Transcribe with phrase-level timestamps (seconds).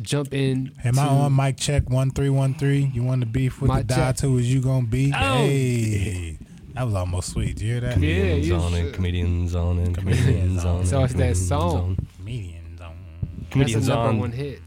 [0.00, 0.72] jump in.
[0.84, 2.90] Am I on mic check one three one three?
[2.92, 3.86] You want to beef with the check.
[3.86, 5.12] die to is you gonna be?
[5.14, 5.18] Oh.
[5.18, 6.38] Hey,
[6.74, 7.56] that was almost sweet.
[7.56, 7.88] Did you hear that?
[7.88, 8.84] Yeah, Comedians you on should.
[8.86, 8.94] it.
[8.94, 9.94] Comedians on it.
[9.94, 10.84] Comedians Comedians on on it.
[10.84, 10.86] it.
[10.88, 11.76] So it's that comedians song.
[11.80, 12.96] on- Comedians on.
[13.40, 14.60] That's Comedians a number on one hit.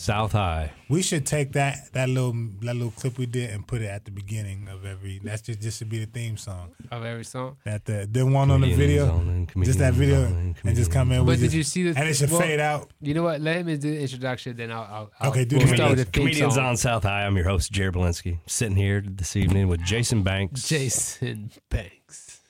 [0.00, 0.72] South High.
[0.88, 4.06] We should take that that little that little clip we did and put it at
[4.06, 5.20] the beginning of every.
[5.22, 6.70] That's just just to be the theme song.
[6.90, 7.58] of every song.
[7.64, 11.12] That the the one on the video, on just that video, on and just come
[11.12, 11.20] in.
[11.26, 11.98] But we did just- you see the?
[12.00, 12.90] And it should well, fade out.
[13.02, 13.40] You know what?
[13.42, 14.80] Let him do the introduction, then I'll.
[14.90, 16.64] I'll, I'll Okay, do we'll the start with the theme Comedians song.
[16.64, 17.26] on South High.
[17.26, 20.66] I'm your host, Jared Belinsky, sitting here this evening with Jason Banks.
[20.66, 22.40] Jason Banks,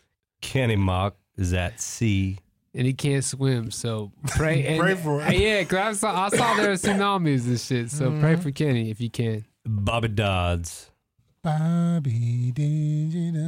[0.40, 2.38] Kenny Mock is at sea.
[2.74, 4.66] And he can't swim, so pray.
[4.66, 5.40] And, Pray for him.
[5.40, 7.90] Yeah, because I saw I saw there were tsunamis and shit.
[7.90, 8.20] So mm-hmm.
[8.20, 9.44] pray for Kenny if you can.
[9.64, 10.90] Bobby Dodds.
[11.42, 13.40] Bobby Digital.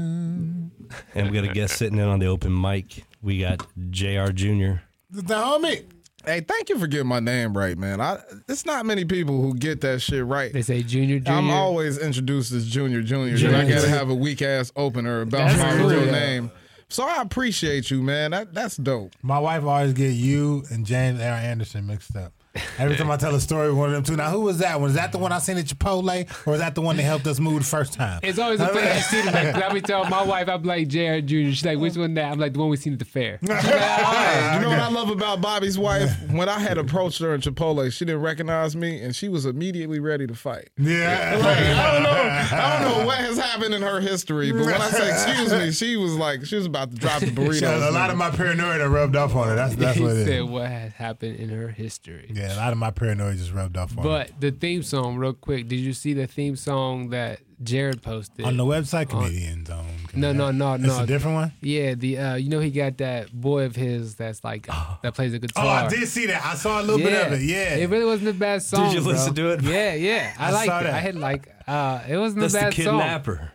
[1.14, 3.04] And we got a guest sitting in on the open mic.
[3.20, 4.80] We got JR Jr.
[5.10, 5.84] The homie.
[6.24, 8.00] Hey, thank you for getting my name right, man.
[8.00, 8.18] I
[8.48, 10.52] it's not many people who get that shit right.
[10.52, 11.32] They say Junior Junior.
[11.32, 13.36] I'm always introduced as Junior Junior.
[13.36, 13.58] Junior.
[13.58, 15.90] and I gotta have a weak ass opener about That's my cool.
[15.90, 16.12] real Yeah.
[16.12, 16.50] name.
[16.92, 18.32] So I appreciate you, man.
[18.32, 19.12] That that's dope.
[19.22, 22.34] My wife always get you and James Aaron Anderson mixed up.
[22.78, 24.16] Every time I tell a story with one of them two.
[24.16, 24.90] Now, who was that one?
[24.90, 27.26] Is that the one I seen at Chipotle, or is that the one that helped
[27.26, 28.20] us move the first time?
[28.22, 29.22] It's always a thing you see.
[29.22, 31.52] Like, I be telling my wife, I'm like Jared Junior.
[31.52, 32.30] She's like, which one that?
[32.30, 33.38] I'm like the one we seen at the fair.
[33.72, 36.10] Hey, you know what I love about Bobby's wife?
[36.30, 39.98] When I had approached her in Chipotle, she didn't recognize me, and she was immediately
[40.00, 40.70] ready to fight.
[40.78, 41.36] Yeah.
[41.38, 42.10] Like, I don't know.
[42.10, 45.70] I don't know what has happened in her history, but when I say excuse me,
[45.72, 47.88] she was like, she was about to drop the burrito.
[47.88, 49.54] a lot of my paranoia rubbed off on her.
[49.54, 50.44] That's that's he what it said is.
[50.44, 52.30] what has happened in her history.
[52.34, 54.08] Yeah, a lot of my paranoia just rubbed off on her.
[54.08, 58.44] But the theme song, real quick, did you see the theme song that Jared posted?
[58.44, 59.86] On the website, comedians on.
[60.14, 60.86] No, no, no, no.
[60.86, 61.04] It's no.
[61.04, 61.52] a different one.
[61.60, 64.66] yeah, the uh, you know he got that boy of his that's like
[65.02, 65.68] that plays the Oh.
[65.68, 66.44] I did see that.
[66.44, 67.06] I saw a little yeah.
[67.06, 67.44] bit of it.
[67.44, 67.76] Yeah.
[67.76, 68.86] it really wasn't a bad song.
[68.86, 69.12] Did you bro.
[69.12, 69.62] listen to it?
[69.62, 70.84] Yeah, yeah, I, I liked saw it.
[70.84, 70.94] that.
[70.94, 72.84] I had like, uh, it wasn't That's a the bad song.
[72.98, 73.52] kidnapper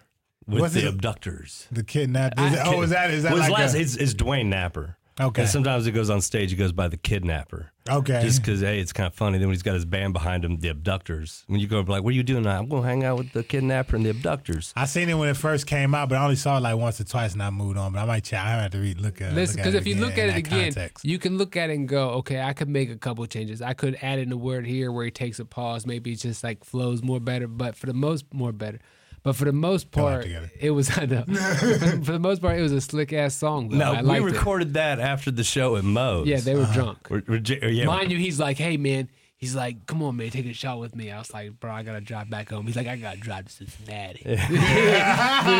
[0.47, 0.87] with What's the it?
[0.87, 1.67] abductors.
[1.71, 2.39] the kidnap.
[2.39, 4.45] Is it, oh, is that is that Well, his like last a, it's, it's Dwayne
[4.47, 4.96] Napper.
[5.19, 5.41] Okay.
[5.41, 7.71] And sometimes it goes on stage, he goes by the kidnapper.
[7.89, 8.21] okay?
[8.21, 9.37] Just because, hey, it's kind of funny.
[9.37, 11.43] Then when he's got his band behind him, the abductors.
[11.47, 12.59] When you go like, what are you doing now?
[12.59, 14.73] I'm going to hang out with the kidnapper and the abductors.
[14.75, 17.01] I seen it when it first came out, but I only saw it like once
[17.01, 17.93] or twice, and I moved on.
[17.93, 18.39] But I might check.
[18.39, 19.33] I have to read uh, look at.
[19.33, 21.05] Listen, because because if you look at it again, context.
[21.05, 23.61] you can look at it and go, okay, I could make a couple changes.
[23.61, 25.85] I could add in a word here where he takes a pause.
[25.85, 27.47] Maybe it just like flows more better.
[27.47, 28.79] But for the most, more better.
[29.27, 30.25] But for the most part,
[30.57, 31.23] it was I know.
[31.25, 33.67] for the most part, it was a slick ass song.
[33.67, 33.77] Though.
[33.77, 34.31] No, I we liked it.
[34.31, 36.27] recorded that after the show at Moe's.
[36.27, 37.09] Yeah, they were drunk.
[37.09, 40.45] We're, we're, yeah, Mind you, he's like, hey man, he's like, come on man, take
[40.47, 41.09] a shot with me.
[41.11, 42.65] I was like, bro, I gotta drive back home.
[42.67, 44.21] He's like, I gotta drive to Cincinnati.
[44.25, 44.37] then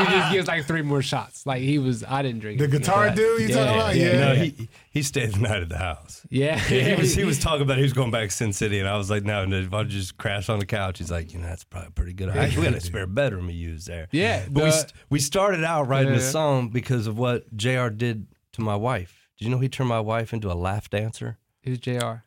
[0.06, 1.46] he just gives like three more shots.
[1.46, 2.60] Like he was, I didn't drink.
[2.60, 3.96] the guitar dude you Yeah, talking about?
[3.96, 4.20] yeah, Yeah.
[4.20, 6.26] No, he he stayed the night at the house.
[6.30, 8.80] Yeah, Yeah, he was he was talking about he was going back to Sin City,
[8.80, 11.34] and I was like, no, no, if I just crash on the couch, he's like,
[11.34, 12.30] you know, that's probably pretty good.
[12.30, 14.08] Actually, we had a spare bedroom we used there.
[14.12, 16.20] Yeah, but we the- st- we started out writing Yeah.
[16.20, 17.90] the song because of what Jr.
[17.90, 19.30] did to my wife.
[19.38, 21.38] Did you know he turned my wife into a laugh dancer?
[21.64, 22.24] Who's Jr.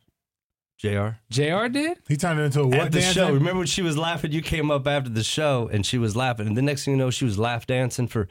[0.81, 1.09] Jr.
[1.29, 1.69] Jr.
[1.69, 1.99] did.
[2.09, 3.13] He turned it into a what At the dancer?
[3.21, 4.33] show, remember when she was laughing?
[4.33, 6.99] You came up after the show and she was laughing, and the next thing you
[6.99, 8.29] know, she was laugh dancing for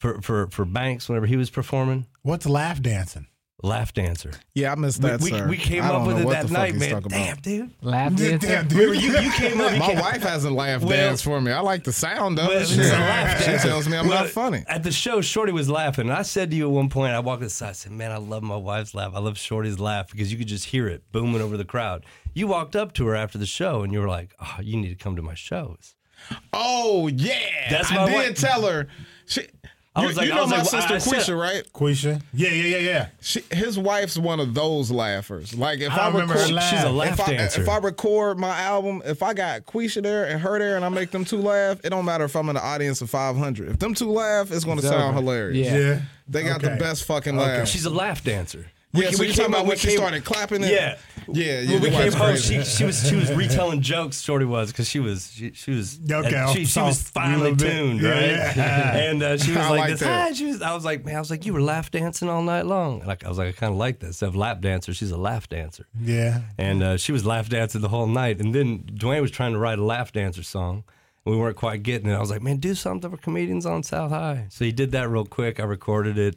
[0.00, 2.06] for for for Banks whenever he was performing.
[2.22, 3.28] What's laugh dancing?
[3.62, 4.32] Laugh dancer.
[4.54, 5.48] Yeah, I missed that, we, sir.
[5.48, 7.02] we came I up with it that night, man.
[7.08, 7.70] Damn, dude.
[7.82, 8.46] Laugh dancer.
[8.46, 9.00] Damn, dude.
[9.02, 9.72] you, you came up.
[9.72, 11.50] You My came, wife hasn't laughed Well- dance for me.
[11.52, 12.62] I like the sound of Well, it.
[12.62, 14.62] it's a laugh She tells me I'm Well, not funny.
[14.68, 16.10] At the show, Shorty was laughing.
[16.10, 18.18] And I said to you at one point, I walked aside, I said, Man, I
[18.18, 19.12] love my wife's laugh.
[19.14, 22.04] I love Shorty's laugh because you could just hear it booming over the crowd.
[22.34, 24.90] You walked up to her after the show and you were like, Oh, you need
[24.90, 25.94] to come to my shows.
[26.52, 28.38] Oh yeah, That's I my did wife.
[28.38, 28.88] tell her.
[29.26, 29.46] She,
[29.96, 31.72] I you, was like- you I know was my like, sister I said- Quisha, right?
[31.72, 32.22] Quisha.
[32.34, 33.06] Yeah, yeah, yeah, yeah.
[33.22, 35.54] She, his wife's one of those laughers.
[35.54, 36.70] Like if I I, remember record, her laugh.
[36.70, 37.62] She's a laugh if I, dancer.
[37.62, 40.90] if I record my album, if I got Quisha there and her there, and I
[40.90, 43.70] make them two laugh, it don't matter if I'm in the audience of 500.
[43.70, 45.66] If them two laugh, it's going to It's sound hilarious.
[45.66, 45.78] Yeah.
[45.78, 46.00] Yeah.
[46.28, 46.74] They got Okay.
[46.74, 47.66] the best fucking laugh.
[47.66, 48.66] She's a laugh dancer.
[48.92, 50.70] Yeah, so you talking about up- when she started clapping it?
[50.70, 50.96] Yeah.
[51.28, 51.72] Yeah, yeah.
[51.72, 54.20] When we came home, she, she was she was retelling jokes.
[54.20, 57.56] Shorty was because she was she, she was Okay, she, she was soft, finely little
[57.56, 57.72] bit.
[57.72, 58.56] tuned, Yeah, right?
[58.56, 58.96] yeah.
[58.96, 60.00] And uh, she was I like, like this.
[60.00, 60.28] that.
[60.28, 62.42] "Hi," she was, I was like, man, I was like, you were laugh dancing all
[62.42, 63.02] night long.
[63.02, 64.06] And I, I was like, I kind of like that.
[64.06, 65.86] Instead of lap dancer, she's a laugh dancer.
[66.00, 66.42] Yeah.
[66.58, 68.38] And uh, she was laugh dancing the whole night.
[68.40, 70.84] And then Dwayne was trying to write a laugh dancer song.
[71.24, 72.14] And we weren't quite getting it.
[72.14, 74.46] I was like, man, do something for comedians on South High.
[74.48, 75.58] So he did that real quick.
[75.58, 76.36] I recorded it.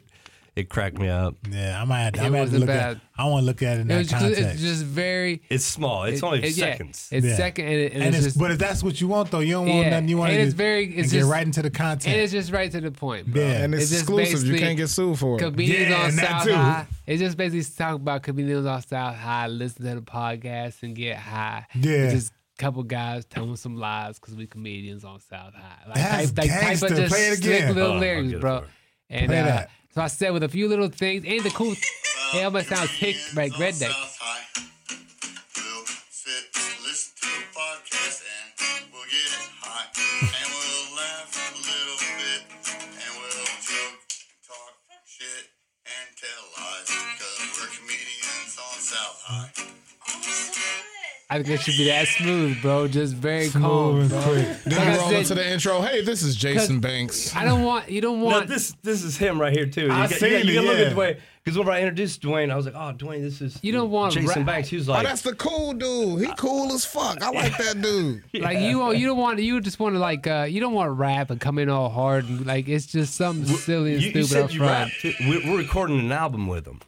[0.56, 1.36] It cracked me up.
[1.48, 3.00] Yeah, I might have to, I might have to wasn't look at bad.
[3.16, 4.42] I want to look at it in It that just, context.
[4.42, 5.42] it's just very.
[5.48, 6.04] It's small.
[6.04, 7.08] It's it- only it- yeah, seconds.
[7.12, 7.36] it's Yeah.
[7.36, 9.38] second, and, it, and, and it's, it's, just, but if that's what you want though,
[9.40, 10.08] you don't want Yeah, nothing.
[10.08, 12.14] You want and to it's very- it's get just- right into the content.
[12.14, 13.42] and it's just right to the point, bro.
[13.42, 13.62] Yeah.
[13.62, 14.44] and it's, It's exclusive.
[14.46, 15.40] You can't get sued for it.
[15.40, 16.54] comedians Yeah, on that South too.
[16.54, 16.86] High.
[17.06, 21.16] It's just basically talk about comedians on South High, listen to the podcast and get
[21.16, 21.66] high.
[21.74, 22.10] Yeah.
[22.10, 25.86] Just a couple guys telling some lies because we comedians on South High.
[25.86, 26.86] Like That's type, like type gangster.
[26.86, 27.74] of just Play it slick again.
[27.74, 28.64] little Oh, lyrics, bro.
[29.08, 29.70] And Play uh, that.
[29.92, 31.74] So I said with a few little things and the cool.
[32.32, 33.90] It almost sounds hick like redneck.
[33.90, 34.69] South High.
[51.32, 52.88] I think it should be that smooth, bro.
[52.88, 53.62] Just very calm.
[53.62, 54.20] Moving bro.
[54.22, 54.46] quick.
[54.64, 55.80] Then Like you I roll said- into the intro.
[55.80, 57.34] Hey, this is Jason Banks.
[57.36, 59.82] I don't want you don't No, want this this is him right here too.
[59.86, 60.84] You I got- seen you got- you it, gotta look yeah.
[60.86, 63.70] at Dwayne because whenever I introduced Dwayne, I was like, "Oh, Dwayne, this is You
[63.72, 66.20] don't want Jason rap- Banks." He was like, Oh, like, that's the cool dude.
[66.26, 67.22] He cool as fuck.
[67.22, 68.22] I like that dude.
[68.42, 70.92] like you you don't want you just want to like uh you don't want to
[70.92, 74.24] rap and come in all hard and like it's just something silly and you, you
[74.24, 75.04] stupid up said you front.
[75.04, 75.14] rap.
[75.20, 76.80] We're, we're recording an album with him.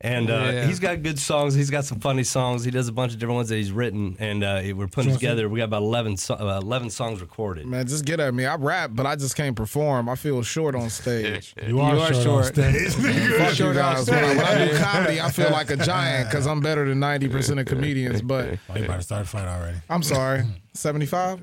[0.00, 0.66] And uh, Yeah.
[0.66, 1.54] he's got good songs.
[1.54, 2.62] He's got some funny songs.
[2.64, 5.48] He does a bunch of different ones that he's written, and uh, we're putting together.
[5.48, 7.66] We got about 11, so- uh, 11 songs recorded.
[7.66, 8.44] Man, just get at me.
[8.44, 10.08] I rap, but I just can't perform.
[10.10, 11.54] I feel short on stage.
[11.66, 12.44] you are, You are short, short.
[12.46, 12.92] on stage.
[12.92, 14.10] Fuck you guys.
[14.10, 17.00] When I, when I do comedy, I feel like a giant because I'm better than
[17.00, 18.20] 90% of comedians.
[18.20, 19.78] But oh, you about to start a fight already.
[19.88, 20.42] I'm sorry.
[20.74, 21.40] 75?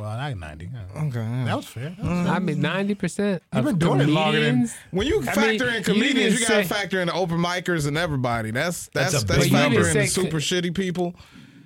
[0.00, 0.70] Well, I got 90.
[0.96, 1.44] Okay.
[1.44, 1.90] That was fair.
[1.90, 3.42] That was I mean ninety percent.
[3.54, 6.40] You've been doing it longer than- When you I factor mean, in you comedians, didn't
[6.40, 8.50] you, gotta factor in the open micers and everybody.
[8.50, 11.14] That's that's That's a that's, factoring the didn't super shitty people.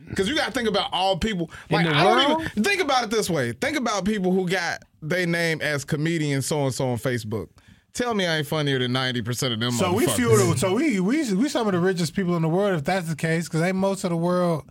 [0.08, 1.50] Because you got to think about all people.
[1.70, 2.42] In Like the I don't world?
[2.50, 3.52] even think about it this way.
[3.52, 7.48] Think about people who got they name as comedian so and so on Facebook.
[7.94, 9.70] Tell me I ain't funnier than ninety percent of them.
[9.72, 10.16] So we motherfuckers.
[10.16, 13.08] fuel so we we we some of the richest people in the world if that's
[13.08, 14.64] the case because ain't most of the world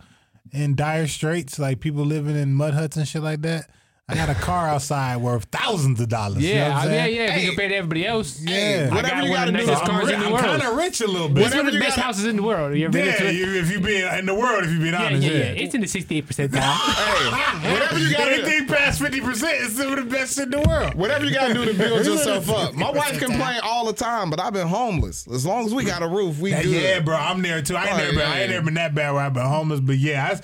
[0.52, 3.70] in dire straits like people living in mud huts and shit like that.
[4.06, 6.42] I got a car outside worth thousands of dollars.
[6.42, 7.22] you know Yeah, I'm yeah, yeah.
[7.24, 7.40] If Hey.
[7.40, 8.90] you compare to everybody else, Yeah.
[8.92, 11.06] I Whatever got you gotta do nicest is- cars the I'm kind of rich a
[11.06, 11.46] little bit.
[11.46, 12.76] Of the best gotta- houses in the world.
[12.76, 14.90] You ever been yeah, to you, if you be in the world, if you be
[14.90, 15.38] yeah, honest, yeah, yeah.
[15.56, 16.60] It's in the 68 percentile.
[17.64, 20.50] Hey, whatever you got to Anything past fifty percent is some of the best in
[20.50, 20.94] the world.
[20.96, 22.74] Whatever you gotta do to build yourself up.
[22.74, 25.26] My wife complain all the time, but I've been homeless.
[25.32, 26.82] As long as we got a roof, we Yeah, good.
[26.82, 27.74] yeah, bro, I'm there too.
[27.76, 29.96] I ain't, never, been, I ain't never been that bad where I've been homeless, but
[29.96, 30.38] yeah,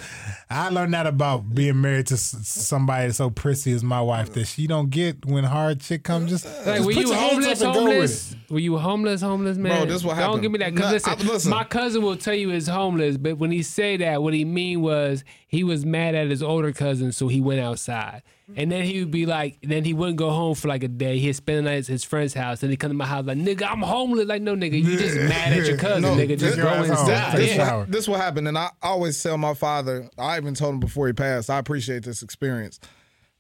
[0.51, 4.33] I, I learned that about being married to s- somebody so prissy as my wife
[4.33, 6.31] that she don't get when hard shit comes.
[6.31, 7.63] Just, Like, just were put you your homeless?
[7.63, 8.37] up and go with Homeless?
[8.51, 9.21] Were you homeless?
[9.23, 9.77] Homeless man?
[9.77, 10.33] Bro, this what happened.
[10.35, 10.75] Don't give me that.
[10.75, 11.51] Because Nah, listen, I- listen.
[11.51, 14.81] my cousin will tell you he's homeless, but when he say that, what he mean
[14.83, 18.23] was he was mad at his older cousin, so he went outside.
[18.57, 21.19] And then he would be like, then he wouldn't go home for like a day.
[21.19, 22.61] He'd spend the night at his friend's house.
[22.61, 24.27] Then he come to my house like, nigga, I'm homeless.
[24.27, 26.39] Like, no, nigga, you just mad at your cousin, No, nigga.
[26.39, 27.37] Just go inside.
[27.37, 27.85] This, Yeah.
[27.89, 30.09] this what happened, and I always tell my father.
[30.19, 31.49] I even told him before he passed.
[31.49, 32.81] I appreciate this experience.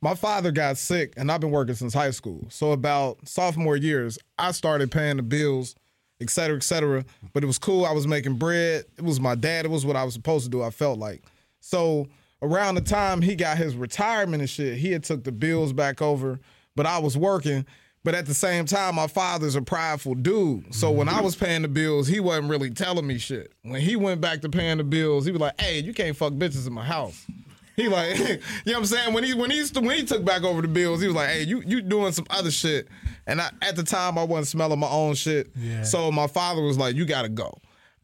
[0.00, 2.46] My father got sick, and I've been working since high school.
[2.48, 5.74] So about sophomore years, I started paying the bills,
[6.22, 7.04] et cetera, et cetera.
[7.34, 7.84] But it was cool.
[7.84, 8.84] I was making bread.
[8.96, 9.64] It was my dad.
[9.66, 10.62] It was what I was supposed to do.
[10.62, 11.22] I felt like
[11.60, 12.06] so.
[12.42, 16.00] Around the time he got his retirement and shit, he had took the bills back
[16.00, 16.40] over.
[16.74, 17.66] But I was working.
[18.02, 20.74] But at the same time, my father's a prideful dude.
[20.74, 21.24] So when I mm-hmm.
[21.24, 23.52] was paying the bills, he wasn't really telling me shit.
[23.62, 26.32] When he went back to paying the bills, he was like, "Hey, you can't fuck
[26.32, 27.26] bitches in my house."
[27.76, 29.14] He like, you know what I'm saying?
[29.14, 31.44] When he when he when he took back over the bills, he was like, "Hey,
[31.44, 32.88] you you doing some other shit."
[33.26, 35.50] And I, at the time, I wasn't smelling my own shit.
[35.56, 35.84] Yeah.
[35.84, 37.58] So my father was like, "You got to go."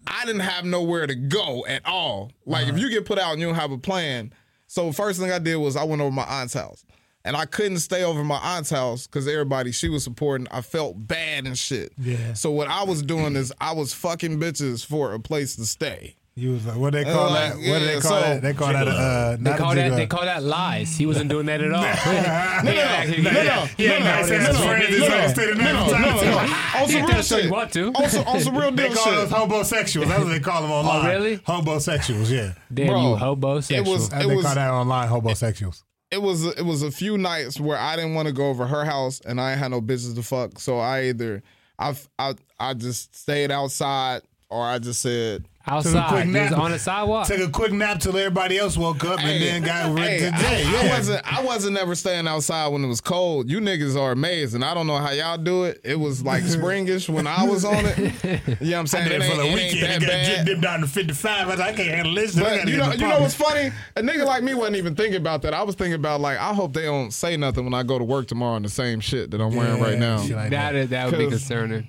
[0.07, 2.33] I didn't have nowhere to go at all.
[2.45, 2.79] Like if uh-huh.
[2.79, 4.33] you get put out and you don't have a plan.
[4.67, 6.85] So first thing I did was I went over my aunt's house.
[7.25, 11.09] And I couldn't stay over my aunt's house because everybody she was supporting, I felt
[11.09, 11.93] bad and shit.
[11.99, 12.35] Yeah.
[12.35, 16.15] So what I was doing is I was fucking bitches for a place to stay.
[16.39, 17.57] You was like, what they call like, that?
[17.57, 18.43] What do they call so- that?
[18.43, 20.95] They call that uh, They call a that they call that lies.
[20.95, 21.83] He wasn't doing that at all.
[22.63, 25.17] No, no, no, no, no, Yeah, no, nice no, ass no, friends no, is no,
[25.17, 26.01] like stay the no, night no, outside.
[26.03, 26.39] no, no.
[26.39, 27.45] On some Yeah, real that's what shit.
[27.47, 27.87] you want to.
[27.89, 29.39] On some, on some real They deal call us shit.
[29.39, 30.09] homosexuals.
[30.11, 31.07] That's what they call them online.
[31.07, 31.41] really?
[31.47, 32.53] Homosexuals, yeah.
[32.75, 33.73] Damn Bro, you, hobosexual.
[33.79, 35.85] it was- As they was- call that online homosexuals.
[36.11, 38.85] it was it was a few nights where I didn't want to go over her
[38.85, 40.59] house and I ain't had no business to fuck.
[40.61, 41.43] So I either
[41.79, 46.59] I I I just stayed outside or I just said outside, quick just nap.
[46.59, 47.27] on the sidewalk.
[47.27, 50.33] Took a quick nap till everybody else woke up and then got rid hey, to
[50.35, 50.87] I.
[50.87, 53.51] I wasn't I wasn't never staying outside when it was cold.
[53.51, 54.63] You niggas are amazing.
[54.63, 55.81] I don't know how y'all do it.
[55.85, 57.99] It was like springish when I was on it.
[57.99, 59.09] You know what I'm saying?
[59.09, 60.47] There It for ain't, the it ain't weekend, that got get bad.
[60.47, 61.31] them down to 55.
[61.31, 62.37] I was like, I can't handle this.
[62.37, 63.23] I But gotta you get know, in the you know apartment.
[63.23, 63.73] what's funny?
[63.97, 65.55] A nigga like me wasn't even thinking about that.
[65.55, 68.05] I was thinking about like, I hope they don't say nothing when I go to
[68.05, 70.23] work tomorrow in the same shit that I'm wearing right Yeah, now.
[70.23, 70.75] shit like that that.
[70.77, 71.89] is that would be 'Cause- concerning.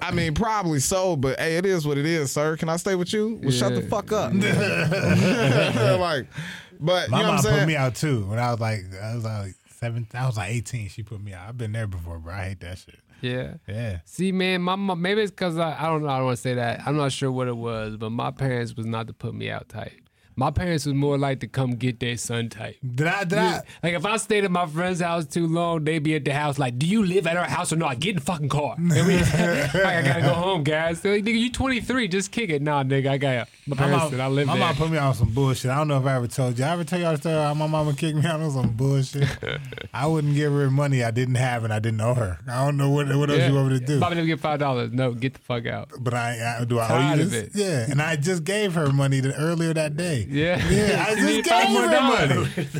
[0.00, 2.56] I mean, probably so, but hey, it is what it is, sir.
[2.56, 3.40] Can I stay with you?
[3.42, 4.32] Well, shut the fuck up.
[6.00, 6.26] like,
[6.80, 7.58] but My you know what I'm mom saying?
[7.60, 10.06] put me out too when I was like I was like seven.
[10.14, 10.88] I was like eighteen.
[10.88, 11.48] She put me out.
[11.48, 12.34] I've been there before, bro.
[12.34, 12.98] I hate that shit.
[13.20, 13.54] Yeah.
[13.66, 13.98] Yeah.
[14.04, 16.08] See, man, my mom, maybe it's because I, I don't know.
[16.08, 16.82] I don't want to say that.
[16.86, 19.68] I'm not sure what it was, but my parents was not to put me out
[19.68, 19.92] type.
[20.38, 22.76] My parents was more like to come get their son type.
[22.94, 23.24] Did I?
[23.24, 23.62] Did I?
[23.82, 26.60] Like if I stayed at my friend's house too long, they'd be at the house
[26.60, 27.98] like, "Do you live at our house or not?
[27.98, 28.76] Get in the fucking car."
[29.08, 31.00] We, like, I gotta go home, guys.
[31.00, 34.10] They're like, "Nigga, you 23, just kick it." Nah, nigga, I got my parents mom,
[34.10, 35.72] said I live my mom put me on some bullshit.
[35.72, 36.64] I don't know if I ever told you.
[36.64, 39.28] I ever tell y'all the story how my mama kicked me out on some bullshit.
[39.92, 42.38] I wouldn't give her money I didn't have and I didn't owe her.
[42.48, 43.98] I don't know what what else you want me to do.
[43.98, 44.92] Let me get five dollars.
[44.92, 45.90] No, get the fuck out.
[45.98, 47.56] But I, I do I owe you this?
[47.56, 50.27] Yeah, and I just gave her money the, earlier that day.
[50.28, 52.00] Yeah, Yeah, I just gave her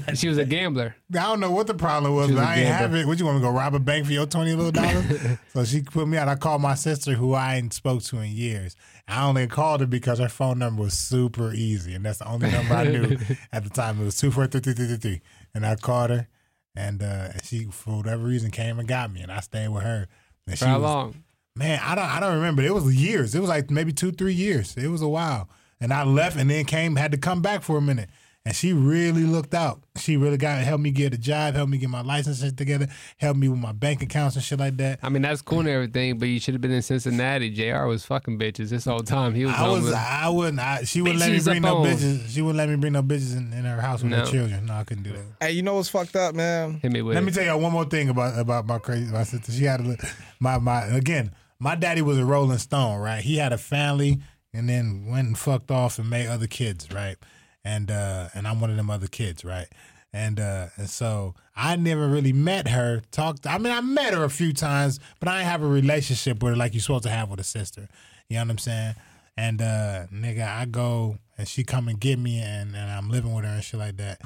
[0.06, 0.14] money.
[0.16, 0.94] she was a gambler.
[1.14, 3.06] I don't know what the problem was, but I ain't have it.
[3.06, 5.38] What you want to go rob a bank for your twenty little dollars?
[5.54, 6.28] so she put me out.
[6.28, 8.76] I called my sister, who I ain't spoke to in years.
[9.08, 12.50] I only called her because her phone number was super easy, and that's the only
[12.50, 13.16] number I knew
[13.52, 14.00] at the time.
[14.00, 15.20] It was two four three three three three three,
[15.54, 16.28] and I called her,
[16.76, 20.06] and uh, she for whatever reason came and got me, and I stayed with her.
[20.46, 21.24] And For she how was- long?
[21.56, 22.62] Man, I don't I don't remember.
[22.62, 23.34] It was years.
[23.34, 24.76] It was like maybe two, three years.
[24.76, 25.48] It was a while.
[25.80, 28.10] And I left and then came, had to come back for a minute.
[28.44, 29.82] And she really looked out.
[29.98, 32.86] She really got helped me get a job, helped me get my licenses together,
[33.18, 35.00] helped me with my bank accounts and shit like that.
[35.02, 37.50] I mean, that's cool and everything, but you should have been in Cincinnati.
[37.50, 37.84] Jr.
[37.84, 39.34] was fucking bitches this whole time.
[39.34, 39.54] He was.
[39.54, 41.86] I was with- I wouldn't I, she wouldn't let me bring no on.
[41.88, 42.28] bitches.
[42.30, 44.20] She wouldn't let me bring no bitches in, in her house with No.
[44.20, 44.64] her children.
[44.64, 45.24] No, I couldn't do that.
[45.40, 46.78] Hey, you know what's fucked up, man?
[46.80, 47.16] hit me with.
[47.16, 47.26] Let it.
[47.26, 49.52] me tell y'all one more thing about about my crazy my sister.
[49.52, 49.96] She had a li-
[50.40, 51.32] my my again.
[51.58, 53.20] My daddy was a Rolling Stone, right?
[53.22, 54.20] He had a family
[54.54, 57.16] and then went and fucked off and made other kids, right?
[57.64, 59.66] And uh and I'm one of them other kids, right?
[60.12, 63.02] And uh and so I never really met her.
[63.10, 63.46] Talked.
[63.46, 66.50] I mean, I met her a few times, but I didn't have a relationship with
[66.52, 67.88] her like you're supposed to have with a sister.
[68.28, 68.94] You know what I'm saying?
[69.36, 73.34] And uh nigga, I go and she come and get me, and and I'm living
[73.34, 74.20] with her and shit like that.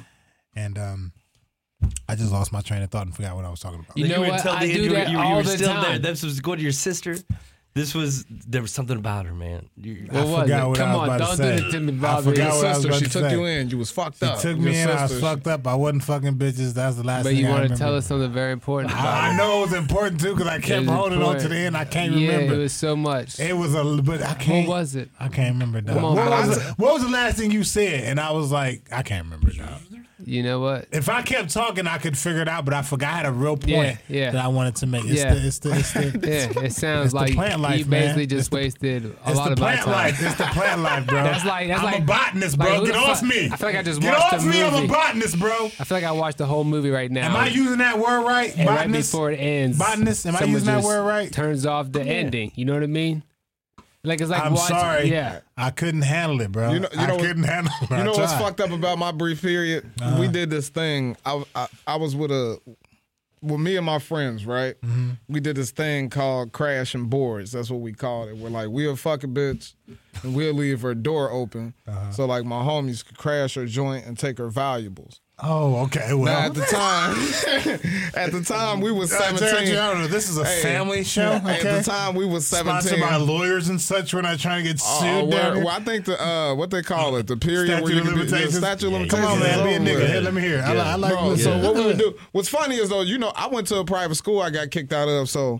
[0.55, 1.11] And um,
[2.07, 3.97] I just lost my train of thought and forgot what I was talking about.
[3.97, 4.41] You know were what?
[4.41, 5.83] telling I me do that you, were- you all were the still there.
[5.93, 6.01] time.
[6.01, 7.17] This was going to your sister.
[7.75, 9.67] This was there was something about her, man.
[9.75, 10.67] You, What was forgot it?
[10.69, 11.57] what I Come was on, about to don't say.
[11.57, 12.23] do that to me, I Bobby.
[12.23, 13.31] forgot Your what I was Sister, about she to took say.
[13.31, 13.69] you in.
[13.71, 14.29] You was fucked up.
[14.29, 14.39] She up.
[14.41, 14.89] took Your me in.
[14.89, 15.65] I was sister- fucked up.
[15.67, 16.73] I wasn't fucking bitches.
[16.75, 17.83] That's the last But thing you I want to remember.
[17.83, 18.93] tell us something very important.
[18.95, 19.37] I, about I it.
[19.37, 21.49] know it was important too because I kept was holding on to important.
[21.49, 21.75] the end.
[21.77, 22.53] I can't yeah, remember.
[22.53, 23.39] it was so much.
[23.39, 24.67] It was a, but I can't.
[24.67, 25.09] what was it?
[25.19, 25.81] I can't remember.
[25.81, 25.95] Dog.
[25.95, 26.47] Come on, what, Bobby.
[26.49, 28.03] was the, what was the last thing you said?
[28.03, 29.51] And I was like, I can't remember.
[29.51, 29.81] Dog.
[30.25, 30.87] You know what?
[30.91, 32.63] If I kept talking, I could figure it out.
[32.65, 34.31] But I forgot I had a real point Yeah, yeah.
[34.31, 35.03] that I wanted to make.
[35.05, 35.33] It's Yeah.
[35.33, 36.01] the, it's the, it's the,
[36.57, 38.01] Yeah, it sounds It's the like plant life, you man.
[38.15, 39.91] basically It's just the- wasted a It's lot the of my plant time.
[39.91, 40.21] life.
[40.23, 41.23] It's the plant life, bro.
[41.23, 42.79] That's like- that's I'm like- a botanist, bro.
[42.79, 43.49] who Get off fuck- me.
[43.51, 44.63] I feel like I just Get watched off a me.
[44.63, 45.65] I'm a botanist, bro.
[45.65, 47.25] I feel like I watched the whole movie right now.
[47.29, 48.55] Am I using that word right?
[48.57, 49.11] and right botanist.
[49.11, 50.25] before it ends, Botanist?
[50.25, 51.31] Am I using that word right?
[51.31, 52.51] Turns off the ending.
[52.55, 53.23] You know what I mean?
[54.05, 55.09] Like it's like I'm watching, sorry.
[55.11, 56.71] Yeah, I couldn't handle it, bro.
[56.73, 57.89] You know- you I know couldn't handle it.
[57.91, 59.89] You know what's fucked up about my brief period?
[60.01, 60.19] Uh-huh.
[60.19, 61.15] We did this thing.
[61.25, 62.59] I, I I was with a
[63.41, 64.79] with me and my friends, right?
[64.81, 65.09] Mm-hmm.
[65.27, 67.51] We did this thing called crashing boards.
[67.51, 68.37] That's what we called it.
[68.37, 69.73] We're like, we'll fuck a bitch
[70.23, 71.73] and we'll leave her door open.
[71.87, 72.11] Uh-huh.
[72.11, 75.19] So like my homies could crash her joint and take her valuables.
[75.45, 76.13] Oh, okay.
[76.13, 77.11] Well, Now at the time,
[78.15, 79.77] at the time we was Uh, Jared, seventeen.
[79.77, 80.07] I.
[80.07, 81.33] This is a Hey, family show.
[81.33, 81.77] At Okay.
[81.77, 82.99] the time we was Sponsored seventeen.
[83.09, 84.13] by lawyers and such.
[84.13, 85.33] We're not trying to get Oh, sued.
[85.33, 87.99] well, well, I think the uh, what they call it, the period Statute where you
[87.99, 89.11] of can be, the statute of Yeah, limitations.
[89.11, 89.63] Come on, man.
[89.65, 89.99] Be a nigga.
[89.99, 90.09] with.
[90.09, 90.57] Here, let me hear.
[90.59, 90.61] it.
[90.63, 91.61] I, I like Bro, listening.
[91.61, 92.15] so what we would do?
[92.31, 94.93] What's funny is though, you know, I went to a private school I got kicked
[94.93, 95.59] out of, so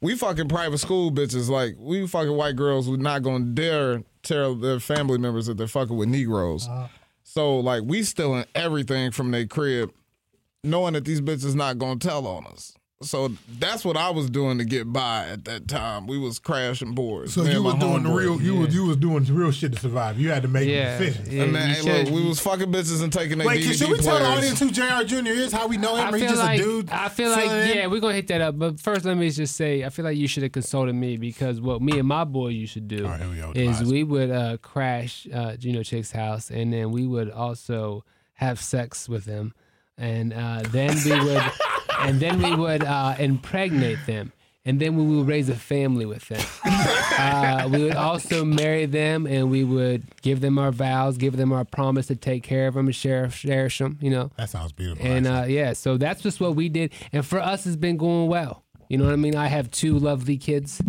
[0.00, 1.48] we fucking private school bitches.
[1.48, 5.68] Like we fucking white girls were not gonna dare tell their family members that they're
[5.68, 6.66] fucking with Negroes.
[6.68, 6.88] Uh-huh.
[7.30, 9.92] So like we stealing everything from their crib,
[10.64, 12.72] knowing that these bitches not gonna tell on us.
[13.02, 16.06] So that's what I was doing to get by at that time.
[16.06, 17.32] We was crashing boards.
[17.32, 18.38] So Me you and was doing the real.
[18.42, 20.20] You was you was doing the real shit to survive.
[20.20, 20.98] You had to make yeah.
[20.98, 21.28] decisions.
[21.32, 23.60] yeah And man, you hey, should- look, we was fucking bitches and taking their Wait,
[23.60, 25.04] DVD can, should we tell the audience who Jr.
[25.06, 25.30] Jr.
[25.30, 25.50] is?
[25.50, 26.08] How we know him?
[26.08, 26.90] I or feel just like a dude?
[26.90, 27.76] I feel like filling in?
[27.78, 28.58] yeah, we're gonna hit that up.
[28.58, 31.58] But first, let me just say, I feel like you should have consulted me because
[31.58, 34.04] what me and my boy you should do All right, here we go is we
[34.04, 38.04] would uh, crash uh, Gino Chick's house, and then we would also
[38.34, 39.54] have sex with him,
[39.96, 41.42] and uh, then we would,
[42.00, 44.32] and then we would uh, impregnate them.
[44.66, 46.40] And then we would raise a family with them.
[47.18, 51.50] Uh, we would also marry them, and we would give them our vows, give them
[51.50, 53.98] our promise to take care of them and cherish, cherish them.
[54.02, 55.04] You know, That sounds beautiful.
[55.06, 56.92] and uh, yeah, so that's just what we did.
[57.10, 58.62] And for us, it's been going well.
[58.90, 59.34] You know what I mean?
[59.34, 60.82] I have two lovely kids,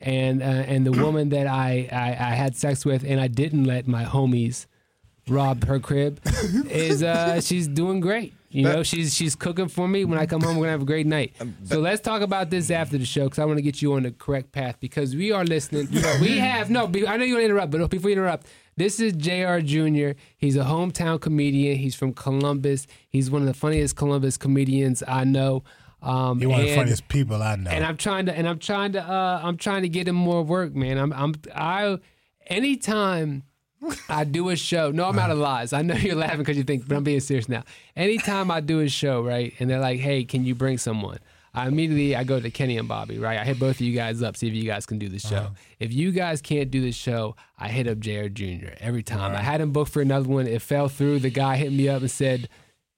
[0.00, 3.64] and uh, and the woman that I, I I had sex with, and I didn't
[3.64, 4.66] let my homies
[5.28, 6.20] Rob her crib,
[6.70, 8.34] is uh, she's doing great.
[8.48, 10.04] You know, she's she's cooking for me.
[10.04, 11.34] When I come home, we're gonna have a great night.
[11.64, 14.04] So let's talk about this after the show because I want to get you on
[14.04, 15.88] the correct path because we are listening.
[16.20, 16.84] We have no.
[16.84, 19.58] I know you're gonna interrupt, but before you interrupt, this is Jr.
[19.60, 20.18] Jr.
[20.36, 21.76] He's a hometown comedian.
[21.78, 22.86] He's from Columbus.
[23.08, 25.64] He's one of the funniest Columbus comedians I know.
[26.02, 27.70] Um, You're one of the funniest people I know.
[27.70, 30.42] and I'm trying to and I'm trying to uh I'm trying to get him more
[30.44, 30.98] work, man.
[30.98, 31.98] I'm I'm I
[32.46, 33.42] anytime
[34.08, 34.90] I do a show.
[34.90, 35.72] No, I'm out of lies.
[35.72, 37.64] I know you're laughing because you think, but I'm being serious now.
[37.94, 41.18] Anytime I do a show, right, and they're like, "Hey, can you bring someone?"
[41.54, 43.38] I immediately I go to Kenny and Bobby, right?
[43.38, 45.52] I hit both of you guys up, see if you guys can do the show.
[45.80, 48.74] If you guys can't do the show, I hit up JR Jr.
[48.78, 49.34] every time.
[49.34, 50.46] I had him booked for another one.
[50.46, 51.20] It fell through.
[51.20, 52.50] The guy hit me up and said,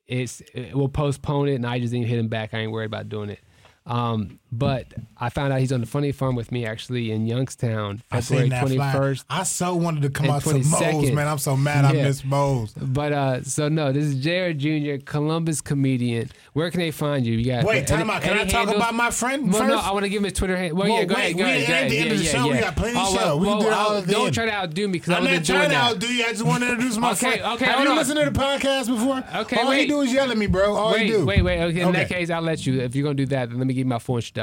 [0.09, 2.52] it's it, we'll postpone it, and I just didn't hit him back.
[2.52, 3.38] I ain't worried about doing it.
[3.87, 4.86] Um, but
[5.18, 8.78] I found out he's on the funny farm with me actually in Youngstown, February twenty
[8.78, 9.26] first.
[9.28, 11.28] I so wanted to come out to Moe's, man.
[11.28, 12.72] I'm so mad I missed Moe's.
[12.72, 16.30] But uh, so no, this is Jared Jr., Columbus comedian.
[16.54, 17.34] Where can they find you?
[17.34, 18.22] You got Wait, time out.
[18.22, 19.70] Can I talk about my friend Well, first?
[19.74, 20.78] no, I want to give him his Twitter handle.
[20.78, 21.90] Well, Well, yeah, go wait, ahead, go we ahead, ain't go at ahead.
[21.90, 22.48] the end yeah, of the yeah, show.
[22.52, 23.36] We got plenty of Oh, show.
[23.36, 24.34] We can do all uh, Don't end.
[24.34, 26.24] try to outdo me because I I'm wasn't trying to outdo you.
[26.24, 27.42] I just want to introduce my Okay, friend.
[27.54, 29.22] okay, Have you listened to the podcast before?
[29.42, 29.88] Okay, All he wait.
[29.88, 30.74] do is yell at me, bro.
[30.74, 31.26] All he wait, do.
[31.26, 31.60] wait, wait.
[31.64, 32.80] Okay, in that case, I'll let you.
[32.80, 34.38] If you're gonna do that, then let me give you my full introduction.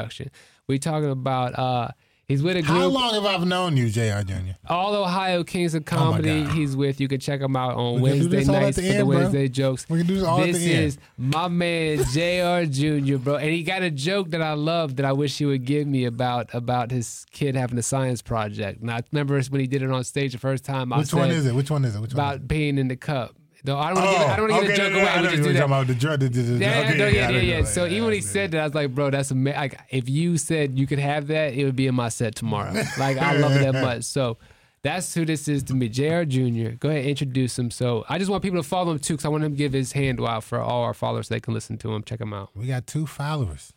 [0.68, 1.58] We're talking about.
[1.58, 1.88] uh
[2.28, 2.76] He's with a group.
[2.76, 4.22] How long have I known you, Jr.
[4.26, 4.34] Jr.?
[4.68, 6.42] All Ohio Kings of Comedy.
[6.42, 6.54] God.
[6.54, 7.00] he's with.
[7.00, 9.16] You can check him out on We Wednesday nights the for the end, bro.
[9.18, 9.86] Wednesday jokes.
[9.88, 10.84] We can do this all at This the end.
[10.86, 12.68] is my man Jr.
[12.68, 13.18] Jr.
[13.18, 15.86] Bro, and he got a joke that I love that I wish he would give
[15.86, 18.80] me about about his kid having a science project.
[18.80, 20.92] And I remember when he did it on stage the first time.
[20.92, 21.54] I Which one said is it?
[21.54, 22.00] Which one is it?
[22.00, 22.24] Which one?
[22.24, 23.36] About is peeing in the cup.
[23.66, 24.92] No, I don't want to give, I don't want to give oh, okay, the joke
[24.92, 25.08] yeah, away.
[25.10, 25.58] I We know just do that.
[25.58, 26.20] talking about the drug.
[26.20, 27.64] the- the- the- Yeah, okay, yeah, no, yeah, yeah, know, yeah.
[27.64, 30.38] So even when he said that, I was like, bro, that's ama- like if you
[30.38, 32.72] said you could have that, it would be in my set tomorrow.
[32.98, 34.04] Like I love it that much.
[34.04, 34.38] So
[34.82, 36.22] that's who this is to me, Jr.
[36.24, 36.76] Jr.
[36.78, 37.70] Go ahead, introduce him.
[37.72, 39.72] So I just want people to follow him too, because I want him to give
[39.72, 42.02] his handle out for all our followers so they can listen to him.
[42.04, 42.50] Check him out.
[42.54, 43.72] we got two followers.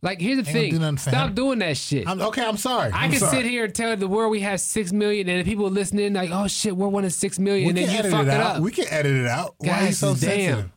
[0.00, 1.34] Like here's the Ain't thing, do stop him.
[1.34, 2.06] doing that shit.
[2.08, 2.92] I'm, okay, I'm sorry.
[2.92, 3.38] I I'm can sorry.
[3.42, 6.30] sit here and tell the world we have six million, and the people listening like,
[6.32, 8.40] oh shit, we're one of six million, We and can then you fuck it it
[8.40, 8.62] up.
[8.62, 9.54] We can edit it out.
[9.58, 10.16] Why are you so damn.
[10.18, 10.70] sensitive?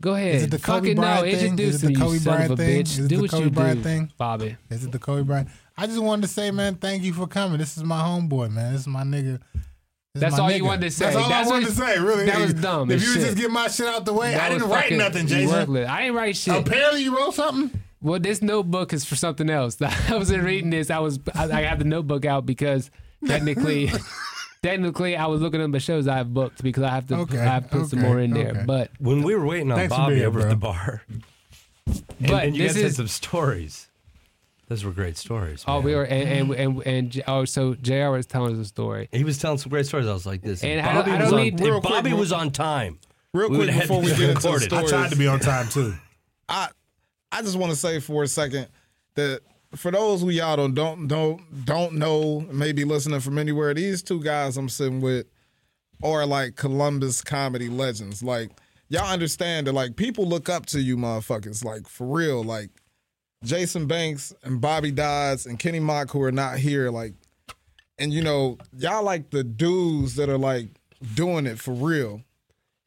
[0.00, 0.34] Go ahead.
[0.36, 1.34] Is it the Kobe Fucking no, Bryant thing?
[1.44, 2.80] introduce Is it the Kobe Bryant thing?
[2.82, 4.12] Is it Do the what Kobe you Bryant thing?
[4.16, 4.56] Bobby.
[4.70, 5.48] Is it the Kobe Bryant?
[5.76, 7.58] I just wanted to say, man, thank you for coming.
[7.58, 8.72] This is my homeboy, man.
[8.72, 9.40] This is my nigga.
[10.14, 11.06] This That's all you wanted to say.
[11.06, 12.26] That's all That's I wanted what- to say, really.
[12.26, 13.24] that was dumb If you would shit.
[13.26, 15.50] just get my shit out the way, That I didn't write nothing, Jason.
[15.54, 15.88] worthless.
[15.88, 16.54] I didn't write shit.
[16.54, 17.82] Apparently, you wrote something.
[18.00, 19.76] Well, this notebook is for something else.
[19.82, 20.90] I wasn't reading this.
[20.90, 21.18] I was.
[21.34, 22.90] I, I had the notebook out because
[23.26, 23.90] technically,
[24.62, 27.16] technically, I was looking at the shows I've booked because I have to.
[27.16, 28.50] Okay, I have to put some okay, more in there.
[28.50, 28.62] okay.
[28.66, 30.46] But When we were waiting on Thanks for Bobby being here, over bro.
[30.48, 31.22] at the bar, and,
[32.20, 33.84] But and you this guys had is- some stories.
[34.68, 35.64] Those were great stories.
[35.66, 35.84] oh, man.
[35.84, 38.10] we were and and and, and, J- oh, so Jr.
[38.10, 39.08] was telling us a story.
[39.12, 40.06] He was telling some great stories.
[40.06, 41.60] I was like, "This." And if I don't- Bobby I was don't on, need- if
[41.66, 42.98] Real quick, Bobby was on time.
[43.32, 44.72] Real we quick would have before we this get into the recorded.
[44.74, 45.94] I stories, tried to be on time too.
[46.50, 46.68] I
[47.30, 48.68] I just want to say for a second
[49.14, 49.40] that
[49.74, 54.22] for those who y'all don't don't don't don't know, maybe listening from anywhere, these two
[54.22, 55.26] guys I'm sitting with
[56.02, 58.22] are like Columbus comedy legends.
[58.22, 58.50] Like
[58.88, 62.42] y'all understand that like people look up to you motherfuckers, like for real.
[62.42, 62.70] Like
[63.44, 67.14] Jason Banks and Bobby Dodds and Kenny Mock who are not here, like
[67.98, 70.68] and you know, y'all like the dudes that are like
[71.14, 72.22] doing it for real.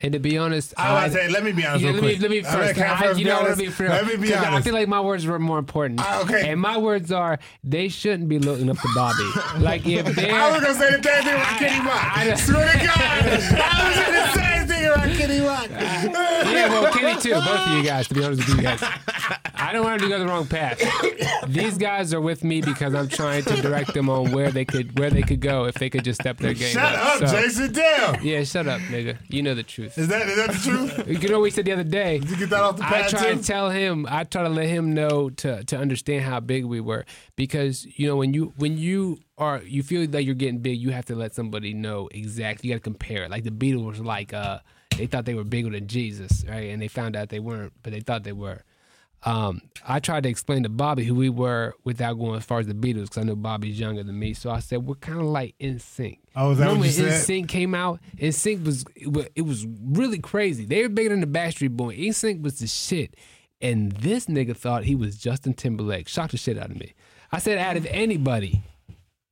[0.03, 2.17] And to be honest, I was say, let me be honest Yeah, real let me
[2.17, 2.73] let me right, first.
[2.75, 3.59] can I I, first you be know, let honest?
[3.59, 5.99] me be Let me be 'cause I feel like my words were more important.
[6.03, 6.49] Ah, okay.
[6.49, 9.29] And my words are they shouldn't be looking up to Bobby.
[9.59, 12.17] like if they're I was gonna say the same thing about Kenny Rock.
[12.17, 15.67] I- I- Swear to God, I was saying the same thing about Kenny Rock.
[15.69, 17.31] yeah, well, Kenny too.
[17.33, 18.81] Both of you guys, to be honest with you guys.
[19.61, 20.81] I don't want to go the wrong path.
[21.47, 24.97] These guys are with me because I'm trying to direct them on where they could
[24.97, 27.71] where they could go if they could just step their game Shut up, So- Jason.
[27.73, 28.23] Damn.
[28.23, 29.17] Yeah, shut up, nigga.
[29.29, 29.97] You know the truth.
[29.97, 31.21] Is that is that the truth?
[31.21, 32.19] You know what we said the other day?
[32.19, 33.37] Did you get that off the I try too?
[33.37, 34.05] to tell him.
[34.09, 38.07] I try to let him know to to understand how big we were because you
[38.07, 41.15] know when you when you are you feel like you're getting big, you have to
[41.15, 42.69] let somebody know exactly.
[42.69, 43.31] You got to compare it.
[43.31, 44.59] Like the Beatles like uh
[44.97, 46.69] they thought they were bigger than Jesus, right?
[46.69, 48.63] And they found out they weren't, but they thought they were.
[49.23, 52.67] Um, I tried to explain to Bobby who we were without going as far as
[52.67, 54.33] the Beatles because I know Bobby's younger than me.
[54.33, 56.19] So I said we're kind of like in sync.
[56.35, 57.43] Oh, is that Remember what you when said?
[57.43, 57.99] NSYNC came out?
[58.17, 60.65] NSYNC was it, was it was really crazy.
[60.65, 62.11] They were bigger than the Backstreet Boy.
[62.11, 63.15] Sync was the shit.
[63.61, 66.07] And this nigga thought he was Justin Timberlake.
[66.07, 66.93] Shocked the shit out of me.
[67.31, 68.63] I said, out of anybody,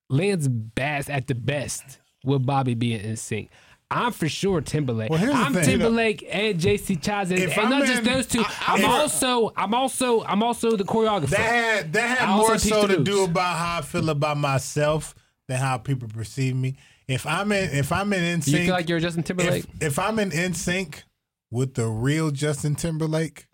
[0.10, 3.50] Lance Bass at the best will Bobby be in NSYNC.
[3.92, 5.10] I'm for sure Timberlake.
[5.10, 5.64] Well, I'm thing.
[5.64, 8.42] Timberlake and JC Chaz, and, and not just those two.
[8.42, 11.30] I- I'm also, I'm also, I'm also the choreographer.
[11.30, 15.16] That had that had also more so to do about how I feel about myself
[15.48, 16.76] than how people perceive me.
[17.08, 19.66] if I'm in if I'm in sync You feel like you're Justin Timberlake?
[19.82, 21.02] if, if I'm in NSYNC
[21.50, 23.48] with the real Justin Timberlake,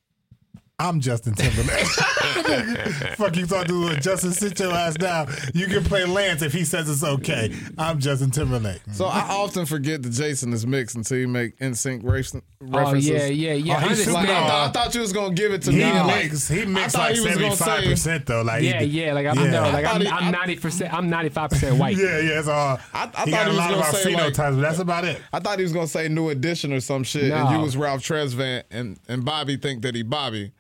[0.77, 1.85] I'm Justin Timberlake.
[3.15, 4.31] Fuck you talking to Justin?
[4.33, 5.29] Sit your ass down.
[5.53, 7.55] You can play Lance if he says it's okay.
[7.77, 8.81] I'm Justin Timberlake.
[8.91, 12.35] So I often forget that Jason is mixed until you make NSYNC race-
[12.73, 13.75] oh yeah, yeah, yeah.
[13.75, 15.71] Oh, I he's super Like, I, thought, I thought you was gonna give it to
[15.71, 15.83] he me.
[15.83, 16.51] and, like, mixed.
[16.51, 18.41] He I mixed like he was seventy gonna five say- percent though.
[18.41, 19.13] Like Yeah, yeah.
[19.13, 19.51] Like I'm Yeah.
[19.51, 20.93] no, like I I'm, he- I'm ninety percent.
[20.93, 21.95] I'm ninety five percent white.
[21.95, 22.79] Yeah, yeah, that's all.
[22.93, 24.61] I- I he thought got he a lot of gonna our say, like- phenotypes, but
[24.61, 25.21] that's about it.
[25.31, 28.01] I thought he was gonna say New Edition or some shit, and you was Ralph
[28.01, 30.51] Tresvant, and and Bobby think that he Bobby.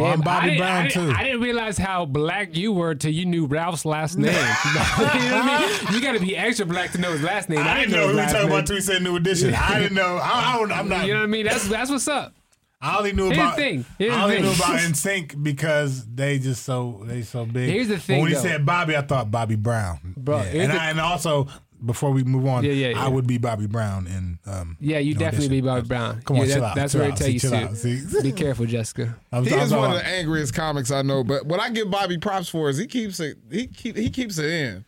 [0.00, 1.12] Oh, I'm Bobby didn't- Brown I too.
[1.16, 4.26] I didn't realize how black you were till you knew Ralph's last name.
[4.34, 5.94] you know what I mean?
[5.94, 7.58] You got to be extra black to know his last name.
[7.60, 8.50] I didn't know his we were talking name.
[8.52, 9.54] about till we said New Edition.
[9.54, 10.16] I didn't know.
[10.22, 11.06] I, I don't, I'm not.
[11.06, 11.46] You know what I mean?
[11.46, 12.34] That's that's what's up.
[12.80, 13.56] I only knew Here's the about.
[13.56, 13.84] thing.
[13.98, 14.44] Here's I only thing.
[14.44, 17.70] knew about NSYNC because they just so they so big.
[17.70, 18.40] Here's the But thing, when he though.
[18.42, 20.62] said Bobby, I thought Bobby Brown, Bro, Yeah.
[20.62, 21.48] And, the- I, and also
[21.84, 23.04] before we move on, Yeah, yeah, yeah.
[23.04, 25.64] I would be Bobby Brown and Um, Yeah, you No definitely Audition.
[25.64, 26.22] be Bobby Brown.
[26.22, 27.56] Come yeah, on, that- chill out, That's where what I tell you chill too.
[27.56, 28.02] out, see.
[28.22, 29.16] Be careful, Jessica.
[29.32, 31.22] I'm, He I'm is talking one of the angriest comics I know.
[31.24, 33.38] But what I give Bobby props for is he keeps it.
[33.50, 34.84] He keep he keeps it in.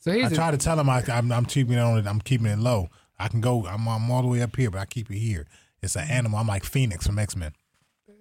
[0.00, 2.06] So I here's the, try to tell him I, I'm, I'm keeping it on it.
[2.06, 2.88] I'm keeping it low.
[3.18, 3.66] I can go.
[3.66, 5.46] I'm, I'm all the way up here, but I keep it here.
[5.82, 6.38] It's an animal.
[6.38, 7.52] I'm like Phoenix from X Men.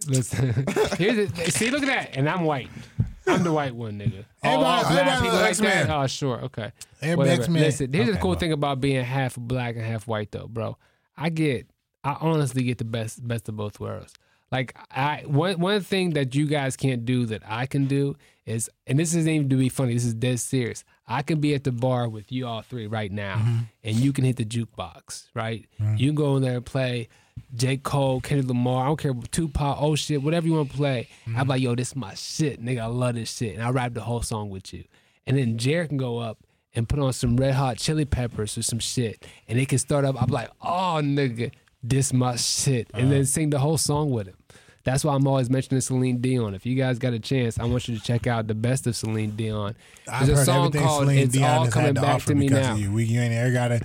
[0.07, 0.47] listen.
[0.97, 2.69] Here's the, see, look at that, and I'm white.
[3.27, 4.25] I'm the white one, nigga.
[4.43, 5.87] All, all Everybody- black everybody people like X-Men.
[5.87, 5.95] that.
[6.03, 6.71] Oh, sure, okay.
[7.01, 7.41] Whatever.
[7.41, 7.61] X-Men.
[7.61, 8.39] Listen, here's the Okay, cool well.
[8.39, 10.77] thing about being half black and half white, though, bro.
[11.17, 11.67] I get,
[12.03, 14.13] I honestly get the best, best of both worlds.
[14.51, 18.69] Like I, one one thing that you guys can't do that I can do is,
[18.85, 19.95] and this isn't even to be funny.
[19.95, 20.83] This is dead serious.
[21.07, 23.57] I can be at the bar with you all three right now, Mm-hmm.
[23.83, 25.65] and you can hit the jukebox, right?
[25.97, 27.09] You can go in there and play
[27.53, 27.77] J.
[27.77, 28.83] Cole, Kendrick Lamar.
[28.83, 31.07] I don't care, Tupac, oh shit, whatever you want to play.
[31.25, 31.39] Mm-hmm.
[31.39, 32.81] I'm like, yo, this is my shit, nigga.
[32.81, 34.83] I love this shit, and I rap the whole song with you.
[35.27, 36.37] And then Jared can go up
[36.73, 40.05] and put on some red hot chili peppers or some shit, and it can start
[40.05, 40.21] up.
[40.21, 41.51] I'm like, oh nigga,
[41.83, 43.11] this my shit, and Uh-huh.
[43.13, 44.35] then sing the whole song with him.
[44.83, 46.53] That's why I'm always mentioning Celine Dion.
[46.53, 48.95] If you guys got a chance, I want you to check out the best of
[48.95, 49.75] Celine Dion.
[50.07, 52.35] I've There's a heard song called Celine "It's Dion All Coming had to Back to
[52.35, 52.91] Me Now." you.
[52.91, 53.75] We, you ain't ever gotta.
[53.75, 53.81] You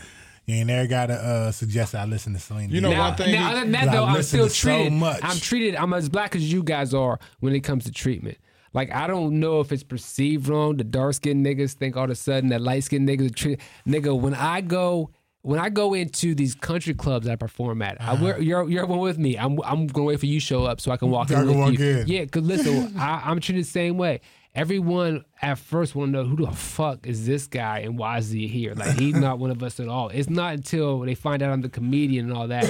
[0.54, 2.70] ain't never gotta uh, suggest that I listen to Celine.
[2.70, 4.68] You know Now, one thing now, other than that, I've though, I'm still to so
[4.76, 4.92] treated.
[4.92, 5.20] much.
[5.22, 5.76] I'm treated.
[5.76, 8.38] I'm as black as you guys are when it comes to treatment.
[8.72, 10.76] Like I don't know if it's perceived wrong.
[10.76, 13.60] The dark skinned niggas think all of a sudden that light skinned niggas are treated.
[13.86, 15.10] Nigga, when I go.
[15.42, 18.98] When I go into these country clubs I perform at, I wear, you're you're one
[18.98, 19.38] with me.
[19.38, 21.40] I'm I'm gonna wait for you to show up so I can walk I in
[21.40, 21.86] can with walk you.
[22.00, 22.06] in.
[22.08, 24.20] Yeah, cause listen, I, I'm treated the same way.
[24.54, 28.30] Everyone at first want to know who the fuck is this guy and why is
[28.30, 28.74] he here?
[28.74, 30.08] Like he's not one of us at all.
[30.08, 32.64] It's not until they find out I'm the comedian and all that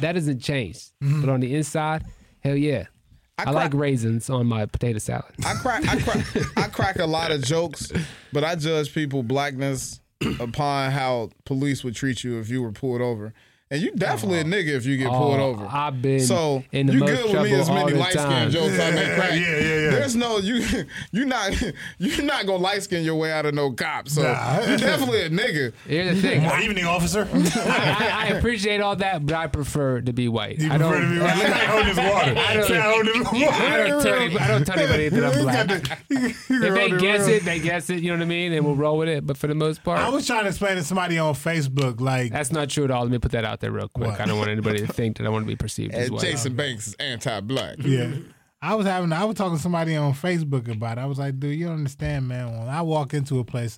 [0.00, 0.76] that doesn't change.
[1.02, 1.20] Mm-hmm.
[1.20, 2.04] But on the inside,
[2.40, 2.84] hell yeah,
[3.36, 5.34] I, cra- like raisins on my potato salad.
[5.44, 7.90] I crack, I crack, I crack a lot of jokes,
[8.32, 10.00] but I judge people blackness
[10.38, 13.34] upon how police would treat you if you were pulled over.
[13.74, 14.44] And you definitely a oh.
[14.44, 15.66] nigga if you get pulled Oh, over.
[15.68, 18.50] I've been so in the you most good with me as many the light skin
[18.52, 19.30] jokes I may Yeah, crack.
[19.32, 19.90] yeah, yeah, yeah.
[19.90, 21.60] There's no you you not
[21.98, 24.08] you're not gonna light skin your way out of no cop.
[24.08, 24.60] So Nah.
[24.60, 25.72] you definitely a nigga.
[25.88, 26.48] Here's the thing.
[26.48, 27.28] Good evening, officer.
[27.32, 30.60] I, I, I appreciate all that, but I prefer to be white.
[30.60, 30.92] You I don't.
[30.92, 31.36] prefer to be right.
[31.36, 32.34] Look how he holding his water.
[32.38, 33.64] I don't- See how he holding his water.
[33.64, 36.00] I don't tell anybody, I don't tell anybody that I'm black.
[36.10, 38.00] If If they guess it, they guess it.
[38.02, 39.26] You know what I mean, and we'll roll with it.
[39.26, 42.30] But for the most part, I was trying to explain to somebody on Facebook, like,
[42.30, 43.02] That's not true at all.
[43.02, 44.10] Let me put that out there real quick.
[44.10, 44.20] What?
[44.20, 46.22] I don't want anybody to think that I want to be perceived as And white.
[46.22, 47.76] Jason Banks is anti-black.
[47.80, 48.14] yeah.
[48.62, 51.02] I was having, I was talking to somebody on Facebook about it.
[51.02, 52.58] I was like, dude, you don't understand, man.
[52.58, 53.76] When I walk into a place,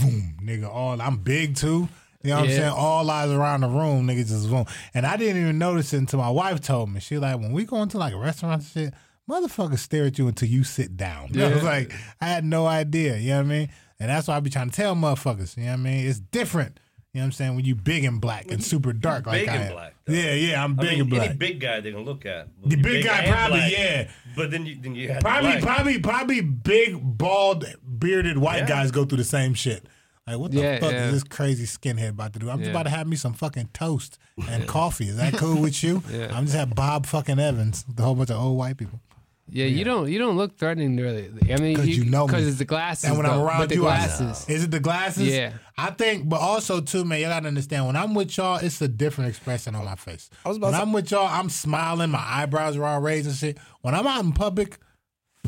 [0.00, 1.88] boom, nigga, all, I'm big too.
[2.24, 2.54] You know what Yeah.
[2.54, 2.72] I'm saying?
[2.76, 4.64] All eyes around the room, niggas just boom.
[4.92, 6.98] And I didn't even notice it until my wife told me.
[6.98, 8.94] She like, when we go into like a restaurant and shit,
[9.30, 11.28] motherfuckers stare at you until you sit down.
[11.40, 13.16] I was like, I had no idea.
[13.18, 13.68] You know what I mean?
[14.00, 15.56] And that's why I be trying to tell motherfuckers.
[15.56, 16.06] You know what I mean?
[16.08, 16.80] It's different.
[17.14, 17.56] You know what I'm saying?
[17.56, 19.72] When you big and black and super dark like big I and am.
[19.72, 20.12] black, though.
[20.12, 21.28] Yeah, yeah, I'm I big mean, and black.
[21.30, 22.48] any big guy they can look at.
[22.60, 23.72] will The be big guy and probably, black.
[23.72, 24.08] yeah.
[24.34, 25.62] But then you then you have the Probably, black.
[25.62, 28.66] probably, probably big, bald, bearded white Yeah.
[28.68, 29.86] guys go through the same shit.
[30.26, 31.04] Like, what the Yeah, fuck yeah.
[31.06, 32.50] is this crazy skinhead about to do?
[32.50, 35.04] I'm just about to have me some fucking toast and coffee.
[35.08, 36.02] Is that cool with you?
[36.10, 36.36] Yeah.
[36.36, 39.00] I'm just have Bob fucking Evans, the whole bunch of old white people.
[39.46, 41.30] Yeah, you don't you don't look threatening really.
[41.52, 42.32] I mean, 'Cause you know me.
[42.32, 43.04] because it's the glasses.
[43.04, 43.44] And when I'm though.
[43.46, 44.48] around but the you, I- glasses.
[44.48, 45.28] is it the glasses?
[45.28, 45.52] Yeah.
[45.76, 47.86] I think, but also too, man, you gotta understand.
[47.86, 50.30] When I'm with y'all, it's a different expression on my face.
[50.44, 53.26] I was about when to- I'm with y'all, I'm smiling, my eyebrows are all raised
[53.26, 53.58] and shit.
[53.82, 54.78] When I'm out in public,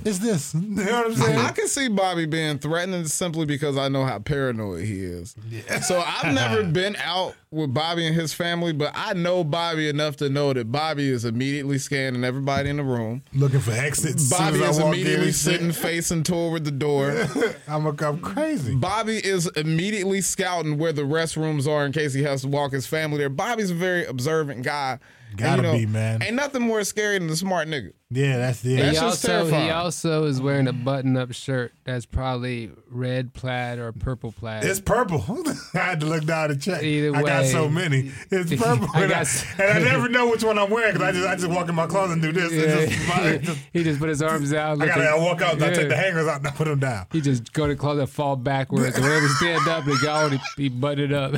[0.05, 0.55] It's this.
[0.77, 1.39] You know what I'm saying?
[1.39, 5.35] I can see Bobby being threatening simply because I know how paranoid he is.
[5.49, 5.81] Yeah.
[5.81, 10.17] So I've never been out with Bobby and his family, but I know Bobby enough
[10.17, 13.23] to know that Bobby is immediately scanning everybody in the room.
[13.33, 14.29] Looking for exits.
[14.29, 17.27] Bobby is immediately sitting facing toward the door.
[17.69, 18.75] I'm, a, I'm crazy.
[18.75, 22.87] Bobby is immediately scouting where the restrooms are in case he has to walk his
[22.87, 23.29] family there.
[23.31, 24.99] Bobby's a very observant guy.
[25.38, 26.22] And, Gotta be, man.
[26.22, 27.92] Ain't nothing more scary than a smart nigga.
[28.09, 28.77] Yeah, that's it.
[28.77, 33.81] That's he just also he also is wearing a button-up shirt that's probably red plaid
[33.81, 34.64] or purple plaid.
[34.64, 35.25] It's purple.
[35.75, 36.85] I had to look down to check.
[36.85, 38.12] Either way, I got so many.
[38.31, 41.09] It's purple, I and, I, got- and I never know which one I'm wearing because
[41.09, 42.53] I just I just walk in my closet and do this.
[42.53, 42.87] It's Yeah.
[42.87, 44.81] just my- just- he just put his arms out.
[44.81, 46.79] I gotta I walk out and I take the hangers out and I put them
[46.79, 47.07] down.
[47.11, 50.20] He just go to the closet, fall backwards, and whenever he stand up, the guy
[50.22, 51.35] already be butted up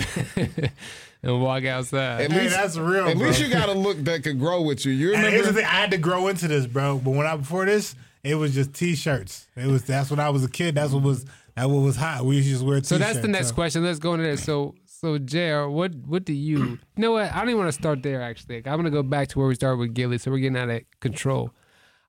[1.23, 2.23] and walk outside.
[2.23, 3.27] At Hey, least, that's real, At bro.
[3.29, 4.93] least you got a look that could grow with you.
[4.93, 5.53] You And the remember?
[5.53, 6.99] thing: I had to grow into this, bro.
[6.99, 9.47] But when I before this, it was just t-shirts.
[9.57, 10.75] It was that's when I was a kid.
[10.75, 11.25] That's what was
[11.57, 12.25] that what was hot.
[12.25, 12.89] We used to just wear t-shirts.
[12.89, 13.85] So that's the next so- question.
[13.85, 14.39] Let's go into that.
[14.39, 15.67] So, so Jr.
[15.69, 16.79] What what do you?
[16.97, 17.33] You know what?
[17.33, 18.21] I don't even want to start there.
[18.23, 20.19] Actually, I'm gonna go back to where we started with Gilly.
[20.19, 21.53] So we're getting out of control.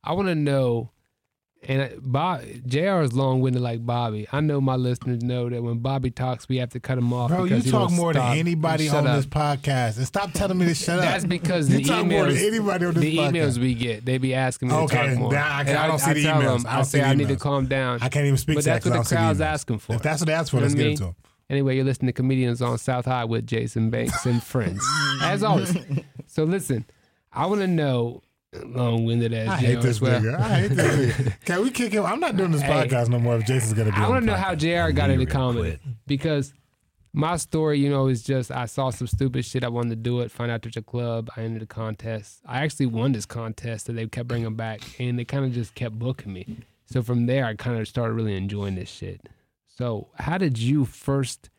[0.04, 0.92] I want to know.
[1.62, 3.02] And uh, Bob Jr.
[3.02, 4.26] is long winded like Bobby.
[4.32, 7.30] I know my listeners know that when Bobby talks, we have to cut him off.
[7.32, 9.18] Bro, you talk more than anybody on up.
[9.18, 9.98] this podcast.
[9.98, 11.06] And stop telling me to shut up.
[11.06, 13.32] That's because you the talk emails, more than anybody on this the podcast.
[13.32, 15.34] emails we get, they be asking me Okay, to talk more.
[15.34, 16.64] nah, I- And I don't see the emails.
[16.64, 18.00] them, I I say I need to calm down.
[18.02, 19.80] I can't even speak But to that that's I what the see the crowd's asking
[19.80, 19.96] for.
[19.96, 20.94] If that's what they ask for, You know let's I get mean?
[20.94, 21.16] it to them.
[21.50, 24.82] Anyway, you're listening to Comedians on South High with Jason Banks and friends.
[25.22, 25.76] As always.
[26.28, 26.86] So listen,
[27.34, 28.22] I want to know,
[28.54, 30.22] long winded as I JR hate this as well.
[30.22, 30.40] nigga.
[30.40, 31.40] I hate this nigga.
[31.46, 32.06] Can we kick him?
[32.06, 32.88] I'm not doing this Hey.
[32.88, 33.98] podcast no more if Jason's gonna be.
[33.98, 34.56] I want to know how.
[34.56, 36.54] JR got into comedy because
[37.14, 39.64] my story, you know, is just I saw some stupid shit.
[39.64, 40.32] I wanted to do it.
[40.32, 41.30] Find out there's a club.
[41.36, 42.40] I entered a contest.
[42.46, 45.76] I actually won this contest that they kept bringing back, and they kind of just
[45.76, 46.58] kept booking me.
[46.86, 49.22] So from there, I kind of started really enjoying this shit.
[49.68, 51.50] So how did you first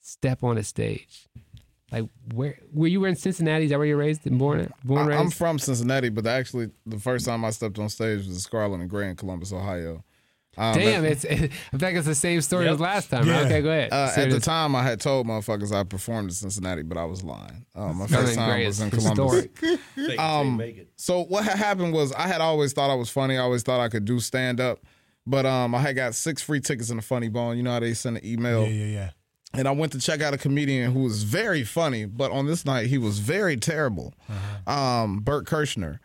[0.00, 1.26] step on a stage?
[1.90, 3.64] Like where were you were in Cincinnati?
[3.64, 4.60] Is that where you were raised and born?
[4.60, 5.20] At, born I, raised?
[5.20, 8.80] I'm from Cincinnati, but actually, the first time I stepped on stage was the Scarlet
[8.80, 10.04] and Gray in Columbus, Ohio.
[10.58, 13.26] Um, Damn, at, it's I think it's the same story as last time.
[13.26, 13.42] Yeah.
[13.42, 13.92] Okay, go ahead.
[13.92, 17.22] uh, at the time, I had told motherfuckers I performed in Cincinnati, but I was
[17.22, 17.64] lying.
[17.76, 19.34] Uh, my first and Gray time was in Columbus.
[19.34, 19.58] historic.
[19.58, 20.90] Fake it Um, make it.
[20.96, 23.36] So what happened was I had always thought I was funny.
[23.36, 24.80] I always thought I could do stand up,
[25.26, 27.56] but um, I had got six free tickets in the Funny Bone.
[27.56, 29.10] You know how they send an email, Yeah, yeah, yeah.
[29.54, 32.64] And I went to check out a comedian who was very funny, but on this
[32.66, 34.12] night he was very terrible.
[34.66, 36.00] Um, Bert Kirshner.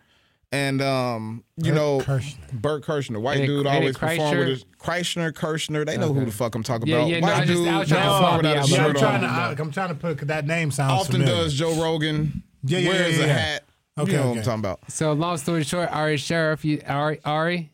[0.52, 2.52] And um, you Bert know, Kirshner.
[2.54, 5.84] Bert Kirshner, white it- dude, always perform with his Kreischer, Kirshner.
[5.86, 7.08] They know who the fuck I'm talking Yeah, about.
[7.10, 8.64] yeah, no, white I just- dude, I was trying to perform follow without a out.
[8.64, 9.30] I'm shirt trying on.
[9.56, 9.62] to.
[9.62, 11.36] I, I'm trying to put that name sounds Often familiar.
[11.44, 12.44] does Joe Rogan.
[12.64, 13.34] Yeah, yeah, wears yeah, a yeah.
[13.34, 13.64] hat.
[13.98, 14.38] Okay, you know what.
[14.38, 14.80] I'm talking about.
[14.92, 17.72] So long story short, Ari Shaffir, you, Ari, Ari,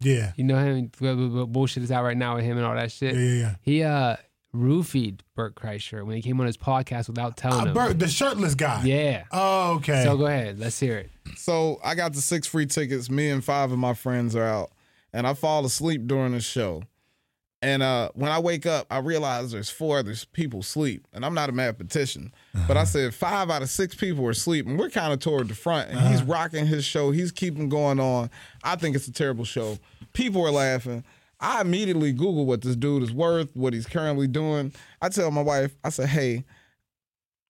[0.00, 0.90] Yeah, you know him.
[1.52, 3.14] Bullshit is out right now with him and all that shit.
[3.14, 3.34] yeah, yeah.
[3.40, 3.54] yeah.
[3.62, 4.16] He uh
[4.54, 7.74] roofied Bert Kreischer when he came on his podcast without telling Uh, him.
[7.74, 8.82] Bert, the shirtless guy.
[8.84, 9.24] Yeah.
[9.30, 10.04] Oh, okay.
[10.04, 10.58] So go ahead.
[10.58, 11.10] Let's hear it.
[11.36, 13.10] So I got the six free tickets.
[13.10, 14.70] Me and five of my friends are out,
[15.12, 16.82] and I fall asleep during the show.
[17.60, 21.34] And uh, when I wake up, I realize there's four other people asleep, and I'm
[21.34, 22.32] not a mathematician,
[22.68, 25.48] but I said five out of six people are asleep, and we're kind of toward
[25.48, 27.10] the front, and he's rocking his show.
[27.10, 28.30] He's keeping going on.
[28.62, 29.78] I think it's a terrible show.
[30.12, 31.02] People are laughing.
[31.40, 34.72] I immediately Google what this dude is worth, what he's currently doing.
[35.00, 36.44] I tell my wife, I said, "Hey,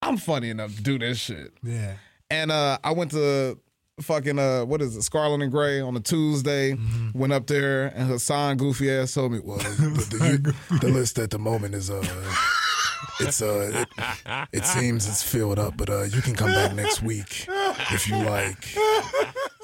[0.03, 1.95] I'm funny enough to do this shit." yeah.
[2.31, 3.59] And uh, I went to
[4.03, 6.73] fucking uh, what is it, Scarlet and Gray on a Tuesday.
[6.73, 7.19] Mm-hmm.
[7.19, 11.31] Went up there, and Hassan goofy ass told me, "Well, the, the, the list at
[11.31, 12.05] the moment is uh,
[13.21, 17.03] it's uh, it, it seems it's filled up, but uh, you can come back next
[17.03, 17.47] week
[17.91, 18.77] if you like."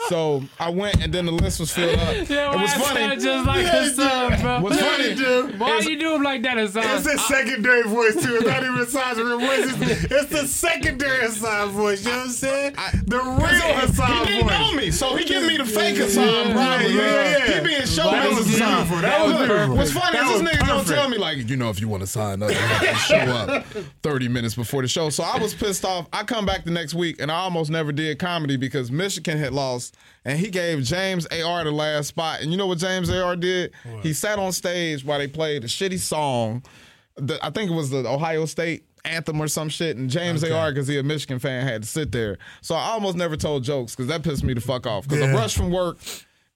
[0.09, 2.09] So I went, and then the list was filled up.
[2.15, 3.17] it was funny.
[3.17, 4.61] just like his son, bro.
[4.61, 5.59] What's funny, dude?
[5.59, 7.15] Why you do him like that, It's Hassan?
[7.15, 8.37] a secondary voice too.
[8.37, 9.73] It's not even Hassan's real voice.
[9.81, 12.05] It's, it's the secondary Hassan voice.
[12.05, 12.75] You know what I'm saying?
[13.07, 14.19] the real Hassan voice.
[14.29, 14.59] He didn't voice.
[14.59, 16.25] know me, so he gave me the fake Hassan.
[16.25, 16.95] Right, Probably.
[16.97, 17.61] yeah, yeah.
[17.61, 18.69] He being show That was Hassan.
[18.87, 18.97] beautiful.
[19.03, 19.77] That was beautiful.
[19.77, 20.89] What's funny That is this nigga gonna perfect.
[20.99, 23.17] tell me like, you know, if you want to sign up, you have to show
[23.17, 23.65] up
[24.03, 25.09] 30 minutes before the show.
[25.11, 26.09] So I was pissed off.
[26.13, 29.53] I come back the next week and I almost never did comedy because Michigan had
[29.53, 29.94] lost
[30.25, 32.41] and he gave James AR the last spot.
[32.41, 33.73] And you know what James AR did?
[34.03, 36.63] He sat on stage while they played a shitty song.
[37.17, 39.97] The, I think it was the Ohio State anthem or some shit.
[39.97, 42.39] And James AR, because he a Michigan fan, had to sit there.
[42.63, 45.07] So I almost never told jokes because that pissed me the fuck off.
[45.07, 45.99] Because I rushed from work.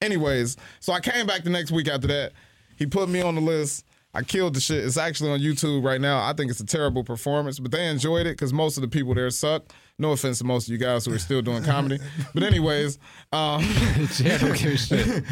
[0.01, 2.31] Anyways, so I came back the next week after that.
[2.77, 3.85] He put me on the list.
[4.13, 4.83] I killed the shit.
[4.83, 6.23] It's actually on YouTube right now.
[6.23, 9.13] I think it's a terrible performance, but they enjoyed it because most of the people
[9.13, 9.71] there suck.
[9.99, 11.99] No offense to most of you guys who are still doing comedy,
[12.33, 12.97] but anyways,
[13.33, 13.61] um,
[14.19, 15.23] Yeah, don't give shit.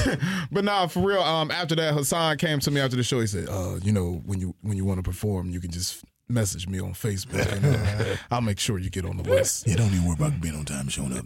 [0.52, 1.20] but nah, for real.
[1.20, 3.20] Um, after that, Hassan came to me after the show.
[3.20, 6.04] He said, "Uh, you know, when you when you want to perform, you can just
[6.28, 7.66] message me on Facebook, and
[8.12, 10.54] uh, I'll make sure you get on the list." Yeah, don't even worry about being
[10.56, 11.24] on time showing up.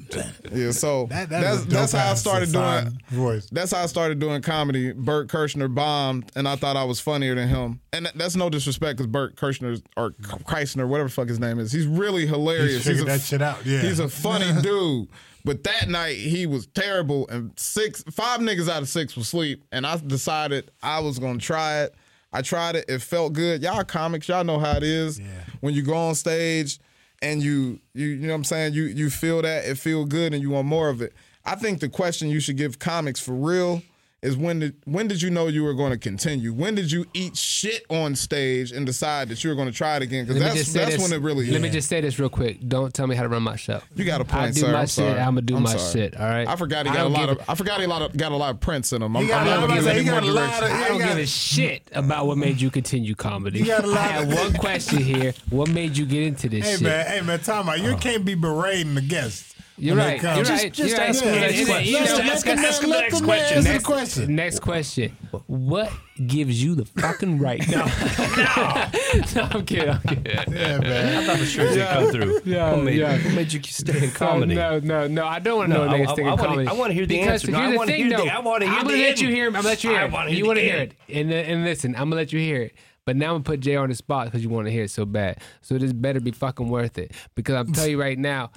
[0.52, 2.98] Yeah, so That- that that's that's how I started doing.
[3.10, 3.48] Voice.
[3.50, 4.92] That's how I started doing comedy.
[4.92, 7.80] Bert Kirshner bombed, and I thought I was funnier than him.
[7.92, 11.72] And that's no disrespect, because Bert Kirshner or Kreisner, whatever the fuck his name is,
[11.72, 12.84] he's really hilarious.
[12.84, 13.80] He figured a, that shit out, yeah.
[13.80, 15.08] he's a funny dude.
[15.44, 19.64] But that night he was terrible, and six, five niggas out of six was asleep.
[19.70, 21.94] And I decided I was gonna try it.
[22.32, 22.84] I tried it.
[22.88, 23.62] It felt good.
[23.62, 25.18] Y'all comics, y'all know how it is.
[25.18, 25.26] Yeah.
[25.60, 26.78] When you go on stage
[27.22, 30.34] and you you you know what I'm saying, you you feel that it feel good
[30.34, 31.12] and you want more of it.
[31.44, 33.82] I think the question you should give comics for real
[34.22, 36.52] is when did when did you know you were going to continue?
[36.52, 39.96] When did you eat shit on stage and decide that you were going to try
[39.96, 40.24] it again?
[40.24, 41.02] Because that's just that's this.
[41.02, 41.46] when it really.
[41.50, 42.66] Let me just say this real quick.
[42.66, 43.80] Don't tell me how to run my show.
[43.94, 44.72] You got a point, I do sir.
[44.72, 44.90] my I'm shit.
[44.90, 45.18] sorry.
[45.20, 45.92] I'm gonna do I'm my sorry.
[45.92, 46.16] shit.
[46.18, 46.48] All right.
[46.48, 47.40] I forgot he got a lot of.
[47.48, 49.16] I forgot he lot of, got a lot of prints in him.
[49.16, 50.62] I'm, He got I'm a not lot gonna of- give he any got a lot
[50.62, 53.62] of- I don't got- give a shit about what made you continue comedy.
[53.62, 55.34] got a lot I had one question here.
[55.50, 56.70] What made you get into this shit?
[56.70, 56.82] Hey shit?
[56.82, 57.66] man, hey man, time.
[57.84, 57.96] You oh.
[57.96, 59.54] can't be berating the guests.
[59.78, 60.18] You're right.
[60.20, 60.36] come.
[60.36, 60.72] You're Just- right.
[60.72, 61.86] just you're ask And me the next question.
[61.86, 63.64] you Let- ask- the ask the next question.
[63.64, 64.34] Next question.
[64.36, 65.16] Next question.
[65.46, 65.92] What
[66.26, 67.62] gives you the fucking right?
[67.68, 67.84] No,
[68.36, 68.86] no,
[69.34, 69.90] no I'm kidding.
[69.90, 70.24] I'm kidding.
[70.54, 71.16] Yeah, man.
[71.18, 72.40] I thought for sure you'd come through.
[72.46, 73.12] Yeah, what, made, yeah.
[73.22, 74.54] what made you stay in So, comedy?
[74.54, 75.26] no, no, no.
[75.26, 76.68] I don't want to No, know I- niggas I- thinking I wanna- comedy.
[76.68, 77.50] I wanna hear the because answer.
[77.52, 78.28] No, Here's I the wanna thing, hear the- though.
[78.30, 79.36] I wanna hear I'm gonna let you end.
[79.36, 79.46] hear.
[79.48, 79.98] I'm gonna let you hear.
[80.00, 80.12] I it.
[80.12, 81.94] wanna you want to hear it, and uh, and listen.
[81.94, 82.74] I'm gonna let you hear it.
[83.04, 84.90] But now I'm gonna put Jay on the spot because you want to hear it
[84.90, 85.38] so bad.
[85.60, 87.12] So this better be fucking worth it.
[87.34, 88.50] Because I'm telling you right now.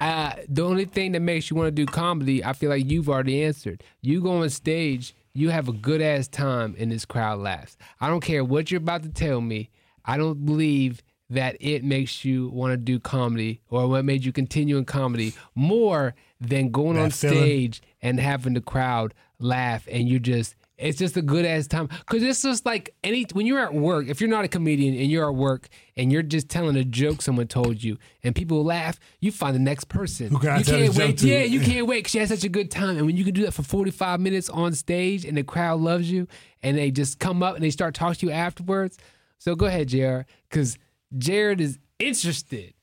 [0.00, 3.08] Uh, the only thing that makes you want to do comedy, I feel like you've
[3.08, 3.82] already answered.
[4.02, 7.76] You go on stage, you have a good ass time, and this crowd laughs.
[8.00, 9.70] I don't care what you're about to tell me.
[10.04, 14.32] I don't believe that it makes you want to do comedy or what made you
[14.32, 17.36] continue in comedy more than going That on feeling.
[17.38, 21.88] stage and having the crowd laugh and you just it's just a good ass time.
[21.88, 25.10] Because it's just like any when you're at work if you're not a comedian and
[25.10, 28.98] you're at work and you're just telling a joke someone told you and people laugh
[29.20, 30.28] you find the next person.
[30.28, 31.22] Who can you can't wait.
[31.22, 32.96] yeah you can't wait because you had such a good time.
[32.96, 36.10] And when you can do that for 45 minutes on stage and the crowd loves
[36.10, 36.26] you
[36.62, 38.98] and they just come up and they start talking to you afterwards.
[39.38, 40.78] So go ahead jr because
[41.16, 42.74] jared is interested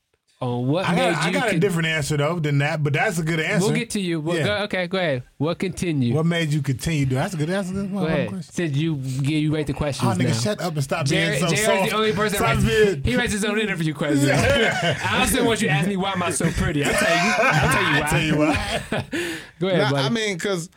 [0.44, 2.92] on what I made got, I you got a different answer though than that, but
[2.92, 3.66] that's a good answer.
[3.66, 4.44] we'll get to you Well, Yeah.
[4.44, 7.06] go- okay go ahead what continue What made you continue?
[7.06, 7.20] doing?
[7.20, 7.72] That's a good answer.
[7.74, 8.28] That's Go ahead.
[8.28, 8.52] question.
[8.54, 10.04] Since you yeah, you rate the questions.
[10.10, 10.50] Oh, questions nigga, now.
[10.52, 11.90] shut up and stop Jared, being so Jared's soft.
[11.90, 14.28] the only person Stop that being- writes, he writes his own interview questions.
[14.30, 16.84] I also want you to ask me why am I so pretty.
[16.84, 17.32] I'll tell you.
[17.38, 18.52] I'll tell you why.
[18.90, 19.10] Tell you what.
[19.60, 20.06] Go ahead, Nah, buddy.
[20.06, 20.70] I mean, because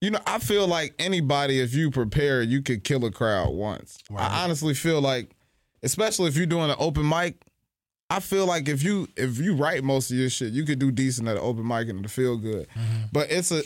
[0.00, 3.96] you know, I feel like anybody, if you prepare, you could kill a crowd once.
[4.14, 5.30] I honestly feel like,
[5.82, 7.36] especially if you're doing an open mic,
[8.14, 10.92] I feel like if you if you write most of your shit, you could do
[10.92, 12.68] decent at an open mic and it'll feel good.
[12.68, 13.06] Mm-hmm.
[13.12, 13.62] But it's a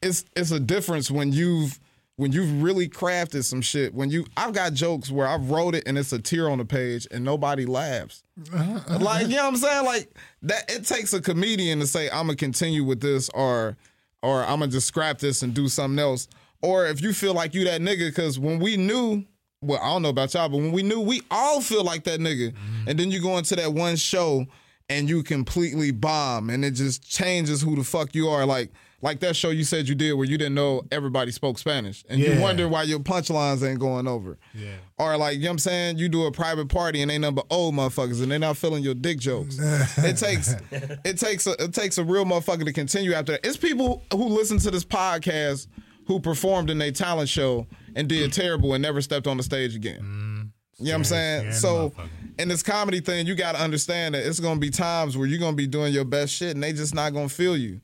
[0.00, 1.78] it's it's a difference when you've
[2.16, 3.92] when you've really crafted some shit.
[3.92, 6.64] When you I've got jokes where I've wrote it and it's a tear on the
[6.64, 8.24] page and nobody laughs.
[8.50, 8.98] Uh-huh.
[8.98, 9.84] like, you know what I'm saying?
[9.84, 13.76] Like that it takes a comedian to say, I'm gonna continue with this or
[14.22, 16.28] or I'm gonna just scrap this and do something else.
[16.62, 19.26] Or if you feel like you that nigga, because when we knew,
[19.62, 22.20] well, I don't know about y'all, but when we knew, we all feel like that
[22.20, 22.50] nigga.
[22.52, 22.88] Mm-hmm.
[22.88, 24.44] And then you go into that one show
[24.88, 28.44] and you completely bomb and it just changes who the fuck you are.
[28.44, 28.70] Like
[29.00, 32.04] like that show you said you did where you didn't know everybody spoke Spanish.
[32.08, 32.40] And you Yeah.
[32.40, 34.38] wonder why your punchlines ain't going over.
[34.54, 34.74] Yeah.
[34.98, 35.98] Or like, you know what I'm saying?
[35.98, 38.94] You do a private party and they number old motherfuckers and they not feeling your
[38.94, 39.56] dick jokes.
[39.60, 43.46] it takes it takes a it takes a real motherfucker to continue after that.
[43.46, 45.66] It's people who listen to this podcast
[46.06, 49.74] who performed in a talent show and did terrible and never stepped on the stage
[49.74, 50.00] again.
[50.00, 50.42] Mm-hmm.
[50.78, 51.52] You know what I'm saying?
[51.52, 51.92] So
[52.38, 55.56] in this comedy thing, you gotta understand that it's gonna be times where you're gonna
[55.56, 57.80] be doing your best shit and they just not gonna feel you.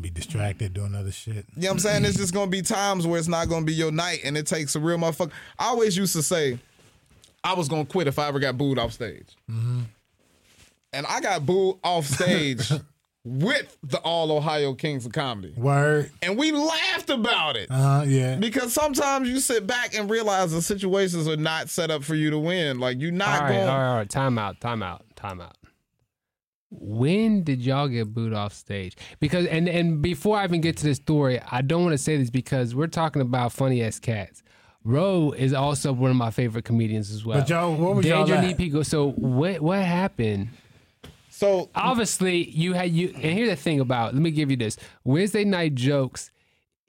[0.00, 1.34] Be distracted doing other shit.
[1.56, 2.04] You know what I'm saying?
[2.04, 4.76] It's just gonna be times where it's not gonna be your night, and it takes
[4.76, 5.32] a real motherfucker.
[5.58, 6.58] I always used to say
[7.42, 9.80] I was gonna quit if I ever got booed off stage, mm-hmm.
[10.92, 12.70] and I got booed off stage
[13.24, 16.10] with the All Ohio Kings of Comedy, Word.
[16.22, 17.70] and we laughed about it.
[17.70, 18.04] Uh huh.
[18.06, 18.36] Yeah.
[18.36, 22.30] Because sometimes you sit back and realize the situations are not set up for you
[22.30, 22.78] to win.
[22.80, 23.68] Like you're not all right, going.
[23.68, 24.08] all right, all right.
[24.10, 25.56] Time out, time out, time out.
[26.70, 28.96] When did y'all get booed off stage?
[29.20, 32.16] Because and and before I even get to this story, I don't want to say
[32.18, 34.42] this because we're talking about funny ass cats.
[34.84, 37.40] Ro is also one of my favorite comedians as well.
[37.40, 38.44] But y'all- what was y'all Danger at?
[38.44, 38.82] Need Pico.
[38.82, 40.48] So what what happened?
[41.38, 43.10] So Obviously, you had you.
[43.14, 44.12] And here's the thing about.
[44.12, 44.76] Let me give you this.
[45.04, 46.32] Wednesday night jokes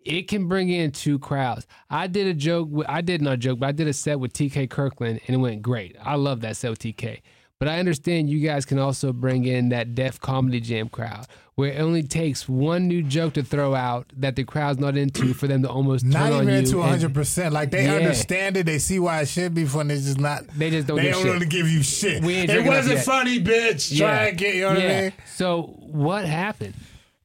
[0.04, 1.68] it can bring in two crowds.
[1.90, 2.70] I did a joke.
[2.88, 5.62] I did not joke, but I did a set with TK Kirkland, and it went
[5.62, 5.96] great.
[6.02, 7.22] I love that set with TK.
[7.60, 11.28] But I understand you guys can also bring in that Def Comedy Jam crowd,
[11.60, 15.34] where it only takes one new joke to throw out that the crowd's not into
[15.34, 17.54] for them to almost turn Not even into hundred percent.
[17.54, 17.96] Like they Yeah.
[17.96, 19.96] understand it, they see why it should be funny.
[19.96, 20.48] They just not.
[20.58, 21.28] They just don't They don't shit.
[21.30, 22.24] want to give you shit.
[22.24, 23.98] It wasn't funny, bitch.
[23.98, 24.56] Try again.
[24.56, 24.78] You know what.
[24.78, 25.14] I mean?
[25.36, 26.76] So what happened?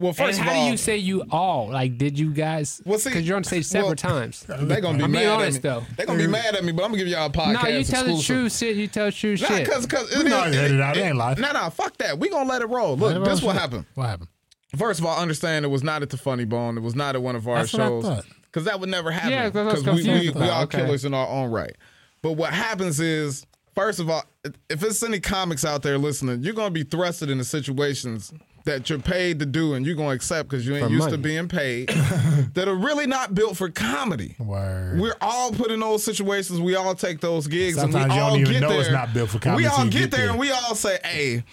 [0.01, 1.69] Well, first and of how all, do you say you all?
[1.71, 2.83] Like, did you guys?
[2.85, 4.45] Well, see- because you're on stage several well, times.
[4.49, 5.61] They're gonna be I'm mad being at honest, me.
[5.71, 5.83] though.
[5.97, 7.63] They're gonna be mad at me, but I'm gonna give y'all a podcast.
[7.63, 8.27] No, you tell the exclusive.
[8.27, 8.77] true shit.
[8.77, 9.71] You tell true Nah, shit.
[9.71, 10.97] cause, cause We know how to edit it out.
[10.97, 11.39] It ain't live.
[11.39, 12.19] Nah, nah, fuck that.
[12.19, 12.97] We gonna let it roll.
[12.97, 13.87] Look, this what happened.
[13.95, 14.29] What happened?
[14.77, 16.77] First of all, understand it was not at the Funny Bone.
[16.77, 18.23] It was not at one of our That's shows.
[18.43, 19.31] Because that would never happen.
[19.31, 20.79] Yeah, 'cause I was we, we, we all Okay.
[20.79, 21.77] killers in our own right.
[22.23, 24.25] But what happens is, first of all,
[24.69, 28.33] if it's any comics out there listening, you're gonna be thrusted into situations
[28.65, 31.19] that you're paid to do and you're gonna accept because you ain't For used to
[31.19, 31.89] being paid
[32.55, 34.35] that are really not built for comedy.
[34.39, 35.01] Word.
[35.01, 36.61] We're all put in those situations.
[36.61, 38.81] We all take those gigs, and we you don't all even get know there.
[38.81, 40.31] it's not built for comedy We all get, get there, there.
[40.31, 41.45] and we all say, "Hey,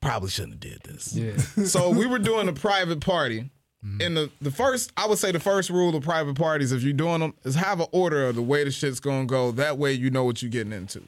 [0.00, 1.36] probably shouldn't have did this." Yeah.
[1.64, 3.50] so we were doing a private party.
[3.84, 4.00] Mm-hmm.
[4.00, 6.92] And the, the first, I would say the first rule of private parties, if you're
[6.94, 9.52] doing them, is have an order of the way the shit's gonna go.
[9.52, 11.02] That way you know what you're getting into.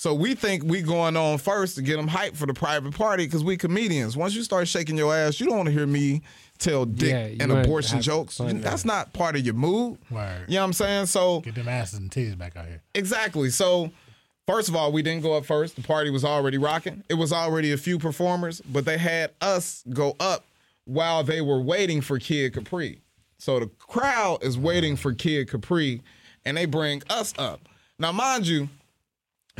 [0.00, 3.26] So we think we going on first to get them hyped for the private party
[3.26, 4.16] because we comedians.
[4.16, 6.22] Once you start shaking your ass, you don't want to hear me
[6.56, 8.38] tell dick Yeah, and abortion jokes.
[8.38, 8.62] fun.
[8.62, 9.98] That's not part of your mood.
[10.10, 10.46] Word.
[10.48, 11.04] You know what I'm saying?
[11.04, 12.80] So Get them asses and titties back out here.
[12.94, 13.50] Exactly.
[13.50, 13.90] So,
[14.46, 15.76] first of all, we didn't go up first.
[15.76, 17.04] The party was already rocking.
[17.10, 20.46] It was already a few performers, but they had us go up
[20.86, 23.02] while they were waiting for Kid Capri.
[23.36, 26.00] So the crowd is waiting for Kid Capri,
[26.46, 27.60] and they bring us up.
[27.98, 28.70] Now, mind you,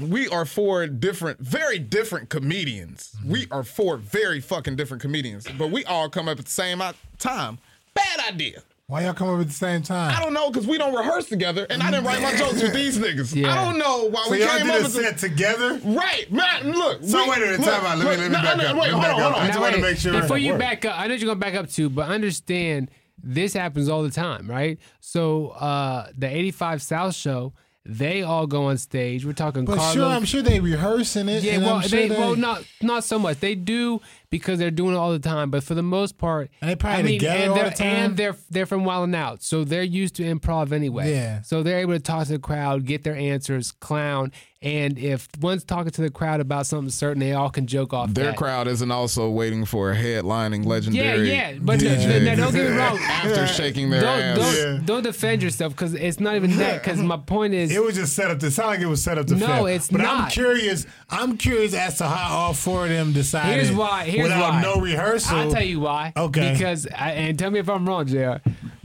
[0.01, 3.14] we are four different, very different comedians.
[3.26, 6.80] We are four very fucking different comedians, but we all come up at the same
[7.18, 7.59] time.
[7.95, 8.62] Bad idea.
[8.86, 10.12] Why y'all come up at the same time?
[10.16, 12.72] I don't know because we don't rehearse together, and I didn't write my jokes with
[12.72, 13.32] these niggas.
[13.36, 13.53] Yeah.
[13.53, 15.80] I don't know why so we y'all came did up a with the set together?
[15.84, 16.72] right, man.
[16.72, 17.99] Look, So we- wait a minute, look, time out.
[17.99, 18.76] Let me- look, let me no, back no, up.
[18.76, 19.22] Wait, Let me hold back on, up.
[19.22, 19.47] hold I on.
[19.47, 21.88] just wanna make sure- Before you back up, I know you're gonna back up too,
[21.88, 22.91] but understand
[23.22, 24.78] this happens all the time, right?
[24.99, 27.53] So uh the 85 South show,
[27.93, 29.24] they all go on stage.
[29.26, 29.95] We're talking But Carlos.
[29.95, 31.43] sure, I'm sure they rehearsing it.
[31.43, 33.41] yeah, and well, sure they, well, not not so much.
[33.41, 36.70] They do because they're doing it all the time, but for the most part, And
[36.70, 37.86] they probably I mean, together and all they're, the time?
[37.86, 41.11] and they're they're from Wild and Out, so they're used to improv anyway.
[41.12, 41.43] Yeah.
[41.43, 44.30] So they're able to talk to the crowd, get their answers, clown,
[44.63, 48.13] and if one's talking to the crowd about something certain, they all can joke off
[48.13, 48.37] Their that.
[48.37, 51.31] crowd isn't also waiting for a headlining Yeah, legendary.
[51.31, 51.95] yeah, but Yeah.
[51.95, 52.99] the- now don't get me wrong.
[53.03, 54.37] After shaking their Don't ass.
[54.37, 54.81] don't, Yeah.
[54.85, 56.83] don't defend yourself because it's not even that.
[56.83, 59.17] Because my point is, It was just set up to sound like it was set
[59.17, 59.67] up to No, fail.
[59.67, 60.87] it's but I'm curious.
[61.09, 63.55] I'm curious as to how all four of them decided.
[63.65, 64.05] Here's why.
[64.05, 64.63] Here's without why.
[64.63, 65.39] no rehearsal.
[65.39, 66.13] I'll tell you why.
[66.15, 66.53] Okay.
[66.53, 68.35] Because I, and tell me if I'm wrong, Jr.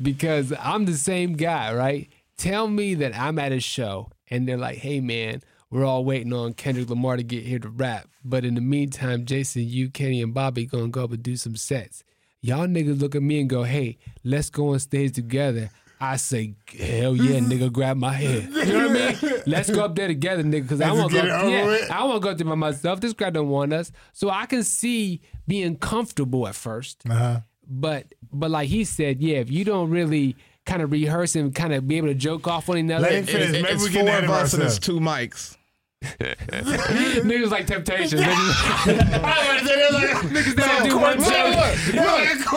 [0.02, 2.10] Because I'm the same guy, right?
[2.38, 6.34] Tell me that I'm at a show and they're like, "Hey, man, we're all waiting
[6.34, 10.22] on Kendrick Lamar to get here to rap, but in the meantime, Jason, you, Kenny,
[10.22, 12.04] and Bobby gonna go up and do some sets."
[12.42, 16.56] Y'all niggas look at me and go, "Hey, let's go on stage together." I say,
[16.78, 18.44] hell yeah, nigga, grab my head.
[18.44, 19.42] You know what I mean?
[19.48, 21.24] Let's go up there together, nigga, because I want to go.
[21.48, 21.90] it Yeah, with.
[21.90, 23.00] I want to go up there by myself.
[23.00, 27.04] This guy don't want us, so I can see being comfortable at first.
[27.10, 27.40] Uh-huh.
[27.68, 30.36] But but like he said, yeah, if you don't really
[30.66, 33.24] kind of rehearse and kind of be able to joke off one another, Let him
[33.24, 33.50] it- finish.
[33.50, 35.56] It- Maybe it's we get four ahead of of us and it's two mics.
[36.04, 38.20] niggas like temptation.
[38.20, 38.54] niggas,
[40.30, 42.56] niggas that do one joke.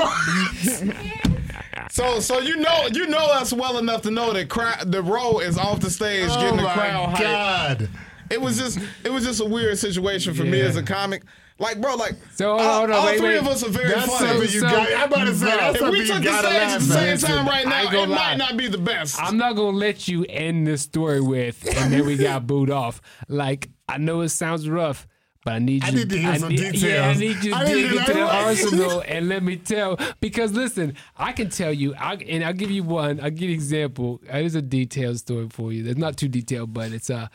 [1.90, 5.38] So, so you know, you know us well enough to know that cra- the row
[5.38, 7.20] is off the stage, Oh getting the oh my crowd hyped.
[7.20, 7.88] god!
[8.30, 11.22] It was just, it was just a weird situation for me as a comic.
[11.60, 13.38] Like, bro, like, So, hold on, all, hold on, all wait, three wait.
[13.38, 14.28] of us are very That's funny.
[14.28, 14.92] something you So- got.
[14.92, 17.66] I'm about to say that's if we took the stage at the same time right
[17.66, 19.20] now, it gonna might not be the best.
[19.20, 23.00] I'm not gonna let you end this story with, and then we got booed off.
[23.28, 25.08] Like I know it sounds rough,
[25.44, 25.88] but I need you.
[25.88, 28.20] I need to hear some Yeah, I need you to I need dig into the
[28.22, 29.98] arsenal and let me tell.
[30.20, 33.18] Because listen, I can tell you, I, and I'll give you one.
[33.20, 34.20] I'll give you an example.
[34.30, 35.84] Uh, Here's a detailed story for you.
[35.86, 37.26] It's not too detailed, but it's uh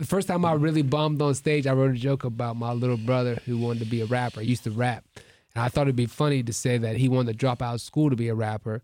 [0.00, 2.96] the first time I really bombed on stage, I wrote a joke about my little
[2.96, 4.40] brother who wanted to be a rapper.
[4.40, 5.04] He used to rap.
[5.54, 7.80] And I thought it'd be funny to say that he wanted to drop out of
[7.82, 8.82] school to be a rapper.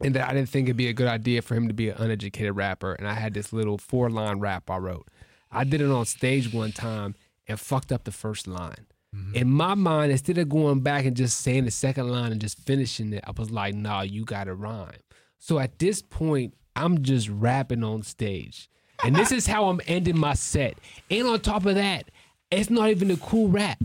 [0.00, 1.96] And that I didn't think it'd be a good idea for him to be an
[1.98, 2.94] uneducated rapper.
[2.94, 5.08] And I had this little four line rap I wrote.
[5.50, 7.14] I did it on stage one time
[7.46, 8.86] and fucked up the first line.
[9.14, 9.36] Mm-hmm.
[9.36, 12.58] In my mind, instead of going back and just saying the second line and just
[12.58, 14.98] finishing it, I was like, nah, you got to rhyme.
[15.38, 18.68] So at this point, I'm just rapping on stage.
[19.04, 20.78] And this is how I'm ending my set.
[21.10, 22.10] And on top of that,
[22.50, 23.78] it's not even a cool rap.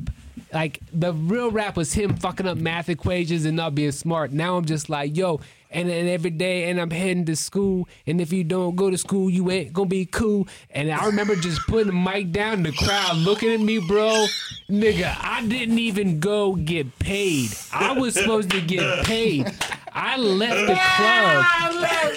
[0.53, 4.31] like the real rap was him fucking up math equations and not being smart.
[4.31, 5.39] Now I'm just like, yo,
[5.73, 9.29] and every day, and I'm heading to school, and if you don't go to school,
[9.29, 10.47] you ain't gonna be cool.
[10.69, 14.25] And I remember just putting the mic down, the crowd looking at me, bro.
[14.69, 17.51] Nigga, I didn't even go get paid.
[17.71, 19.47] I was supposed to get paid.
[19.93, 21.45] I left the club.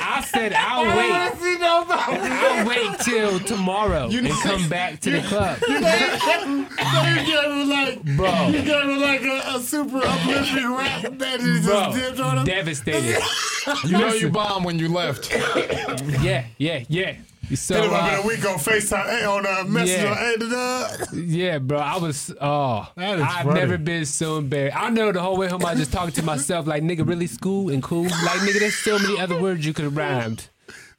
[0.00, 1.60] I said I'll wait.
[1.62, 5.80] I'll wait till tomorrow and come back to the club, You
[7.26, 8.48] gave him like, bro.
[8.48, 12.38] you gave him like a, a super uplifting rap that he Bro, just dipped on
[12.38, 12.44] him.
[12.44, 13.22] devastated.
[13.86, 15.32] You know you bombed when you left.
[16.22, 17.14] Yeah, yeah, yeah.
[17.54, 20.10] So Hit him up in uh, a week on FaceTime, hey, on uh, message Yeah.
[20.10, 21.06] on hey, da, da.
[21.14, 23.60] yeah, bro, I was oh, That is I've funny.
[23.60, 24.76] never been so embarrassed.
[24.76, 27.70] I know the whole way home I just talking to myself like nigga really school
[27.70, 28.04] and cool.
[28.04, 30.48] Like nigga, there's so many other words you could have rhymed.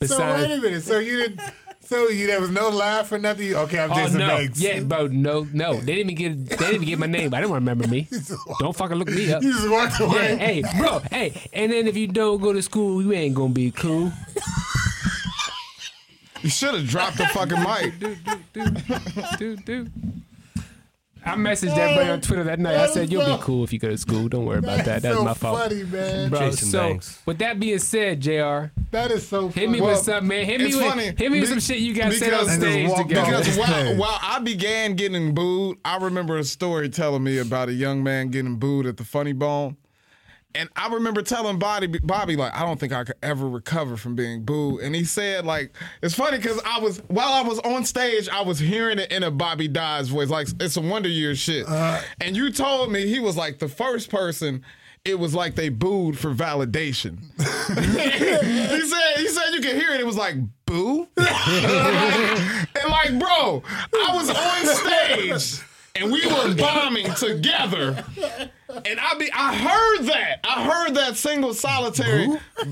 [0.04, 0.84] So wait a minute.
[0.84, 1.42] So you didn't.
[1.82, 3.54] So you there was no laugh or nothing.
[3.54, 4.28] Okay, I'm Oh Jason no!
[4.28, 4.60] Banks.
[4.60, 5.06] Yeah, bro.
[5.08, 5.76] No, no.
[5.80, 6.50] They didn't even get.
[6.50, 7.32] They didn't even get my name.
[7.32, 8.08] I didn't remember me.
[8.60, 9.44] Don't fucking look me up.
[9.44, 10.36] You just walked Yeah, away.
[10.36, 11.00] hey, bro.
[11.12, 14.12] Hey, and then if you don't go to school, you ain't gonna be cool.
[16.46, 19.40] You should have dropped the fucking mic.
[19.40, 19.92] dude, dude.
[21.26, 22.76] I messaged that boy on Twitter that night.
[22.76, 24.28] I said, "You'll be cool if you go to school.
[24.30, 25.02] Don't worry about that.
[25.02, 26.30] That's so my fault." funny, man.
[26.30, 27.20] Bro, Jason so Banks.
[27.26, 28.66] with that being said, Jr.
[28.92, 29.62] That is so funny.
[29.62, 30.46] Hit me Well, with something, man.
[30.46, 32.62] Hit me with funny hit me with some shit you guys said on because- And
[32.62, 33.38] stage together.
[33.40, 37.74] Because while, while I began getting booed, I remember a story telling me about a
[37.74, 39.78] young man getting booed at the Funny Bone.
[40.56, 44.16] And I remember telling Bobby, Bobby, like, I don't think I could ever recover from
[44.16, 44.82] being booed.
[44.82, 48.42] And he said, like, it's funny because I was, while I was on stage, I
[48.42, 51.68] was hearing it in a Bobby Dodds voice, like, it's a Wonder Years shit.
[51.68, 54.64] Uh, and you told me he was like the first person.
[55.04, 57.20] It was like they booed for validation.
[57.38, 60.00] he said, he said you could hear it.
[60.00, 60.36] It was like
[60.66, 61.28] boo, and
[62.90, 63.62] like, bro,
[63.94, 65.64] I was on stage
[65.96, 68.04] and we were bombing together.
[68.86, 70.40] And I be I heard that.
[70.44, 72.28] I heard that single solitary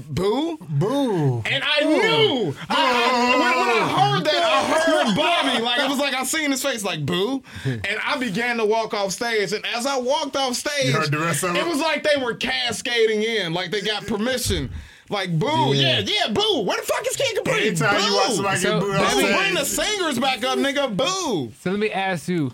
[0.10, 0.58] boo.
[0.70, 1.42] Boo.
[1.46, 2.56] And I knew.
[2.70, 4.64] I, I- when, when I heard that, I
[5.06, 5.64] heard Bobby.
[5.64, 7.42] Like it was like I seen his face like boo.
[7.66, 9.54] And I began to walk off stage.
[9.54, 11.66] And as I walked off stage, You heard the rest of it it?
[11.68, 14.72] was like they were cascading in, like they got permission.
[15.10, 16.62] Like boo, yeah, yeah, boo.
[16.62, 17.68] Where the fuck is Kid Capri?
[17.68, 18.08] Anytime boo.
[18.08, 20.96] you watch somebody So, get booed Boo, means- bring the stage, singers back up, nigga.
[20.96, 21.52] Boo.
[21.62, 22.52] So let me ask you,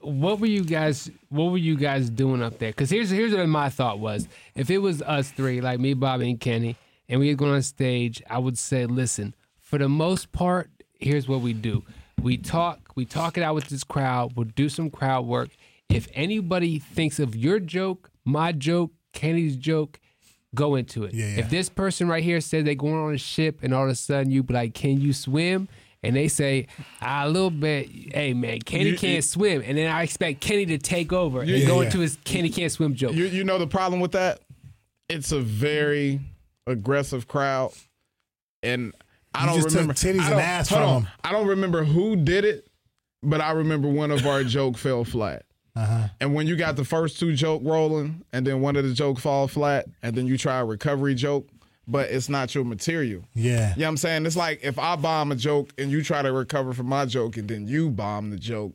[0.00, 1.10] what were you guys?
[1.28, 2.70] What were you guys doing up there?
[2.70, 6.30] Because here's here's what my thought was: if it was us three, like me, Bobby,
[6.30, 6.76] and Kenny,
[7.08, 9.34] and we had gone on stage, I would say, listen.
[9.60, 11.84] For the most part, here's what we do:
[12.20, 14.32] we talk, we talk it out with this crowd.
[14.36, 15.50] We'll do some crowd work.
[15.88, 19.98] If anybody thinks of your joke, my joke, Kenny's joke,
[20.54, 21.14] go into it.
[21.14, 21.40] Yeah, yeah.
[21.40, 23.94] If this person right here says they're going on a ship, and all of a
[23.94, 25.68] sudden you be like, "Can you swim?"
[26.02, 26.66] And they say
[27.00, 30.40] ah, a little bit, "Hey man, Kenny You- can't you- swim," and then I expect
[30.40, 31.86] Kenny to take over and go yeah.
[31.86, 33.14] into his Kenny can't swim joke.
[33.14, 34.40] You you know the problem with that?
[35.08, 36.20] It's a very
[36.66, 37.72] aggressive crowd,
[38.62, 38.92] and
[39.34, 40.96] I You don't just remember titties I don't- ass hold from on.
[41.02, 41.08] 'em.
[41.24, 42.66] I don't remember who did it,
[43.22, 45.44] but I remember one of our joke fell flat.
[45.76, 46.08] Uh-huh.
[46.20, 49.20] And when you got the first two joke rolling, and then one of the joke
[49.20, 51.48] fall flat, and then you try a recovery joke,
[51.90, 53.22] but it's not your material.
[53.34, 53.74] Yeah.
[53.74, 54.26] You know what I'm saying?
[54.26, 57.36] It's like if I bomb a joke and you try to recover from my joke
[57.36, 58.74] and then you bomb the joke.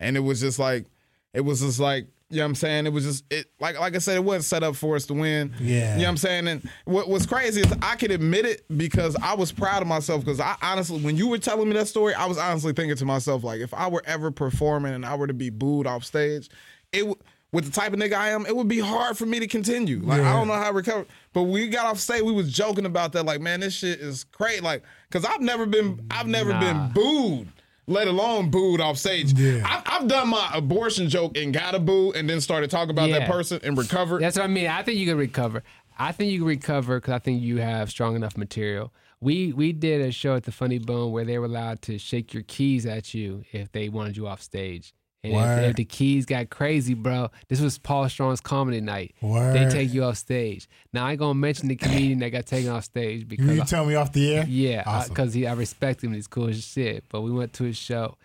[0.00, 0.86] And it was just like,
[1.32, 2.86] it was just like, you know what I'm saying?
[2.86, 5.14] It was just, it like like I said, it wasn't set up for us to
[5.14, 5.54] win.
[5.60, 5.92] Yeah.
[5.92, 6.48] You know what I'm saying?
[6.48, 10.24] And what, what's crazy is I could admit it because I was proud of myself
[10.24, 13.04] because I honestly, when you were telling me that story, I was honestly thinking to
[13.04, 16.48] myself, like, if I were ever performing and I were to be booed off stage,
[16.92, 17.16] it w-
[17.56, 20.00] with the type of nigga I am, it would be hard for me to continue.
[20.00, 21.06] Like I don't know how to recover.
[21.32, 23.24] But we got off stage, we was joking about that.
[23.24, 24.60] Like, man, this shit is crazy.
[24.60, 27.48] Like, cause I've never been, I've never been booed.
[27.86, 29.32] Let alone booed off stage.
[29.32, 29.62] Yeah.
[29.64, 33.08] I've, I've done my abortion joke and got a boo, and then started talking about
[33.08, 34.20] that person and recovered.
[34.20, 34.66] That's what I mean.
[34.66, 35.62] I think you can recover.
[35.98, 38.92] I think you can recover because I think you have strong enough material.
[39.20, 42.34] We we did a show at the Funny Bone where they were allowed to shake
[42.34, 44.92] your keys at you if they wanted you off stage.
[45.34, 49.14] And if, if the keys got crazy, bro, this was Paul Strong's comedy night.
[49.22, 50.68] They take you off stage.
[50.92, 53.64] Now I ain't gonna mention the comedian that got taken off stage because You I-
[53.64, 54.44] tell me off the air?
[54.48, 55.14] yeah, Awesome.
[55.14, 56.12] because he I respect him.
[56.12, 57.04] He's cool as shit.
[57.08, 58.16] But we went to his show,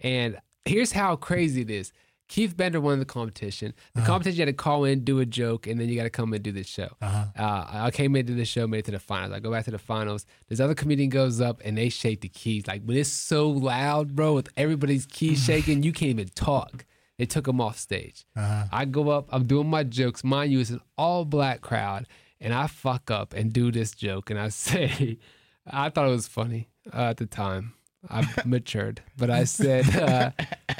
[0.00, 1.92] and here's how crazy it is.
[2.30, 3.74] Keith Bender won the competition.
[3.96, 6.10] The competition you had to call in, do a joke, and then you got to
[6.10, 6.88] come and do the show.
[7.02, 9.32] uh I came into the show, made it to the finals.
[9.32, 10.26] I go back to the finals.
[10.48, 12.68] This other comedian goes up and they shake the keys.
[12.68, 16.86] Like when it's so loud, bro, with everybody's keys shaking, you can't even talk.
[17.18, 18.24] They took him off stage.
[18.72, 20.22] I go up, I'm doing my jokes.
[20.22, 22.06] Mind you, it's an all black crowd,
[22.40, 25.18] and I fuck up and do this joke, and I say,
[25.66, 27.74] I thought it was funny uh, at the time.
[28.08, 30.30] I've matured, but I said, uh,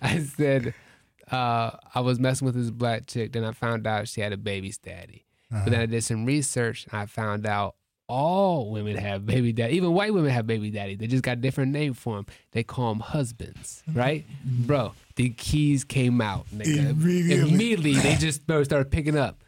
[0.01, 0.75] I said,
[1.31, 3.33] uh, I was messing with this black chick.
[3.33, 5.27] Then I found out she had a baby's daddy.
[5.51, 7.75] But then I did some research and I found out
[8.07, 9.75] all women have baby daddy.
[9.77, 10.95] Even white women have baby daddy.
[10.97, 12.27] They just got a different name for them.
[12.53, 14.25] They call them husbands, right?
[14.45, 16.47] Bro, the keys came out.
[16.55, 16.91] nigga.
[16.91, 17.53] Immediately.
[17.53, 19.43] Immediately, they just started picking up.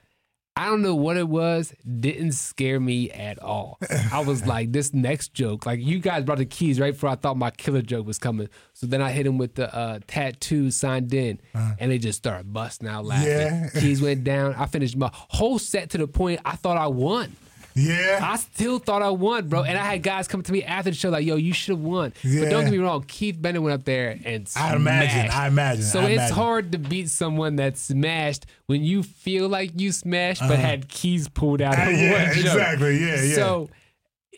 [0.55, 1.73] I don't know what it was.
[2.01, 3.79] Didn't scare me at all.
[4.13, 7.15] I was like, this next joke, like you guys brought the keys right before I
[7.15, 8.49] thought my killer joke was coming.
[8.75, 12.53] So then I hit him with the uh, tattoo signed in, and they just started
[12.53, 13.29] busting out laughing.
[13.29, 13.69] Yeah.
[13.81, 14.55] Keys went down.
[14.55, 17.35] I finished my whole set to the point I thought I won.
[17.75, 18.21] Yeah.
[18.23, 19.63] I still thought I won, bro.
[19.63, 21.85] And I had guys come to me after the show like, "Yo, you should have
[21.85, 25.31] won." But don't get me wrong, Keith Bennett went up there and I imagine.
[25.31, 26.35] I imagine, So I it's imagine.
[26.37, 31.29] hard to beat someone that smashed when you feel like you smashed but had keys
[31.29, 31.79] pulled out.
[31.79, 32.99] Uh, of yeah, exactly.
[32.99, 33.35] Yeah, yeah.
[33.35, 33.71] So.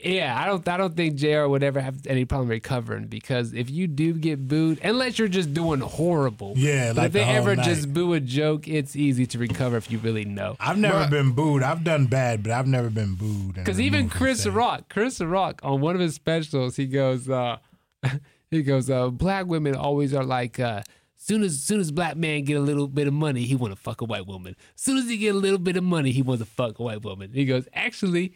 [0.04, 0.66] Yeah, I don't.
[0.68, 1.46] I don't think Jr.
[1.46, 5.54] would ever have any problem recovering because if you do get booed, unless you're just
[5.54, 7.64] doing horrible, Yeah, But like if they the ever night.
[7.64, 10.56] just boo a joke, it's easy to recover if you really know.
[10.60, 11.62] I've never But- been booed.
[11.62, 13.54] I've done bad, but I've never been booed.
[13.54, 17.56] Because even Chris Rock, Chris Rock, on one of his specials, he goes, uh,
[18.50, 20.82] he goes, uh, black women always are like, uh,
[21.16, 23.80] soon as soon as black man get a little bit of money, he want to
[23.80, 24.54] fuck a white woman.
[24.74, 27.02] Soon as he get a little bit of money, he wants to fuck a white
[27.02, 27.30] woman.
[27.32, 28.34] He goes, actually.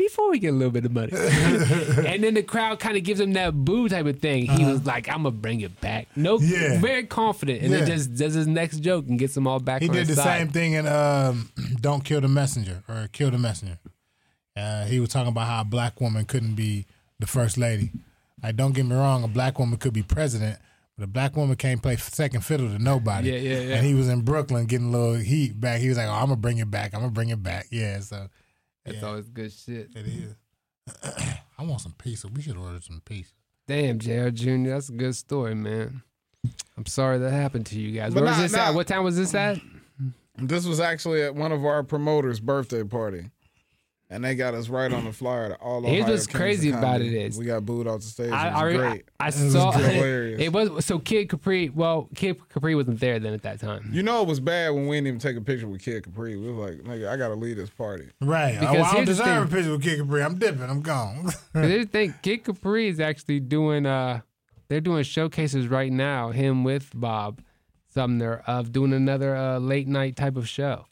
[0.00, 3.20] Before we get a little bit of money, and then the crowd kind of gives
[3.20, 4.46] him that boo type of thing.
[4.46, 6.80] He was like, "I'm gonna bring it back." No, Yeah.
[6.80, 9.82] very confident, and then just does his next joke and gets them all back.
[9.82, 10.38] He did the side.
[10.38, 11.50] same thing in um,
[11.82, 13.78] "Don't Kill the Messenger" or "Kill the Messenger."
[14.56, 16.86] Uh, he was talking about how a black woman couldn't be
[17.18, 17.90] the first lady.
[18.42, 20.58] Like, don't get me wrong, a black woman could be president,
[20.96, 23.30] but a black woman can't play second fiddle to nobody.
[23.30, 23.74] Yeah, yeah, yeah.
[23.76, 25.80] And he was in Brooklyn getting a little heat back.
[25.80, 26.94] He was like, "Oh, I'm gonna bring it back.
[26.94, 28.28] I'm gonna bring it back." Yeah, so
[28.84, 29.90] That's always good shit.
[29.94, 30.34] it is.
[31.58, 32.28] I want some pizza.
[32.28, 33.32] We should order some pizza.
[33.68, 36.02] Damn, JR Jr., that's a good story, man.
[36.76, 38.14] I'm sorry that happened to you guys.
[38.14, 38.68] But Where was this nah.
[38.68, 38.74] at?
[38.74, 39.58] What time was this at?
[40.38, 43.30] This was actually at one of our promoters' birthday party.
[44.12, 46.40] And they got us right on the flyer to all Here's Ohio what's Kings of
[46.40, 48.32] crazy about it is- we got booed off the stage.
[48.32, 49.04] I, it was I, great.
[49.20, 50.40] I, I was saw hilarious.
[50.40, 51.68] it was so Kid Capri.
[51.68, 53.88] Well, Kid Capri wasn't there then at that time.
[53.92, 56.36] You know it was bad when we didn't even take a picture with Kid Capri.
[56.36, 58.08] We was like, nigga, I gotta leave this party.
[58.20, 58.58] Right.
[58.58, 60.22] Because oh, I don't here's deserve a picture with Kid Capri.
[60.24, 60.62] I'm dipping.
[60.62, 61.24] I'm gone.
[61.26, 63.86] 'Cause They think Kid Capri is actually doing.
[63.86, 64.22] uh
[64.66, 66.30] They're doing showcases right now.
[66.30, 67.42] Him with Bob
[67.94, 70.86] Sumner of doing another uh, late night type of show.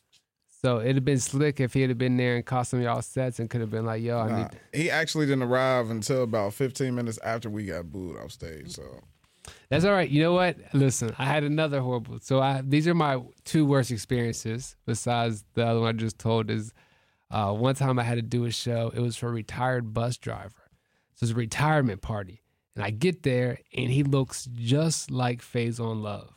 [0.60, 3.00] So it'd have been slick if he'd have been there and caught some of y'all
[3.00, 6.24] sets and could have been like, "Yo, I Nah, need." he actually didn't arrive until
[6.24, 8.72] about 15 minutes after we got booed off stage.
[8.72, 8.82] So
[9.70, 10.10] That's all right.
[10.10, 10.56] You know what?
[10.72, 12.18] Listen, I had another horrible.
[12.20, 16.50] So I these are my two worst experiences besides the other one I just told.
[16.50, 16.72] Is
[17.30, 18.90] uh, one time I had to do a show.
[18.94, 20.70] It was for a retired bus driver.
[21.14, 22.42] So it's a retirement party,
[22.74, 26.32] and I get there and he looks just like Phase on Love.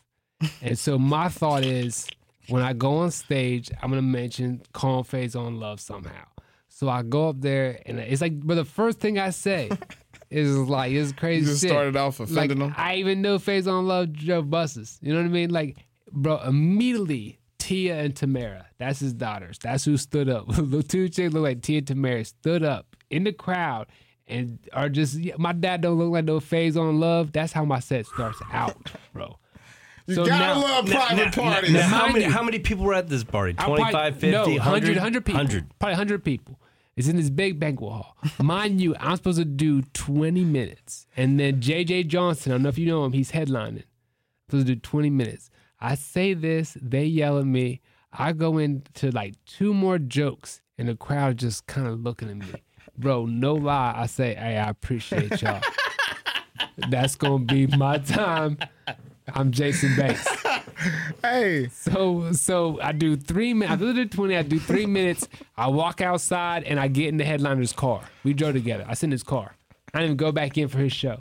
[0.62, 2.08] and so my thought is,
[2.52, 6.26] when I go on stage, I'm gonna mention Calm Phase on Love somehow.
[6.68, 9.70] So I go up there and it's like, but the first thing I say
[10.30, 11.42] is like, it's crazy.
[11.42, 12.74] you just shit started off like offending them.
[12.76, 15.00] I even know Phase on Love drove buses.
[15.02, 15.50] You know what I mean?
[15.52, 15.78] Like,
[16.12, 19.60] bro, immediately Tia and Tamara, that's his daughters.
[19.60, 20.46] That's who stood up.
[20.50, 23.88] the two chicks look like Tia and Tamara stood up in the crowd
[24.28, 27.32] and are just my dad don't look like no Phase on Love.
[27.32, 29.38] That's how my set starts out, bro.
[30.12, 31.72] You So gotta now- love private parties.
[31.72, 33.56] Now, how Mind many you- how many people were at this party?
[33.58, 34.60] I'll 25, probably- 50, no, 100?
[34.60, 35.40] 100, 100 people.
[35.42, 35.80] 100.
[35.80, 36.60] Probably 100 people.
[36.98, 38.18] It's in this big banquet hall.
[38.42, 41.08] Mind you, I'm supposed to do 20 minutes.
[41.16, 43.84] And then JJ Johnson, I don't know if you know him, he's headlining.
[43.84, 45.50] I'm supposed to do 20 minutes.
[45.80, 47.80] I say this, they yell at me.
[48.12, 52.36] I go into like two more jokes, and the crowd just kind of looking at
[52.38, 52.46] me.
[52.98, 53.94] Bro, no lie.
[53.96, 55.62] I say, hey, I appreciate y'all.
[56.90, 58.58] That's going to be my time.
[59.34, 60.28] I'm Jason Banks.
[61.22, 63.74] hey, So so I do three minutes.
[63.74, 64.36] I do the twenty.
[64.36, 65.28] I do three minutes.
[65.58, 68.02] I walk outside and I get in the headliner's car.
[68.24, 68.86] We drove together.
[68.88, 69.56] I sit in his car.
[69.94, 71.18] I didn't even go back in for his show.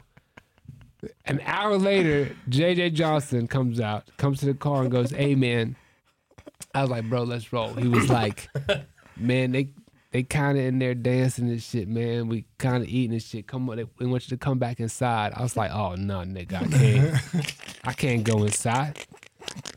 [1.25, 5.77] An hour later, JJ Johnson comes out, comes to the car and goes, "Hey man,"
[6.75, 8.49] I was like, "Bro, let's roll." He was like,
[9.17, 9.71] "Man, they."
[10.13, 12.29] They kind of in there dancing and shit, man.
[12.29, 13.47] We kind of eating and shit.
[13.47, 15.33] Come on, they, we want you to come back inside.
[15.37, 17.55] I was like, oh no, nigga, I can't.
[17.85, 18.99] I can't go inside.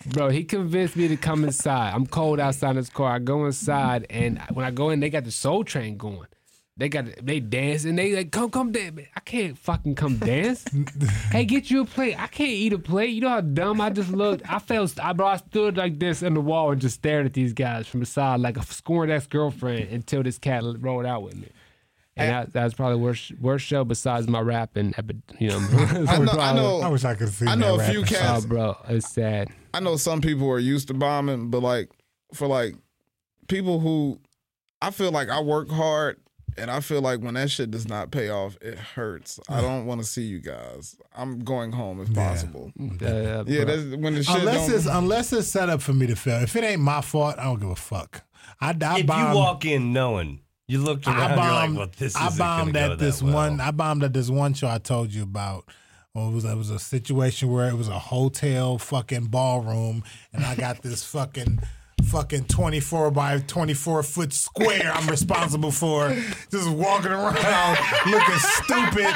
[0.08, 1.94] Bro, he convinced me to come inside.
[1.94, 3.16] I'm cold outside in his car.
[3.16, 6.28] I go inside, and when I go in, they got the Soul Train going.
[6.76, 9.00] They got they dance and they like come come dance.
[9.16, 10.66] I can't fucking come dance.
[11.32, 12.20] hey, get you a plate.
[12.20, 13.12] I can't eat a plate.
[13.12, 14.42] You know how dumb I just looked.
[14.52, 15.00] I felt.
[15.00, 17.86] I bro, I stood like this in the wall and just stared at these guys
[17.88, 21.50] from the side like a scorned ex girlfriend until this cat rolled out with me.
[22.16, 24.94] And that, that was probably worst worst show besides my rapping.
[24.98, 25.58] epi- You know,
[26.08, 27.46] I know, I know, I wish I could see.
[27.48, 28.18] I know a that few rapping.
[28.18, 28.46] Oh, cats.
[28.48, 29.50] bro, it's sad.
[29.76, 31.90] I know some people are used to bombing, but like
[32.34, 32.76] for like
[33.48, 34.20] people who
[34.82, 36.18] I feel like I work hard
[36.58, 39.40] and I feel like when that shit does not pay off, it hurts.
[39.50, 39.62] I mm.
[39.62, 40.96] don't want to see you guys.
[41.16, 42.72] I'm going home if possible.
[42.80, 43.76] Mm, yeah, Yeah, bro.
[43.76, 46.42] that's when the shit Unless don't, it's unless it's set up for me to fail.
[46.44, 48.24] If it ain't my fault, I don't give a fuck.
[48.60, 51.74] I, I If bombed, you walk in knowing you looked around, I you're bombed.
[51.76, 53.34] like, well, this I isn't bombed gonna go at this well.
[53.34, 53.62] one.
[53.62, 55.66] I bombed at this one show I told you about.
[56.14, 60.46] Well, it was it was a situation where it was a hotel fucking ballroom, and
[60.46, 61.60] I got this fucking
[62.04, 64.92] fucking twenty four by twenty four foot square.
[64.94, 66.16] I'm responsible for
[66.52, 69.14] just walking around looking stupid,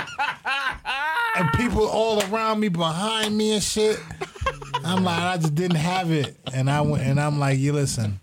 [1.35, 3.99] and people all around me, behind me and shit.
[4.83, 8.19] I'm like, I just didn't have it, and I went, and I'm like, you listen.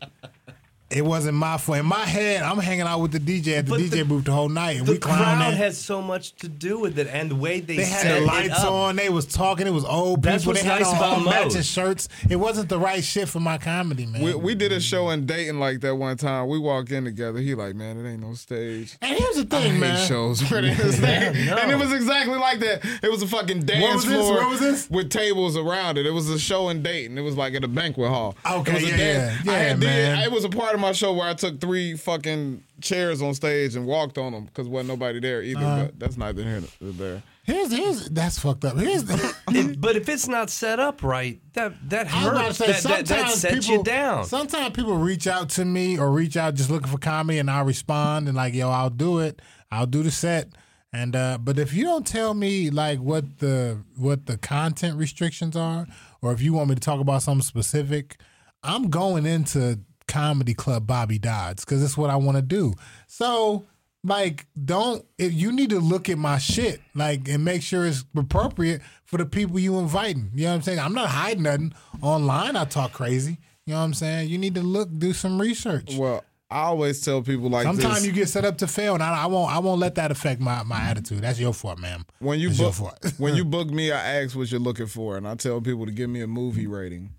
[0.95, 1.78] It wasn't my fault.
[1.78, 4.24] In my head, I'm hanging out with the DJ at the But DJ the- booth
[4.24, 5.57] the whole night, and The we crowd clowning.
[5.57, 8.26] has so much to do with it, and the way they, They set had the
[8.26, 8.97] lights on.
[8.97, 9.66] They was talking.
[9.66, 10.53] It was old That's people.
[10.53, 12.09] what's they had nice on about matching shirts.
[12.30, 14.22] It wasn't the right shit for my comedy, man.
[14.22, 16.49] we, we did a show in Dayton like that one time.
[16.49, 17.40] We walked in together.
[17.40, 18.97] He like, man, it ain't no stage.
[19.03, 20.07] and here's the thing, hate man.
[20.07, 21.47] shows where there's a stage.
[21.49, 21.57] no.
[21.57, 22.84] And it was exactly like that.
[23.03, 24.14] It was a fucking dance was this?
[24.14, 24.88] floor Where was this?
[24.90, 26.07] with tables around it.
[26.07, 27.18] It was a show in Dayton.
[27.18, 28.36] It was like at a banquet hall.
[28.49, 29.53] Okay, it was a yeah, dance- yeah.
[29.53, 30.22] I Yeah, had did- man.
[30.22, 33.76] it was a part of my show where I took three fucking chairs on stage
[33.76, 35.61] and walked on them because wasn't nobody there either.
[35.61, 35.85] Uh-huh.
[35.87, 37.22] but that's neither here nor there.
[37.45, 38.76] Here's here's that's fucked up.
[38.78, 42.39] Here's the, It- but if it's not set up right, that that I was about
[42.39, 42.59] to hurts.
[42.59, 44.24] say, That, that, that sometimes sets people, you down.
[44.24, 47.64] Sometimes people reach out to me or reach out just looking for comedy, and I'll
[47.66, 49.43] respond and like, yo, I'll do it.
[49.70, 50.49] I'll do the set.
[50.93, 55.55] And uh, but if you don't tell me like what the what the content restrictions
[55.57, 55.87] are,
[56.22, 58.16] or if you want me to talk about something specific,
[58.62, 59.80] I'm going into
[60.14, 62.74] comedy club Bobby Dodds because it's what I want to do.
[63.08, 63.66] So
[64.04, 68.04] like, don't if you need to look at my shit like and make sure it's
[68.16, 70.30] appropriate for the people you inviting.
[70.34, 70.78] You know what I'm saying?
[70.78, 72.54] I'm not hiding nothing online.
[72.54, 73.38] I talk crazy.
[73.66, 74.28] You know what I'm saying?
[74.28, 75.96] You need to look, do some research.
[75.96, 78.06] Well, I always tell people like Sometimes this.
[78.06, 79.50] you get set up to fail, and I, I won't.
[79.50, 81.22] I won't let that affect my, my attitude.
[81.22, 82.04] That's your fault, ma'am.
[82.20, 85.26] when you your book when you book me, I ask what you're looking for, and
[85.26, 87.10] I tell people to give me a movie rating.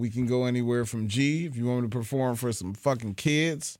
[0.00, 3.16] We can go anywhere from G if you want me to perform for some fucking
[3.16, 3.78] kids.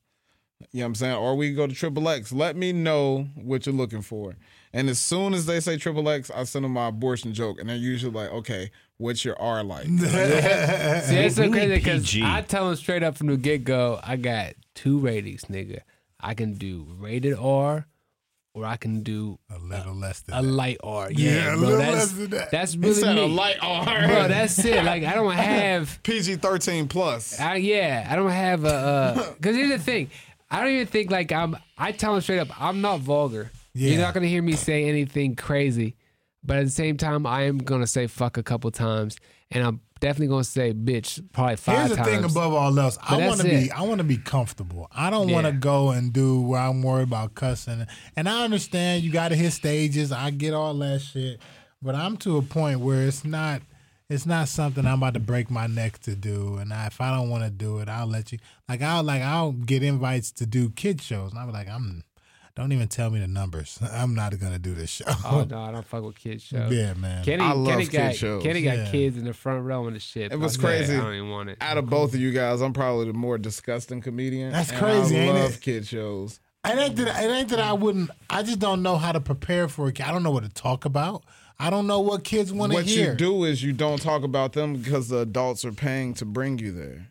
[0.71, 1.17] You know what I'm saying?
[1.17, 2.31] Or we can go to Triple X.
[2.31, 4.37] Let me know what you're looking for.
[4.75, 7.71] And as soon as they say Triple X, I send them my abortion joke, and
[7.71, 12.67] they're usually like, "Okay, what's your R like?" See, it's so crazy because I tell
[12.67, 15.81] them straight up from the get go, I got two ratings, nigga.
[16.21, 17.87] I can do rated R,
[18.61, 20.49] or I can do a little less than a that.
[20.49, 21.11] light R.
[21.11, 22.51] Yeah, Yeah, a bro, little that's less than that.
[22.51, 23.85] that's really said a light R.
[23.85, 24.29] bro.
[24.29, 24.85] That's it.
[24.85, 25.99] Like I don't have.
[26.03, 27.39] PG 13 plus.
[27.41, 29.35] I, yeah, I don't have a.
[29.37, 30.11] Because here's the thing,
[30.51, 31.57] I don't even think like I'm.
[31.79, 33.51] I tell them straight up, I'm not vulgar.
[33.75, 33.93] Yeah.
[33.93, 35.97] You're not gonna hear me say anything crazy,
[36.43, 39.17] but at the same time, I am gonna say fuck a couple times,
[39.51, 42.09] and I'm definitely gonna say bitch probably five Here's the times.
[42.09, 42.99] thing above all else.
[43.03, 43.71] I want to be.
[43.71, 44.89] I want to be comfortable.
[44.91, 47.87] I don't want to go and do where I'm worried about cussing.
[48.17, 50.11] And I understand you got to hit stages.
[50.13, 51.41] I get all that shit,
[51.83, 53.63] but I'm to a point where it's not
[54.09, 56.57] it's not something I'm about to break my neck to do.
[56.57, 58.39] And I, if I don't want to do it, I'll let you.
[58.69, 62.03] Like I'll like I'll get invites to do kid shows, and I'm like I'm.
[62.61, 63.79] Don't even tell me the numbers.
[63.93, 65.07] I'm not gonna do this show.
[65.25, 66.71] Oh no, I don't fuck with kids shows.
[66.71, 67.25] yeah, man.
[67.25, 68.43] Kenny, I love Kenny kid got shows.
[68.43, 68.91] Kenny got Yeah.
[68.91, 70.31] kids in the front row and the shit.
[70.31, 70.95] It was I'm like, crazy.
[70.95, 71.57] I don't even want it.
[71.63, 74.53] Out of both of you guys, I'm probably the more disgusting comedian.
[74.53, 75.61] That's and crazy, I ain't love it?
[75.63, 76.39] kid shows.
[76.67, 78.11] It ain't that it ain't that I wouldn't.
[78.29, 79.99] I just don't know how to prepare for it.
[80.07, 81.25] I don't know what to talk about.
[81.59, 83.13] I don't know what kids want to hear.
[83.13, 86.27] What you do is you don't talk about them because the adults are paying to
[86.27, 87.07] bring you there.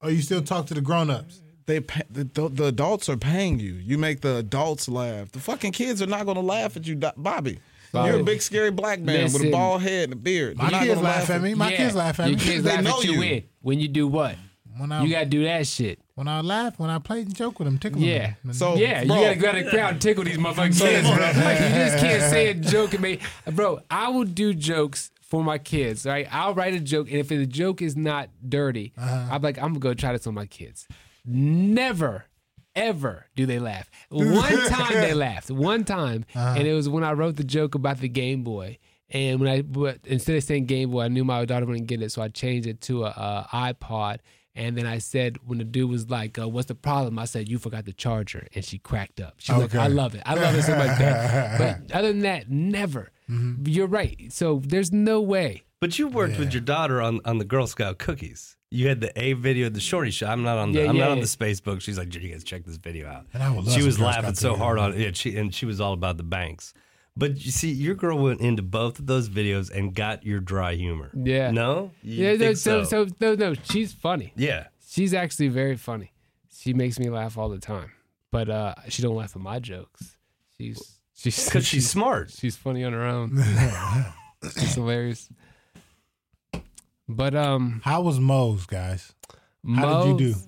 [0.00, 1.40] Or you still talk to the grown ups.
[1.66, 3.74] They pay, the, the adults are paying you.
[3.74, 5.30] You make the adults laugh.
[5.32, 7.58] The fucking kids are not going to laugh at you, Do- Bobby.
[7.94, 9.50] You're a big scary black man with a Listen.
[9.50, 10.56] bald head and a beard.
[10.56, 11.54] My kids laugh at me.
[11.54, 12.44] My Yeah, kids laugh at Your me.
[12.44, 13.18] kids They laugh know at you, you.
[13.20, 14.36] when when you do what?
[14.78, 15.98] When I You gotta do that shit.
[16.14, 18.32] when I laugh, when I play and joke with them, tickle Yeah.
[18.42, 18.54] them.
[18.54, 21.26] So, Yeah, bro, you gotta go out the crowd and tickle these motherfucking kids, bro.
[21.26, 23.20] you just can't say a joke and make,
[23.52, 23.80] bro.
[23.90, 26.06] I will do jokes for my kids.
[26.06, 29.28] Right, I'll write a joke, and if the joke is not dirty, Uh-huh.
[29.30, 30.88] I'm like, I'm gonna go try this on my kids.
[31.24, 32.26] Never,
[32.74, 33.90] ever do they laugh.
[34.10, 34.34] One
[34.68, 35.50] time they laughed.
[35.50, 36.54] One time, Uh-huh.
[36.58, 38.78] and it was when I wrote the joke about the Game Boy.
[39.10, 42.00] And when I but instead of saying Game Boy, I knew my daughter wouldn't get
[42.02, 44.18] it, so I changed it to a, a iPod.
[44.54, 47.48] And then I said, when the dude was like, uh, "What's the problem?" I said,
[47.48, 49.34] "You forgot the charger," and she cracked up.
[49.38, 49.78] She's like, Okay.
[49.78, 50.22] "I love it.
[50.26, 51.58] I love it so much." That.
[51.88, 53.10] But other than that, never.
[53.30, 53.66] Mm-hmm.
[53.66, 54.30] You're right.
[54.30, 55.62] So there's no way.
[55.80, 58.56] But you worked with your daughter on, on the Girl Scout cookies.
[58.72, 60.30] You had the A video, the shorty shot.
[60.30, 60.80] I'm not on the.
[60.80, 61.24] Yeah, I'm yeah, not on yeah.
[61.24, 61.82] the Facebook.
[61.82, 63.26] She's like, you guys check this video out.
[63.34, 65.80] And I would love she was laughing so hard on it, she, and she was
[65.80, 66.72] all about the banks.
[67.14, 70.74] But you see, your girl went into both of those videos and got your dry
[70.74, 71.10] humor.
[71.14, 71.50] Yeah.
[71.50, 71.90] No.
[72.02, 74.32] You yeah, no, think so, so no, no, she's funny.
[74.36, 74.68] yeah.
[74.88, 76.12] She's actually very funny.
[76.54, 77.92] She makes me laugh all the time,
[78.30, 80.16] but uh, she don't laugh at my jokes.
[80.56, 82.30] She's she's Because she's smart.
[82.30, 83.36] she's funny on her own.
[84.58, 85.28] she's hilarious.
[87.08, 89.12] But um, How was Moe's, guys?
[89.76, 90.38] How did you do?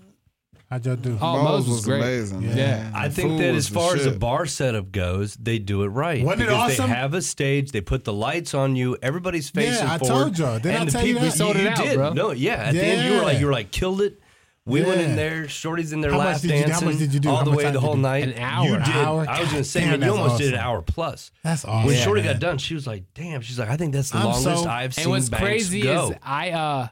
[0.71, 1.19] How'd y'all do?
[1.21, 2.01] Oh, Moe's was great.
[2.01, 2.43] amazing.
[2.43, 2.57] Yeah.
[2.57, 2.91] Yeah.
[2.95, 5.83] I think Food that was as the far as a bar setup goes, they do
[5.85, 6.25] it right.
[6.25, 6.89] Wasn't it awesome?
[6.89, 10.15] They have a stage, they put the lights on you, everybody's facing I forward.
[10.15, 10.59] told y'all.
[10.59, 11.33] Didn't and I the tell you people that?
[11.33, 11.95] We sold it out, did.
[11.97, 12.13] bro.
[12.13, 12.55] No, yeah.
[12.55, 14.21] At the end, you were like, you were like, killed it.
[14.67, 16.89] We went in there, Shorty's in there How much lap did you- how dancing.
[16.89, 17.29] much did you do?
[17.29, 18.25] All How the way the whole night.
[18.29, 18.65] An hour.
[18.67, 18.89] You did.
[18.97, 19.27] hour?
[19.29, 21.31] I was gonna say, Damn, man, you that's almost did an hour plus.
[21.43, 21.85] That's awesome.
[21.87, 22.33] When Yeah, Shorty man.
[22.33, 24.69] got done, she was like, "Damn." She's like, "I think that's the I'm longest so-
[24.71, 26.11] I've seen." and what's Banks crazy go.
[26.13, 26.89] is I uh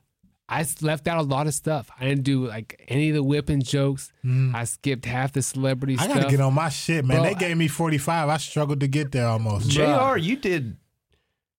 [0.51, 1.89] I s- left out a lot of stuff.
[1.99, 4.13] I didn't do like any of the whipping jokes.
[4.53, 6.01] I skipped half the celebrity Mm.
[6.01, 6.17] I stuff.
[6.19, 7.19] gotta get on my shit, man.
[7.23, 8.29] Bro, they gave me 45.
[8.29, 9.71] I struggled to get there almost.
[9.71, 10.19] Jr.
[10.19, 10.77] You did.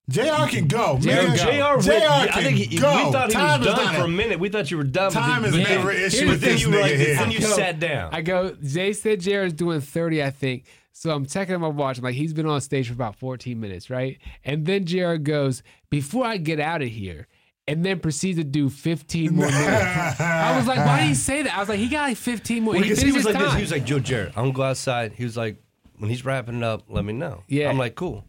[0.10, 0.98] JR can go.
[1.00, 1.38] JR man.
[1.38, 1.80] go.
[1.80, 1.82] Jr.
[1.82, 3.06] JR went- I can think he, go.
[3.06, 4.40] we thought he Time was done for a a- minute.
[4.40, 5.12] We thought you were done.
[5.12, 6.92] Time but is then, never but an then- issue but with this you were like,
[6.92, 7.16] nigga but here.
[7.16, 8.10] then you Yo, sat down.
[8.14, 10.66] I go, Jay said Jared's doing 30, I think.
[10.92, 11.98] So I'm checking my watch.
[11.98, 14.18] I'm like, he's been on stage for about 14 minutes, right?
[14.44, 17.28] And then Jared goes, before I get out of here,
[17.66, 20.20] and then proceeds to do 15 more minutes.
[20.20, 21.56] I was like, why did he say that?
[21.56, 22.74] I was like, he got like 15 more.
[22.74, 23.48] Because he finished was his like this.
[23.48, 23.58] time.
[23.58, 25.14] He was like, Joe Jarrett, I'm gonna go outside.
[25.14, 25.56] He was like,
[25.98, 27.44] when he's wrapping it up, let me know.
[27.48, 27.70] Yeah.
[27.70, 28.26] I'm like, cool.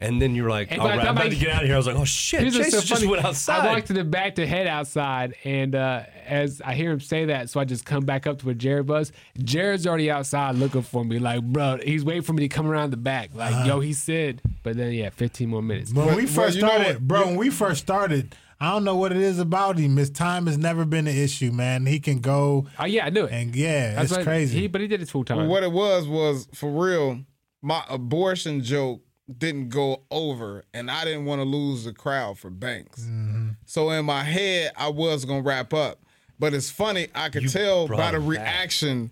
[0.00, 1.62] And then you're like, And all by the right, I'm about I- to get out
[1.62, 1.74] of here.
[1.74, 3.10] I was like, oh shit, Here's what's Jason so just funny.
[3.10, 3.66] went outside.
[3.66, 7.24] I walked to the back to head outside, and uh, as I hear him say
[7.24, 9.10] that, so I just come back up to where Jared was.
[9.42, 12.90] Jared's already outside looking for me, like, bro, he's waiting for me to come around
[12.92, 13.30] the back.
[13.34, 13.64] Like, Uh-huh.
[13.66, 14.40] yo, he said.
[14.62, 15.92] But then, yeah, 15 more minutes.
[15.92, 17.08] When we first but you know started, what?
[17.08, 19.96] bro, when we first started, I don't know what it is about him.
[19.96, 21.86] His time has never been an issue, man.
[21.86, 23.32] He can go Oh, yeah, I knew it.
[23.32, 24.60] and yeah, That's it's what- crazy.
[24.60, 25.48] He, but he did it full time.
[25.48, 27.20] What it was was for real.
[27.62, 29.02] My abortion joke
[29.36, 33.02] didn't go over, and I didn't want to lose the crowd for Banks.
[33.02, 33.48] Mm-hmm.
[33.66, 35.98] So in my head, I was gonna wrap up,
[36.38, 37.08] but it's funny.
[37.14, 38.30] I could tell by the him back.
[38.40, 39.10] reaction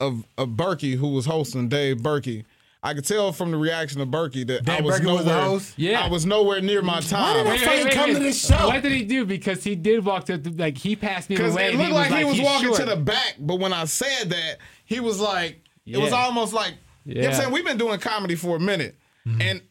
[0.00, 2.44] of of Berkey, who was hosting Dave Berkey.
[2.80, 5.30] I could tell from the reaction of Berkey that I Dave was Berkey was the
[5.32, 5.44] nowhere.
[5.44, 5.74] host?
[5.76, 6.00] Yeah.
[6.00, 7.44] I was nowhere near my time.
[7.44, 8.68] Why did I fucking come to this show?
[8.68, 9.26] What did he do?
[9.26, 11.66] Because he did walk to the, like he passed me Because away.
[11.66, 12.78] it and looked like, he was walking short.
[12.78, 16.74] to the back, but when I said that, he was like, it was almost like,
[17.04, 17.52] you know what I'm saying?
[17.52, 18.94] We've been doing comedy for a minute.
[19.26, 19.42] Mm-hmm.
[19.42, 19.62] And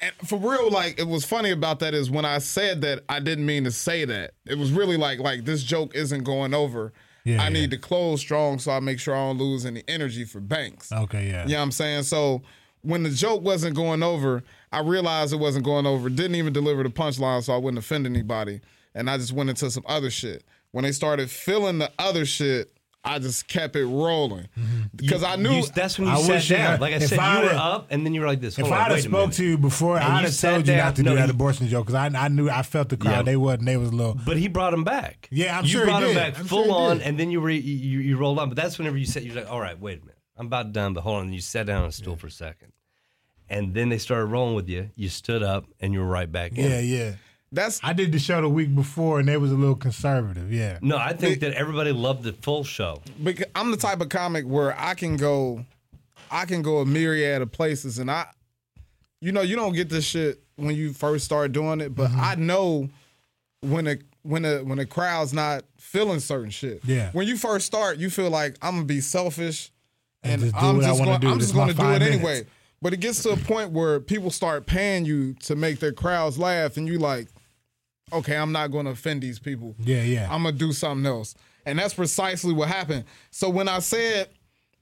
[0.00, 3.20] and for real, like it was funny about that is when I said that I
[3.20, 4.32] didn't mean to say that.
[4.46, 6.92] It was really like like this joke isn't going over.
[7.24, 7.48] Yeah, I yeah.
[7.50, 10.92] need to close strong so I make sure I don't lose any energy for Banks.
[10.92, 11.42] okay, yeah.
[11.44, 12.04] You know what I'm saying?
[12.04, 12.42] So
[12.82, 14.42] when the joke wasn't going over,
[14.72, 16.08] I realized it wasn't going over.
[16.08, 18.60] Didn't even deliver the punchline so I wouldn't offend anybody.
[18.94, 20.44] And I just went into some other shit.
[20.70, 24.48] When they started filling the other shit, I just kept it rolling.
[24.58, 24.82] Mm-hmm.
[24.94, 26.66] Because I knew You- that's when you I sat wish you down.
[26.72, 28.40] had- like I if said, I'd you were have- up, and then you were like
[28.40, 28.58] this.
[28.58, 29.32] If Hold on, I'd have a spoke minute.
[29.36, 31.16] to you before, And I'd you have sat told you down- not to no, do
[31.16, 33.10] that he- abortion joke because I, I knew I felt the crowd.
[33.12, 33.22] Yeah.
[33.22, 33.66] They wasn't.
[33.66, 34.14] They was a little.
[34.26, 35.28] But he brought him back.
[35.30, 36.16] Yeah, I'm you sure he brought him did.
[36.16, 37.06] back I'm full sure he on, did.
[37.06, 38.48] and then you, re, you you rolled on.
[38.50, 40.92] But that's whenever you said you're like, all right, wait a minute, I'm about done.
[40.92, 42.72] But hold on, and you sat down on a stool for a second,
[43.48, 44.90] and then they started rolling with you.
[44.96, 46.68] You stood up, and you were right back in.
[46.70, 47.12] Yeah, yeah.
[47.52, 50.52] That's I did the show the week before, and they was a little conservative.
[50.52, 50.78] Yeah.
[50.82, 53.00] No, I think that everybody loved the full show.
[53.22, 55.64] because I'm the type of comic where I can go,
[56.30, 58.26] I can go a myriad of places, and I,
[59.20, 62.20] you know, you don't get this shit when you first start doing it, but mm-hmm.
[62.20, 62.88] I know
[63.60, 66.84] when a when a when a crowd's not feeling certain shit.
[66.84, 67.10] Yeah.
[67.12, 69.72] When you first start, you feel like I'm gonna be selfish,
[70.22, 71.28] And and, just I'm just gonna do.
[71.30, 72.14] I'm just gonna do it minutes.
[72.14, 72.46] anyway.
[72.80, 76.38] But it gets to a point where people start paying you to make their crowds
[76.38, 77.26] laugh, and you like,
[78.12, 79.74] okay, I'm not gonna offend these people.
[79.78, 80.28] Yeah, yeah.
[80.30, 81.34] I'm gonna do something else.
[81.66, 83.04] And that's precisely what happened.
[83.30, 84.28] So when I said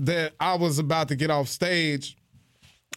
[0.00, 2.16] that I was about to get off stage,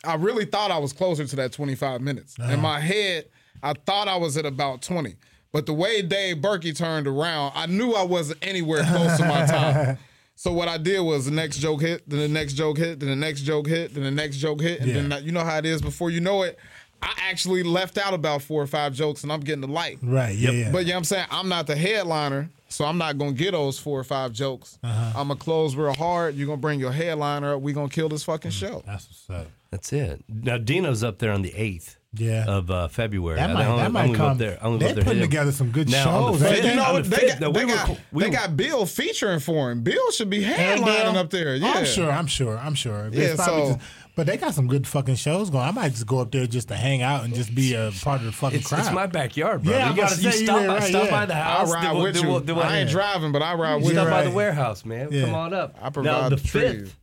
[0.03, 2.35] I really thought I was closer to that 25 minutes.
[2.39, 2.53] Uh-huh.
[2.53, 3.25] In my head,
[3.63, 5.15] I thought I was at about 20.
[5.51, 9.45] But the way Dave Berkey turned around, I knew I wasn't anywhere close to my
[9.45, 9.97] time.
[10.35, 13.09] So what I did was the next joke hit, then the next joke hit, then
[13.09, 15.01] the next joke hit, then the next joke hit, and Yeah.
[15.01, 15.81] then you know how it is.
[15.81, 16.57] Before you know it,
[17.01, 19.99] I actually left out about four or five jokes, and I'm getting the light.
[20.01, 20.35] Right.
[20.35, 20.51] Yeah.
[20.51, 20.71] yeah.
[20.71, 21.25] But you know what I'm saying?
[21.31, 24.77] I'm not the headliner, so I'm not gonna get those four or five jokes.
[24.83, 25.19] Uh-huh.
[25.19, 26.35] I'm gonna close real hard.
[26.35, 27.61] You're gonna bring your headliner up.
[27.61, 28.83] we gonna kill this fucking show.
[28.85, 29.47] That's what's up.
[29.71, 30.23] That's it.
[30.27, 31.95] Now Dino's up there on the eighth.
[32.11, 32.45] Yeah.
[32.47, 33.35] of uh, February.
[33.37, 34.37] That I- might, I'm, that might gonna come.
[34.39, 34.57] there.
[34.63, 35.29] I'm gonna go They're putting hit 'em.
[35.29, 36.39] together some good Now, on shows.
[36.39, 36.69] the ain't fifth- they?
[36.71, 39.39] You know, the they fifth, got, we they, were- got, we they got Bill featuring
[39.39, 39.83] for him.
[39.83, 41.55] Bill should be headlining up there.
[41.55, 42.09] Yeah, I'm sure.
[42.11, 42.57] I'm sure.
[42.57, 43.09] I'm sure.
[43.13, 43.79] It's Yeah, so- just-
[44.19, 45.63] but they got some good fucking shows going.
[45.63, 48.19] I might just go up there just to hang out and just be a part
[48.19, 48.79] of the fucking It's, crowd.
[48.81, 49.73] it's my backyard, bro.
[49.73, 51.09] Yeah, I'm you gotta you say, you stop, ain't by, right, stop yeah.
[51.11, 51.71] by the I'll house.
[51.73, 52.29] ride then we'll- with then you.
[52.29, 53.91] we'll- then we'll- I ain't driving, but I ride with you.
[53.93, 54.11] Stop you.
[54.11, 55.07] by the warehouse, man.
[55.09, 55.25] Yeah.
[55.25, 55.75] Come on up.
[55.79, 56.97] I now, provide the the fifth.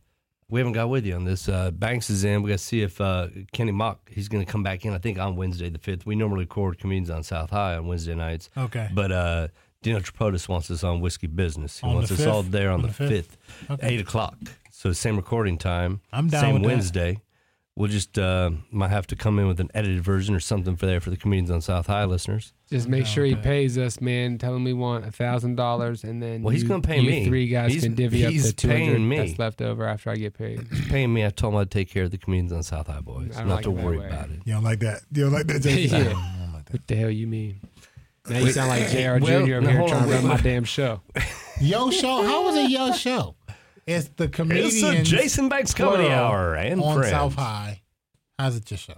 [0.49, 1.49] We haven't got with you on this.
[1.49, 2.43] Uh, Banks is in.
[2.43, 4.09] We got to see if uh, Kenny Mock.
[4.09, 4.93] He's going to come back in.
[4.93, 6.05] I think on Wednesday the fifth.
[6.05, 8.49] We normally record comedians on South High on Wednesday nights.
[8.55, 8.87] Okay.
[8.93, 9.47] But uh,
[9.81, 11.79] Dino Tripodis wants us on Whiskey Business.
[11.79, 13.09] He On wants us all there on, On the the 5th?
[13.09, 13.37] fifth,
[13.71, 13.87] Okay.
[13.87, 14.37] eight o'clock.
[14.77, 16.01] So same recording time.
[16.13, 16.67] I'm down Same with that.
[16.67, 17.19] Wednesday.
[17.75, 20.85] We'll just uh, might have to come in with an edited version or something for
[20.85, 22.53] there for the comedians on South High listeners.
[22.69, 24.37] Just make sure he pays us, man.
[24.37, 27.09] Tell him we want a thousand dollars, and then Well, he's you- gonna pay you
[27.09, 27.25] me.
[27.25, 30.15] Three guys He's- can divvy up the two hundred paying that's left over after I
[30.15, 30.67] get paid.
[30.71, 31.25] He's paying me.
[31.25, 33.31] I told him I'd take care of the comedians on South High boys.
[33.35, 34.05] I don't Not like to it worry way.
[34.05, 34.41] about it.
[34.45, 35.01] You don't like that?
[35.11, 35.65] You don't like that?
[35.65, 36.03] Yeah.
[36.03, 36.73] Don't like that.
[36.73, 37.61] What the hell you mean?
[38.29, 39.23] Now you sound like Jr.
[39.23, 39.53] Well, Jr.
[39.55, 41.01] over no, here trying on, to run my damn show.
[41.61, 42.21] Yo show?
[42.21, 43.35] How was it yo show?
[43.87, 47.11] It's the comedians It's the Jason Banks Comedy plural, Hour and on friends.
[47.11, 47.81] South High.
[48.37, 48.95] How's it your show?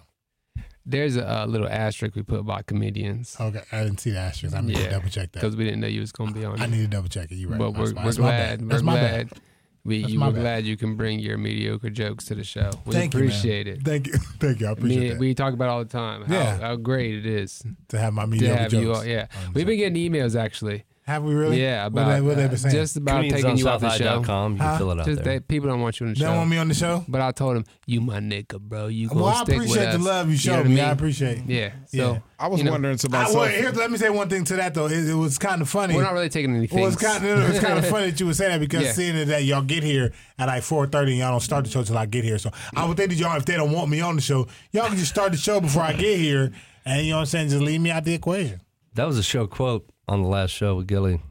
[0.85, 4.55] There's a, uh little asterisk we put about comedians Okay, I didn't see the asterisk.
[4.55, 5.41] I need to double check that.
[5.41, 6.59] because we didn't know you was gonna be on.
[6.59, 6.71] I it.
[6.71, 7.35] need to double check it.
[7.35, 7.59] You're right.
[7.59, 8.59] but we're, my- we're that's my glad.
[8.59, 8.71] bad.
[8.71, 9.29] We're my glad.
[9.29, 9.39] bad.
[9.85, 10.41] We That's you were bad.
[10.41, 12.69] glad you can bring your mediocre jokes to the show.
[12.85, 13.29] We Thank you, man.
[13.29, 13.81] appreciate it.
[13.83, 14.13] Thank you.
[14.39, 14.67] Thank you.
[14.67, 15.19] I appreciate Me, that.
[15.19, 16.25] we talk about it all the time.
[16.25, 16.57] How, Yeah.
[16.59, 18.81] how great it is to have my to mediocre have jokes.
[18.83, 19.05] you all.
[19.05, 20.83] Yeah, we've been getting emails actually.
[21.10, 21.60] Have we really?
[21.60, 22.76] Yeah, What about they, what they uh, been saying?
[22.76, 24.03] just about Comedians taking on you off the show.
[24.22, 24.51] southhigh.com.
[24.53, 24.78] You can Huh?
[24.78, 25.34] fill it out Just there.
[25.34, 26.36] they, people don't want you on the they show.
[26.36, 27.03] want me on the show.
[27.07, 28.88] But I told him, you my nigga, bro.
[28.88, 29.97] You gonna Well, I stick with appreciate us.
[29.97, 30.76] the love you know showed what me.
[30.76, 30.84] mean?
[30.84, 31.38] I appreciate.
[31.47, 31.72] Yeah.
[31.91, 32.03] Yeah.
[32.03, 33.36] So I was you know, wondering to I, myself.
[33.38, 34.86] well, here, let me say one thing to that though.
[34.86, 35.95] It, it was kind of funny.
[35.95, 36.80] we're not really taking anything.
[36.80, 38.91] Well, it's kind of it's kind of funny that you would say that because Yeah.
[38.91, 41.82] seeing that y'all get here at like four thirty and y'all don't start the show
[41.84, 42.38] till I get here.
[42.38, 44.88] So I would think that y'all, if they don't want me on the show, y'all
[44.88, 46.51] can just start the show before I get here,
[46.86, 48.62] and you know what I'm saying, just leave me out the equation.
[48.93, 51.22] That was a show quote on the last show with Gilly.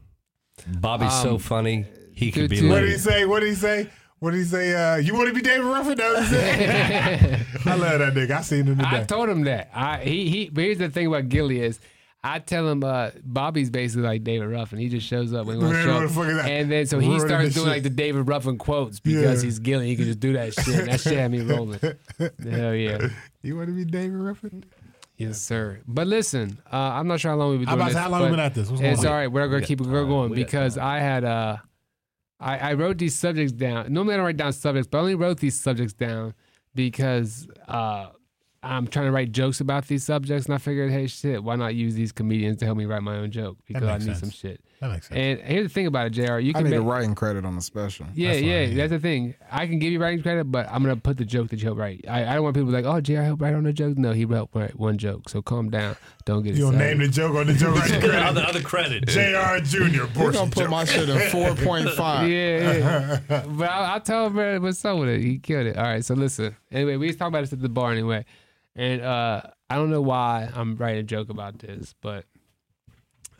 [0.67, 1.85] Bobby's so Um, funny.
[2.13, 3.25] He could be What did he say?
[3.25, 3.89] What did he say?
[4.19, 4.73] What did he say?
[4.73, 5.97] Uh, you want to be David Ruffin?
[5.97, 7.67] That was it.
[7.67, 8.31] I love that nigga.
[8.31, 8.89] I seen him today.
[8.89, 9.69] I told him that.
[9.73, 10.49] I he he.
[10.49, 11.79] But here's the thing about Gilly is.
[12.21, 14.77] I tell him uh, Bobby's basically like David Ruffin.
[14.77, 16.01] He just shows up when he wants to show up.
[16.01, 16.51] the fuck is that?
[16.51, 17.73] And then so he Ruining starts doing shit.
[17.73, 19.45] like the David Ruffin quotes because Yeah.
[19.47, 19.87] he's Gilly.
[19.87, 20.67] He can just do that shit.
[20.79, 21.79] And that shit had me rolling.
[22.19, 23.07] Hell yeah.
[23.41, 24.65] you want to be David Ruffin?
[25.19, 25.81] Yes, sir.
[25.87, 27.97] But listen, uh, I'm not sure how long we've been I'm doing about to this.
[27.97, 28.69] say, how long but we been at this?
[28.69, 29.07] What's going It's on?
[29.07, 29.27] all right.
[29.31, 30.77] We're gonna got keep it going We because.
[30.77, 31.57] I had uh,
[32.39, 33.91] I, I wrote these subjects down.
[33.93, 36.33] Normally I don't write down subjects, but I only wrote these subjects down
[36.73, 38.07] because uh,
[38.63, 41.75] I'm trying to write jokes about these subjects, and I figured, hey, shit, why not
[41.75, 44.19] use these comedians to help me write my own joke because I makes need sense.
[44.21, 44.61] some shit.
[44.81, 45.17] That makes sense.
[45.17, 46.39] And here's the thing about it, Jr.
[46.39, 48.05] You I can need make, a writing credit on the special.
[48.13, 48.77] yeah, That's yeah, fine, yeah.
[48.77, 49.35] that's the thing.
[49.51, 51.79] I can give you writing credit, but I'm gonna put the joke that you helped
[51.81, 52.05] write.
[52.07, 53.21] I, I don't want people to be like, oh, Jr.
[53.23, 53.97] helped write on the joke.
[53.97, 55.27] No, he helped write one joke.
[55.27, 55.97] So calm down.
[56.23, 58.23] Don't get you don't name the joke on the joke right there.
[58.23, 59.05] other, other credit.
[59.07, 59.57] Jr.
[59.63, 59.83] Jr.
[59.83, 60.69] You're Portion gonna put joke.
[60.69, 62.29] my shit in four point five.
[62.29, 63.43] Yeah, yeah.
[63.49, 65.21] but I, I told him what's up with it.
[65.21, 65.77] He killed it.
[65.77, 66.55] All right, so listen.
[66.71, 68.23] Anyway, we was talking about this at the bar anyway,
[68.77, 72.23] and uh, I don't know why I'm writing a joke about this, but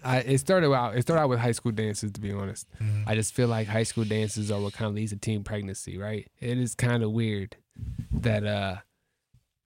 [0.03, 2.11] I it started out it started out with high school dances.
[2.11, 2.67] To be honest,
[3.07, 5.97] I just feel like high school dances are what kind of leads to teen pregnancy.
[5.97, 6.27] Right?
[6.39, 7.55] It is kind of weird
[8.11, 8.75] that uh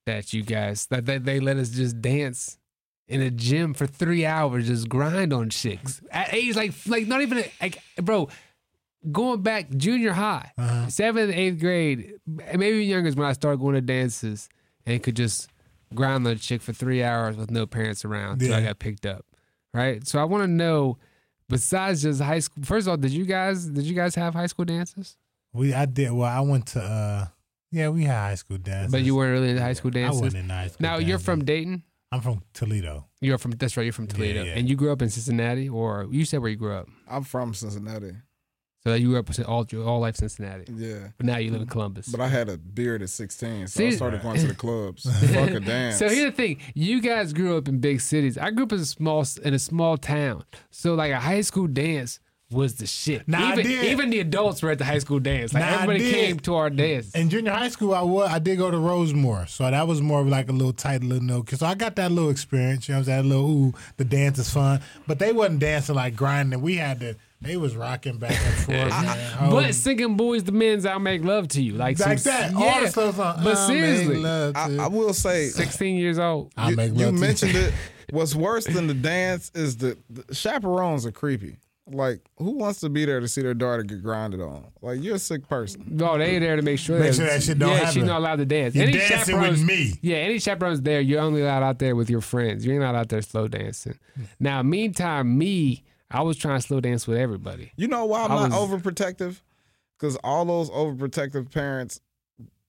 [0.06, 2.58] that you guys that, that they let us just dance
[3.08, 7.22] in a gym for three hours, just grind on chicks at age like like not
[7.22, 8.30] even like bro.
[9.12, 10.88] Going back junior high, Uh-huh.
[10.88, 14.48] seventh, eighth grade, maybe younger is when I started going to dances
[14.86, 15.50] and could just
[15.94, 19.06] grind on a chick for three hours with no parents around until I got picked
[19.06, 19.26] up.
[19.74, 20.06] Right.
[20.08, 20.98] So I want to know,
[21.50, 22.64] besides just high school.
[22.64, 25.18] First of all, did you guys did you guys have high school dances?
[25.54, 26.30] We I did well.
[26.30, 27.28] I went to uh
[27.72, 30.22] yeah we had high school dances, But you weren't really into high school dances.
[30.22, 30.22] I dances.
[30.22, 30.78] wasn't in high school.
[30.88, 31.84] now you're from Dayton.
[32.12, 33.08] I'm from Toledo.
[33.22, 33.84] You're from that's right.
[33.84, 34.54] You're from Toledo, yeah.
[34.54, 36.88] and you grew up in Cincinnati, or you said where you grew up.
[37.08, 38.14] I'm from Cincinnati.
[38.86, 41.08] So you grew up in all all life Cincinnati, Yeah.
[41.16, 42.10] but now you live in Columbus.
[42.10, 45.04] But I had a beard at 16, so See- I started going to the clubs.
[45.34, 46.00] Fuck a dance.
[46.00, 48.38] So here's the thing: you guys grew up in big cities.
[48.38, 50.44] I grew up in a small in a small town.
[50.70, 52.20] So like a high school dance
[52.52, 53.26] was the shit.
[53.26, 53.86] Nah, I even did.
[53.86, 55.54] even the adults were at the high school dance.
[55.54, 57.16] Like Nah, I everybody came to our dance.
[57.16, 60.20] In junior high school, I was I did go to Rosemore, so that was more
[60.20, 61.42] of like a little tight little no.
[61.42, 62.90] Cause I got that little experience.
[62.90, 63.26] You know what I'm saying?
[63.32, 66.60] A little ooh, the dance is fun, but they wasn't dancing like grinding.
[66.62, 67.16] We had to.
[67.44, 68.90] They was rocking back and forth.
[68.90, 69.38] man.
[69.42, 72.52] Oh, but singing "Boys the Men's," I'll make love to you, like like some- that.
[72.54, 72.58] Yeah.
[72.74, 73.44] All the stuff on.
[73.44, 76.52] But I'll seriously, make love I, to- I will say, 16 years old.
[76.58, 77.74] I'll you, make you love to mentioned it.
[78.12, 81.58] What's worse than the dance is the, the chaperones are creepy.
[81.86, 84.66] Like, who wants to be there to see their daughter get grinded on?
[84.82, 85.84] Like, you're a sick person.
[85.90, 86.98] No, they there to make sure.
[86.98, 87.94] Make that- sure that shit don't Yeah, happen.
[87.94, 88.74] she's not allowed to dance.
[88.74, 89.94] You dancing with chaperones- me.
[90.02, 92.66] Yeah, any chaperones there, you're only allowed out there with your friends.
[92.66, 93.98] You're not out there slow dancing.
[94.40, 97.72] Now, meantime, me, I was trying to slow dance with everybody.
[97.76, 99.42] You know why I'm I not was- overprotective?
[100.00, 102.02] Because all those overprotective parents,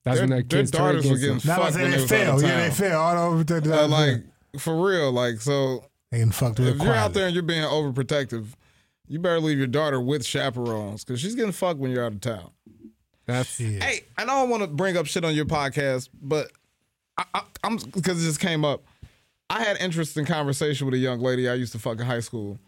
[0.05, 1.57] That's their, when their their kids turn daughters were against getting them.
[1.59, 2.37] Now I fucked when they they was out fail.
[2.37, 2.77] of Yeah, they town.
[2.77, 5.11] fail all over the Uh, like, for real.
[5.13, 8.47] Like, so they getting fucked with if you're out there and you're being overprotective,
[9.09, 12.21] you better leave your daughter with chaperones because she's getting fucked when you're out of
[12.21, 12.51] town.
[13.27, 13.83] That's Yeah.
[13.85, 16.51] Hey, I don't want to bring up shit on your podcast, but
[17.19, 18.85] I, I, I'm because it just came up.
[19.51, 22.59] I had interesting conversation with a young lady I used to fuck in high school,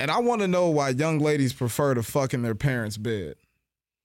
[0.00, 3.36] and I want to know why young ladies prefer to fuck in their parents' bed.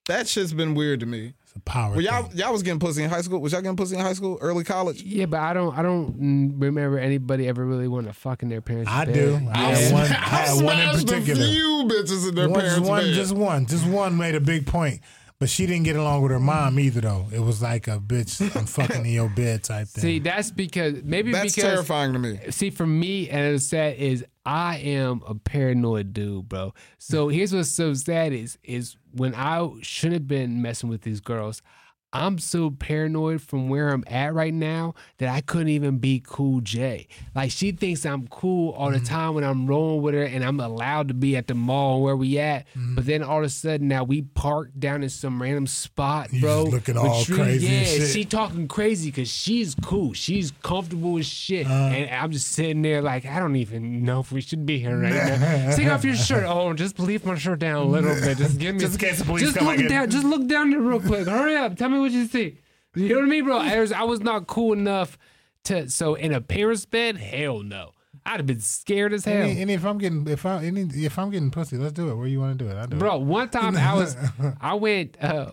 [0.07, 1.33] That shit's been weird to me.
[1.41, 2.37] It's a power Well, y'all thing.
[2.37, 3.39] y'all was getting pussy in high school.
[3.41, 5.01] Was y'all getting pussy in high school, early college?
[5.01, 5.75] Yeah, but I don't.
[5.75, 8.91] I don't remember anybody ever really wanting to fuck in their parents.
[8.91, 9.13] I bed.
[9.15, 9.49] do.
[9.51, 10.03] I had one.
[10.03, 11.43] I I had one in smashed particular.
[11.43, 13.13] a few bitches in their One, parents' just one, bed.
[13.15, 15.01] just one, just one made a big point.
[15.37, 17.27] But she didn't get along with her mom either, though.
[17.31, 20.01] It was like a bitch, I'm fucking in your bed type thing.
[20.01, 22.39] See, that's because maybe That's because terrifying to me.
[22.51, 26.73] see for me and it's sad is I am a paranoid dude, bro.
[26.99, 31.19] So here's what's so sad is is when I shouldn't have been messing with these
[31.19, 31.61] girls.
[32.15, 36.61] I'm so paranoid from where I'm at right now that I couldn't even be cool
[36.61, 37.07] J.
[37.35, 38.99] Like she thinks I'm cool all Mm-hmm.
[39.03, 42.01] the time when I'm rolling with her and I'm allowed to be at the mall
[42.01, 42.67] where we at.
[42.69, 42.95] Mm-hmm.
[42.95, 46.41] But then all of a sudden now we parked down in some random spot, You
[46.41, 46.63] bro.
[46.63, 47.37] looking all trees.
[47.37, 50.13] crazy Yeah, she talking crazy because she's cool.
[50.13, 51.65] She's comfortable as shit.
[51.65, 51.73] Uh-huh.
[51.93, 54.97] and I'm just sitting there like, I don't even know if we should be here
[54.99, 55.75] right now.
[55.75, 56.45] Take off your shirt.
[56.47, 58.37] Oh, just leave my shirt down a little bit.
[58.37, 60.09] Just give me Just in case the police Just come look down.
[60.09, 61.27] Just look down there real quick.
[61.27, 61.75] Hurry up.
[61.75, 62.59] Tell me what you see.
[62.95, 63.57] You know what I mean, bro?
[63.57, 65.17] I was, I was not cool enough
[65.65, 67.91] to so in a parent's bed, hell no.
[68.25, 69.43] I'd have been scared as hell.
[69.43, 72.15] And, any, if I'm getting if I any, if I'm getting pussy, let's do it.
[72.15, 72.75] Where you want to do it?
[72.77, 73.21] I do Bro, it.
[73.23, 74.15] one time I was,
[74.61, 75.51] I went uh,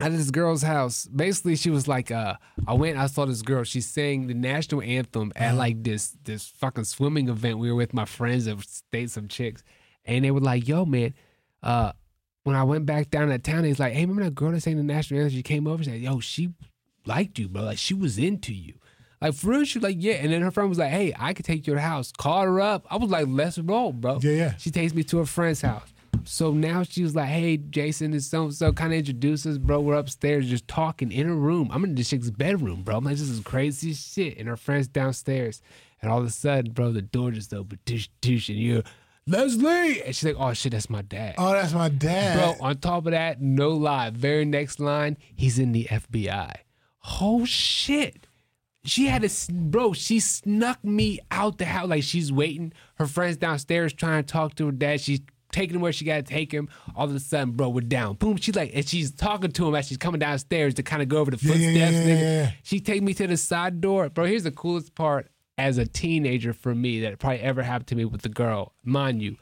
[0.00, 1.06] at this girl's house.
[1.06, 2.34] Basically, she was like, uh,
[2.66, 3.64] I went, I saw this girl.
[3.64, 5.56] She sang the national anthem at Uh-huh.
[5.58, 7.58] like this this fucking swimming event.
[7.58, 9.62] We were with my friends that stayed some chicks,
[10.04, 11.12] and they were like, "Yo, man."
[11.62, 11.92] Uh,
[12.46, 14.76] when I went back down that town, he's like, "Hey, remember that girl that sang
[14.76, 15.36] the national anthem?
[15.36, 16.50] She came over, she said, yo, she
[17.04, 17.64] liked you, bro.
[17.64, 18.74] Like she was into you."
[19.20, 20.14] Like for real, she was like, yeah.
[20.14, 22.12] And then her friend was like, hey, I could take you to the house.
[22.12, 22.86] Call her up.
[22.90, 24.20] I was like, let's roll, bro.
[24.22, 24.54] Yeah, yeah.
[24.58, 25.88] She takes me to her friend's house.
[26.24, 29.80] So now she was like, hey, Jason is so so kind of introduces, bro.
[29.80, 31.70] We're upstairs just talking in a room.
[31.72, 32.98] I'm in the chick's bedroom, bro.
[32.98, 34.38] I'm like, this is crazy shit.
[34.38, 35.62] And her friend's downstairs.
[36.02, 38.82] And all of a sudden, bro, the door just opened, tush, tush, and you're
[39.26, 40.02] Leslie.
[40.02, 41.34] And she's like, oh shit, that's my dad.
[41.38, 42.58] Oh, that's my dad.
[42.58, 44.10] Bro, on top of that, no lie.
[44.10, 46.54] Very next line, he's in the FBI.
[47.20, 48.26] Oh shit.
[48.84, 49.92] She had a bro.
[49.92, 51.88] She snuck me out the house.
[51.88, 52.72] Like she's waiting.
[52.94, 55.00] Her friends downstairs trying to talk to her dad.
[55.00, 55.20] She's
[55.50, 56.68] taking him where she got to take him.
[56.94, 58.14] All of a sudden, bro, we're down.
[58.14, 58.36] Boom.
[58.36, 61.18] She's like, and she's talking to him as she's coming downstairs to kind of go
[61.18, 61.62] over the footsteps.
[61.62, 62.50] yeah, yeah, yeah, yeah.
[62.62, 64.24] She take me to the side door, bro.
[64.24, 68.04] Here's the coolest part as a teenager for me that probably ever happened to me
[68.04, 68.74] with the girl.
[68.84, 69.36] Mind you,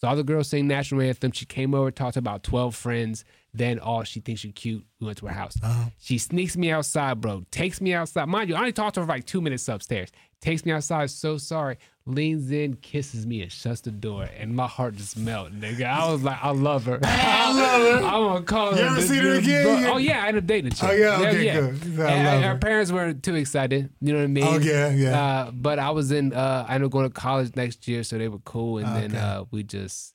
[0.00, 1.32] Saw the girl sing national anthem.
[1.32, 3.24] She came over, talked to about 12 friends.
[3.52, 4.84] Then, oh, she thinks you're cute.
[5.00, 5.56] We went to her house.
[5.60, 5.90] Uh-huh.
[5.98, 7.44] She sneaks me outside, bro.
[7.50, 8.28] Takes me outside.
[8.28, 10.10] Mind you, I only talked to her for like two minutes upstairs.
[10.40, 11.78] Takes me outside, so sorry.
[12.06, 14.28] Leans in, kisses me, and shuts the door.
[14.38, 15.84] And my heart just melted, nigga.
[15.84, 17.00] I was like, I love her.
[17.04, 18.06] I love her.
[18.06, 18.80] I'm gonna call her.
[18.80, 19.86] You ever seen her again?
[19.86, 20.88] Oh, yeah, I ended up dating chick.
[20.88, 21.16] Oh, yeah?
[21.18, 21.84] Okay, good.
[21.84, 22.50] You said, I And- her.
[22.52, 23.90] her parents weren't too excited.
[24.00, 24.44] You know what I mean?
[24.44, 25.20] Oh, yeah, yeah.
[25.20, 26.32] Uh, but I was in.
[26.32, 28.78] Uh, I ended up going to college next year, so they were cool.
[28.78, 30.14] And then uh, we just.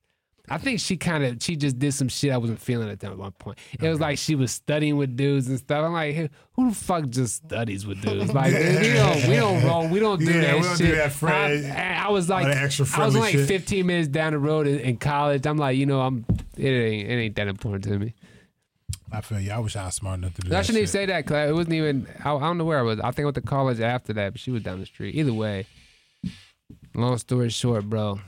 [0.53, 3.17] I think she kind of she just did some shit I wasn't feeling at that
[3.17, 3.57] one point.
[3.81, 5.83] It was like she was studying with dudes and stuff.
[5.83, 8.31] I'm like, hey, who the fuck just studies with dudes?
[8.33, 8.59] Like we
[8.93, 10.87] don't we don't roll we don't do Yeah, that we don't shit.
[10.87, 11.23] do that.
[11.23, 13.47] I, I was like extra I was like shit.
[13.47, 15.47] 15 minutes down the road in, in college.
[15.47, 16.23] I'm like, you know, I'm
[16.55, 18.13] it ain't it ain't that important to me.
[19.11, 19.51] I feel you.
[19.51, 20.59] I wish I was smart enough to do that.
[20.59, 22.07] I shouldn't even say that because it wasn't even.
[22.23, 22.99] I, I don't know where I was.
[22.99, 25.15] I think I went to college after that, but she was down the street.
[25.15, 25.65] Either way,
[26.95, 28.19] long story short, bro.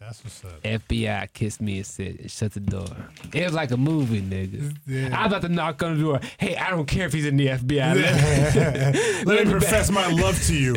[0.00, 0.62] That's what's up.
[0.62, 2.86] FBI kissed me and said, shut the door.
[3.34, 4.74] It was like a movie, nigga.
[4.86, 5.08] Yeah.
[5.14, 6.20] I was about to knock on the door.
[6.38, 7.96] Hey, I don't care if he's in the FBI.
[8.02, 10.74] Let- Let me profess my love to you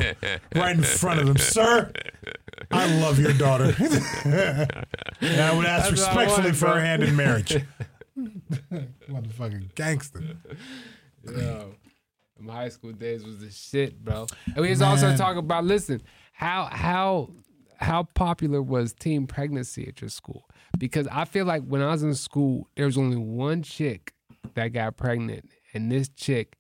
[0.54, 1.92] right in front of him, sir.
[2.70, 3.74] I love your daughter.
[4.26, 6.74] and I would ask That's respectfully wanted, for bro.
[6.76, 7.58] her hand in marriage.
[8.18, 10.22] Motherfucking gangster.
[11.26, 11.76] Yo,
[12.40, 14.28] my high school days was the shit, bro.
[14.48, 15.18] And we was also Man.
[15.18, 16.02] talking about listen,
[16.34, 17.30] how how
[17.84, 20.50] how popular was teen pregnancy at your school?
[20.78, 24.14] Because I feel like when I was in school, there was only one chick
[24.56, 26.56] that got pregnant, and this chick,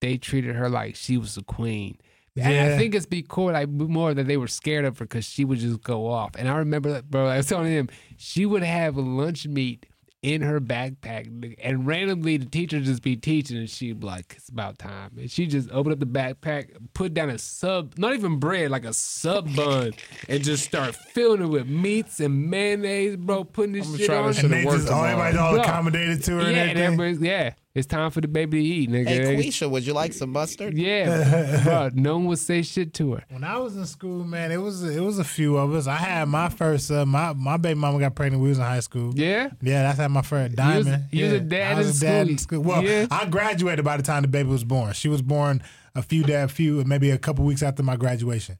[0.00, 1.98] they treated her like she was a queen
[2.34, 2.48] Yeah.
[2.48, 5.44] And I think it's because like more that they were scared of her because she
[5.44, 6.32] would just go off.
[6.36, 9.86] And I remember, that, bro, I was telling him she would have lunch meat
[10.24, 14.48] in her backpack, and randomly the teacher just be teaching, and she'd be like, "It's
[14.48, 18.38] about time," and she just open up the backpack, put down a sub, not even
[18.38, 19.92] bread, like a sub bun,
[20.28, 23.44] and just start filling it with meats and mayonnaise, bro.
[23.44, 24.26] Putting this I'ma shit on.
[24.28, 26.82] this And shit they just, oh, everybody's all accommodated to her yeah, and and everything.
[26.84, 27.52] everybody's yeah.
[27.74, 29.08] It's time for the baby to eat, nigga.
[29.08, 30.78] Hey, Quisha, would you like some mustard?
[30.78, 31.90] Yeah, bro.
[31.92, 33.24] No one would say shit to her.
[33.30, 35.88] When I was in school, man, it was it was a few of us.
[35.88, 38.40] I had my first uh, my my baby mama got pregnant.
[38.40, 39.12] when We was in high school.
[39.16, 39.50] Yeah.
[39.60, 41.06] Yeah, that's how my first diamond.
[41.10, 41.38] you was yeah.
[41.38, 42.30] a dad I was in a dad school.
[42.30, 42.60] in school.
[42.62, 43.06] Well, Yeah.
[43.10, 44.92] I graduated by the time the baby was born.
[44.92, 45.60] She was born
[45.96, 48.56] a few day, a few maybe a couple weeks after my graduation.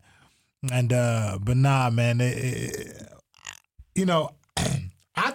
[0.72, 3.08] And uh but nah, man, it, it,
[3.94, 4.30] you know,
[5.16, 5.34] I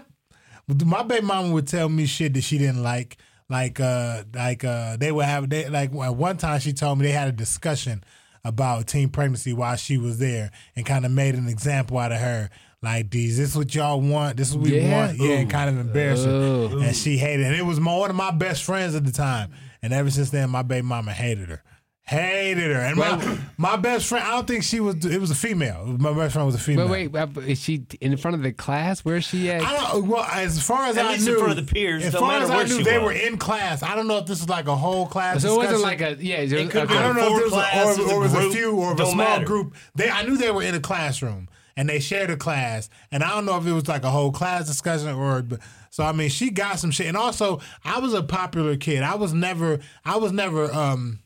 [0.68, 3.16] my baby mama would tell me shit that she didn't like.
[3.50, 7.06] Like uh like uh they would have they like at one time she told me
[7.06, 8.04] they had a discussion
[8.46, 12.20] about teen pregnancy while she was there and kind of made an example out of
[12.20, 12.50] her.
[12.82, 14.38] Like, is this is what y'all want?
[14.38, 15.08] This is what we Yeah.
[15.08, 15.18] want?
[15.20, 16.32] Yeah, and kind of embarrassing.
[16.32, 16.80] Ooh.
[16.80, 17.48] And she hated it.
[17.48, 19.52] And it was one of my best friends at the time.
[19.82, 21.62] And ever since then, my baby mama hated her.
[22.10, 22.82] Hated her.
[22.82, 25.86] And my, my best friend, I don't think she was, it was a female.
[26.00, 26.88] My best friend was a female.
[26.88, 29.06] But wait, uh, is she in front of the class?
[29.06, 29.62] Where's she at?
[29.62, 30.08] I don't.
[30.08, 32.22] Well, as far as At I least in knew, front of the peers, as no
[32.22, 33.06] far matter as I where knew, she they was.
[33.06, 33.84] were in class.
[33.84, 35.44] I don't know if this was like a whole class.
[35.44, 36.00] So it wasn't discussion.
[36.10, 36.46] like a yeah.
[36.46, 37.00] Just, could've okay.
[37.00, 38.38] I don't know if Four there was a, classes, or, or a it was a
[38.38, 39.46] group, few or a don't small matter.
[39.46, 39.76] group.
[39.94, 43.30] They, I knew they were in a classroom and they shared a class, and I
[43.30, 45.44] don't know if it was like a whole class discussion or.
[45.44, 45.60] but-
[45.92, 49.04] So I mean, she got some shit, and also I was a popular kid.
[49.04, 50.74] I was never, I was never.
[50.74, 51.20] um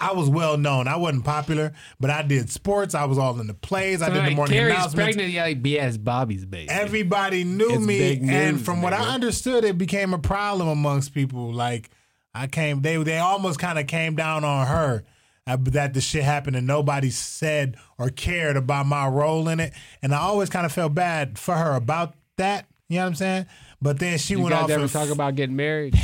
[0.00, 0.86] I was well known.
[0.88, 2.94] I wasn't popular, but I did sports.
[2.94, 4.00] I was all in the plays.
[4.02, 4.94] I So did the morning Carrie's announcements.
[5.16, 5.30] pregnant.
[5.32, 6.68] Yeah, like BS Bobby's baby.
[6.70, 10.68] Everybody knew It's me, big and news, from what I understood, it became a problem
[10.68, 11.52] amongst people.
[11.52, 11.90] Like
[12.34, 15.04] I came, they they almost kind of came down on her
[15.46, 19.72] uh, that the shit happened, and nobody said or cared about my role in it.
[20.02, 22.66] And I always kind of felt bad for her about that.
[22.88, 23.46] You know what I'm saying?
[23.82, 25.94] But then she you went off ever and talk about getting married?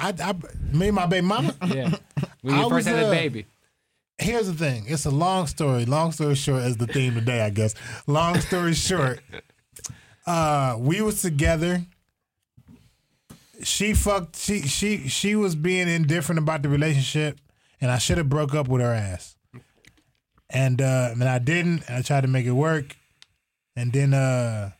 [0.00, 0.34] I, I,
[0.72, 1.54] me and my baby mama.
[1.66, 1.94] Yeah,
[2.42, 3.46] you I first was, had a uh, baby.
[4.18, 4.84] Here's the thing.
[4.86, 5.84] It's a long story.
[5.84, 7.74] Long story short is the theme today, I guess.
[8.06, 9.20] Long story short,
[10.26, 11.84] uh, we was together.
[13.62, 14.36] She fucked.
[14.36, 17.38] She she she was being indifferent about the relationship,
[17.80, 19.36] and I should have broke up with her ass.
[20.48, 21.84] And uh, and I didn't.
[21.88, 22.96] And I tried to make it work,
[23.76, 24.70] and then uh,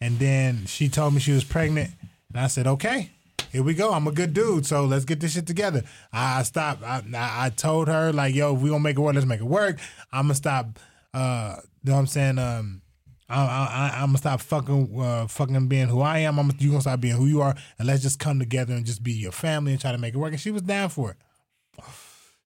[0.00, 1.90] and then she told me she was pregnant,
[2.28, 3.10] and I said, okay,
[3.54, 3.92] here we go.
[3.92, 5.84] I'm a good dude, so let's get this shit together.
[6.12, 6.82] I, stopped.
[6.82, 9.46] I, I told her like, yo, if we gonna make it work, let's make it
[9.46, 9.78] work.
[10.12, 10.80] I'm gonna stop.
[11.14, 12.38] Uh, you know what I'm saying?
[12.40, 12.82] Um,
[13.28, 16.40] I, I'm gonna stop fucking, uh, fucking being who I am.
[16.40, 19.04] I'm you gonna stop being who you are, and let's just come together and just
[19.04, 20.32] be your family and try to make it work.
[20.32, 21.16] And she was down for it.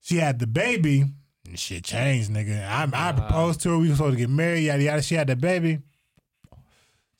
[0.02, 1.06] She had the baby,
[1.46, 2.68] and shit changed, nigga.
[2.68, 3.78] I, I proposed to her.
[3.78, 4.64] We were supposed to get married.
[4.64, 5.02] Yada yada.
[5.02, 5.78] She had the baby.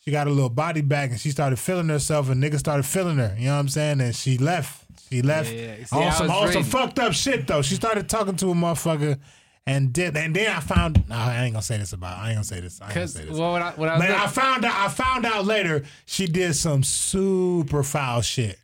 [0.09, 3.19] She got a little body back, and she started feeling herself, and niggas started feeling
[3.19, 3.37] her.
[3.39, 4.01] You know what I'm saying?
[4.01, 4.87] And she left.
[5.11, 5.53] She left.
[5.53, 5.85] Yeah, yeah.
[5.85, 7.61] See, on some, on some fucked up shit though.
[7.61, 9.19] She started talking to a motherfucker.
[9.67, 12.37] And did and then I found no, I ain't gonna say this about I ain't
[12.37, 12.81] gonna say this.
[12.81, 13.37] I ain't gonna say this.
[13.37, 14.75] well, when I, when I I found out.
[14.75, 18.59] I found out later she did some super foul shit,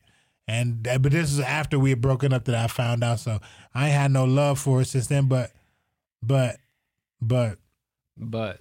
[0.49, 3.21] and but this is after we had broken up that I found out.
[3.21, 3.39] So
[3.75, 5.27] I ain't had no love for her since then.
[5.27, 5.53] But,
[6.23, 6.57] but,
[7.21, 7.59] but
[8.17, 8.61] but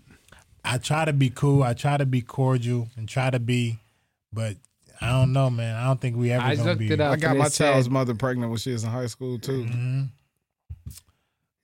[0.65, 1.64] I try to be cool.
[1.64, 3.80] I try to be cordial and try to be,
[4.31, 4.56] but
[5.02, 5.76] I don't know, man.
[5.76, 6.91] I don't think we ever I gonna looked be.
[6.91, 7.11] it up.
[7.14, 9.65] I got my it said- child's mother pregnant when she was in high school too.
[9.65, 10.10] Mhm.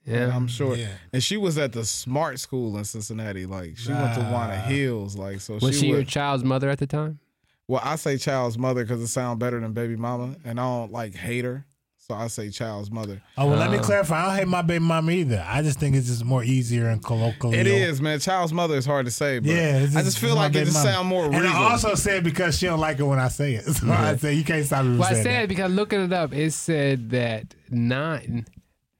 [0.05, 0.75] Yeah, I'm sure.
[0.75, 0.87] Yeah.
[1.13, 3.45] And she was at the smart school in Cincinnati.
[3.45, 5.15] Like she went to Walnut Hills.
[5.15, 7.19] Like so Was she, she your would- child's mother at the time?
[7.67, 10.91] Well, I say child's mother because it sounds better than baby mama, and I don't
[10.91, 11.65] like hate her,
[12.09, 13.21] so I say child's mother.
[13.37, 14.23] Oh well, let me Uh, clarify.
[14.23, 15.45] I don't hate my baby mama either.
[15.47, 17.53] I just think it's just more easier and colloquial.
[17.53, 18.19] It is, man.
[18.19, 20.53] Child's mother is hard to say, but Yeah, it's I just- just feel like it
[20.53, 20.91] baby just mama.
[20.91, 21.39] sound more regal.
[21.41, 23.65] And I also said because she don't like it when I say it.
[23.75, 25.49] So I say you can't stop me Well, I said that.
[25.49, 28.47] because looking it up, it said that nine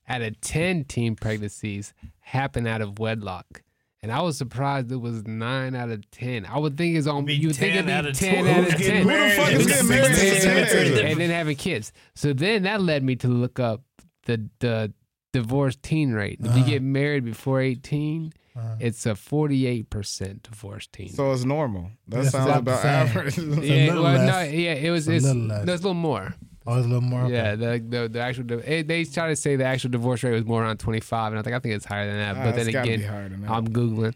[0.07, 3.64] out of ten teen pregnancies happen out of wedlock.
[4.01, 6.45] And I was surprised it was nine out of ten.
[6.45, 7.26] I would think it's on.
[7.26, 8.57] Be You would think 10 it'd be out of ten 12.
[8.57, 9.19] out of getting ten.
[9.19, 11.05] Who the fuck is It's getting married six at days 10?
[11.05, 11.91] and then having kids.
[12.15, 13.81] So then that led me to look up
[14.26, 14.93] the the
[15.34, 16.39] divorce teen rate.
[16.39, 16.69] If you uh-huh.
[16.69, 18.76] get married before 18, uh-huh.
[18.80, 21.09] it's a 48% divorce teen.
[21.09, 21.91] so it's normal.
[22.07, 22.91] That That's sounds about about the same.
[22.91, 23.38] average.
[23.38, 25.07] yeah, little well, no, yeah, it was.
[25.07, 25.65] It's a little less.
[25.65, 26.34] there's a little more.
[26.69, 27.21] Oh, it's a little more.
[27.23, 27.33] Okay.
[27.33, 30.33] Yeah, the the, the actual di- it, they try to say the actual divorce rate
[30.33, 32.35] was more around 25, and I think I think it's higher than that.
[32.39, 33.49] Ah, but then it's gotta again, be higher than that.
[33.49, 34.15] I'm googling.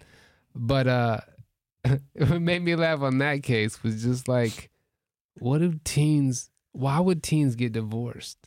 [0.54, 1.20] But uh,
[2.14, 4.70] what made me laugh on that case was just like,
[5.40, 6.52] what do teens?
[6.74, 8.38] Why would teens get divorced?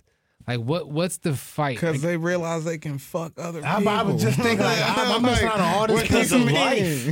[0.47, 0.89] Like what?
[0.89, 1.77] What's the fight?
[1.77, 3.93] Because they realize they can fuck other I, people.
[3.93, 6.43] I was just thinking, like, I'm, I'm missing out on all this what does pussy.
[6.43, 6.47] it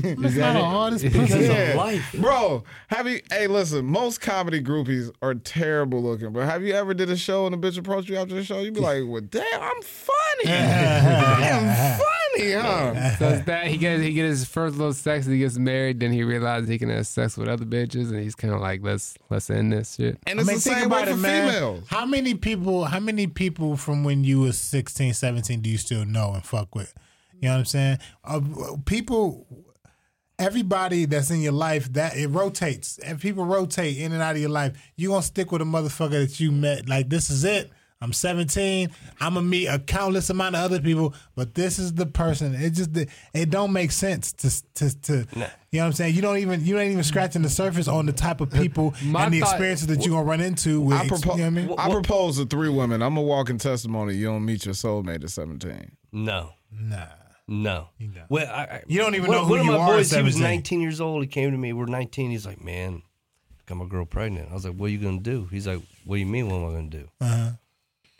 [0.04, 0.12] mean?
[0.16, 1.46] I'm missing out on all this Because pussy.
[1.46, 2.14] of life.
[2.18, 3.20] Bro, have you?
[3.30, 3.84] Hey, listen.
[3.86, 7.58] Most comedy groupies are terrible looking, but have you ever did a show and a
[7.58, 8.60] bitch approached you after the show?
[8.60, 10.52] You'd be like, "Well, damn, I'm funny.
[10.52, 12.04] I am funny,
[12.38, 15.56] huh?" So it's that he gets he gets his first little sex, and he gets
[15.58, 16.00] married.
[16.00, 18.82] Then he realizes he can have sex with other bitches, and he's kind of like,
[18.82, 20.18] let's let's end this shit.
[20.26, 21.84] And I it's mean, the same way about for it, females.
[21.88, 22.84] How many people?
[22.84, 26.74] How many people from when you was 16, 17 do you still know and fuck
[26.74, 26.92] with?
[27.40, 27.98] You know what I'm saying?
[28.24, 28.40] Uh,
[28.86, 29.46] people,
[30.38, 32.98] everybody that's in your life, that it rotates.
[32.98, 34.76] And people rotate in and out of your life.
[34.96, 36.88] You gonna stick with a motherfucker that you met.
[36.88, 37.70] Like this is it.
[38.00, 38.90] I'm 17.
[39.20, 42.54] I'm gonna meet a countless amount of other people, but this is the person.
[42.54, 42.90] It just
[43.32, 45.12] it don't make sense to to to.
[45.14, 46.14] You know what I'm saying?
[46.14, 49.24] You don't even you ain't even scratching the surface on the type of people My
[49.24, 50.80] and the thought- experiences that you're gonna run into.
[50.82, 51.74] With, I, propo- you know what I mean?
[51.78, 53.00] I propose to three women.
[53.02, 54.14] I'm a walking testimony.
[54.14, 55.92] You don't meet your soulmate at 17.
[56.12, 56.50] No.
[56.70, 57.06] Nah.
[57.46, 57.88] No.
[58.00, 58.30] don't.
[58.30, 60.10] Well, I, I, You don't even one, know who one of my are at boys,
[60.10, 61.22] he was 19 years old.
[61.22, 61.72] He came to me.
[61.72, 62.30] We're 19.
[62.30, 63.02] He's like, man,
[63.66, 64.50] got my girl pregnant.
[64.50, 65.46] I was like, what are you going to do?
[65.50, 67.08] He's like, what do you mean, what am I going to do?
[67.20, 67.50] Uh-huh.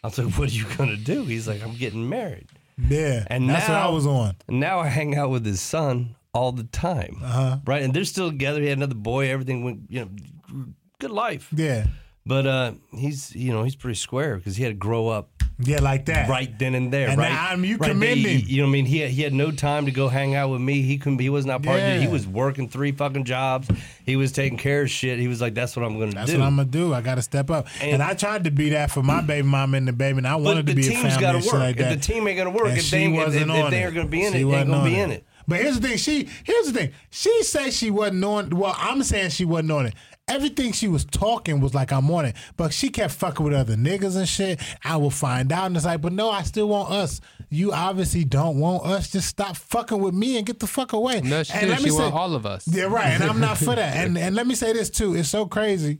[0.05, 1.24] I was like, what are you going to do?
[1.24, 2.47] He's like, I'm getting married.
[2.76, 4.36] Yeah, And that's now, what I was on.
[4.48, 7.16] And now I hang out with his son all the time.
[7.22, 7.59] Uh-huh.
[7.64, 7.82] Right?
[7.82, 8.60] And they're still together.
[8.60, 9.31] He had another boy.
[9.31, 10.66] Everything went, you know,
[10.98, 11.48] good life.
[11.56, 11.86] Yeah,
[12.26, 15.81] But uh, he's, you know, he's pretty square because he had to grow up yeah,
[15.81, 16.28] like that.
[16.28, 17.09] right then and there.
[17.09, 18.32] And right, I'm- you right commend there.
[18.35, 18.43] him.
[18.47, 18.86] You know what I mean?
[18.86, 20.82] He had, he had no time to go hang out with me.
[20.82, 21.20] He couldn't.
[21.20, 22.01] He was not part of it.
[22.01, 23.68] He was working three fucking jobs.
[24.05, 25.18] He was taking care of shit.
[25.18, 26.93] He was like, "That's what I'm going to That's do." That's what I'm gonna do.
[26.93, 27.66] I gotta step up.
[27.81, 30.26] And, And- I tried to be that for my baby mama and the baby, and
[30.26, 31.52] I wanted to be a family Gotta work.
[31.55, 31.93] like that.
[31.93, 33.81] if the team ain't going to work, And if they, ain't- if, wasn't if, they
[33.82, 35.24] going to be in She it, ain't gonna be in it.
[35.47, 35.98] But here's the thing.
[35.98, 36.93] She here's the thing.
[37.10, 38.48] She said she wasn't on.
[38.51, 39.94] Well, I'm saying she wasn't on it.
[40.26, 43.74] Everything she was talking was like I'm on it, but she kept fucking with other
[43.76, 44.59] niggas and shit.
[44.82, 47.20] I will find out, and it's like, but no, I still want us.
[47.51, 49.10] You obviously don't want us.
[49.10, 51.20] Just stop fucking with me and get the fuck away.
[51.20, 51.70] No, she and did.
[51.70, 52.66] let me She say- all of us.
[52.66, 53.09] Yeah, right.
[53.09, 53.96] And I'm not for that.
[54.06, 55.14] And and let me say this too.
[55.14, 55.98] It's so crazy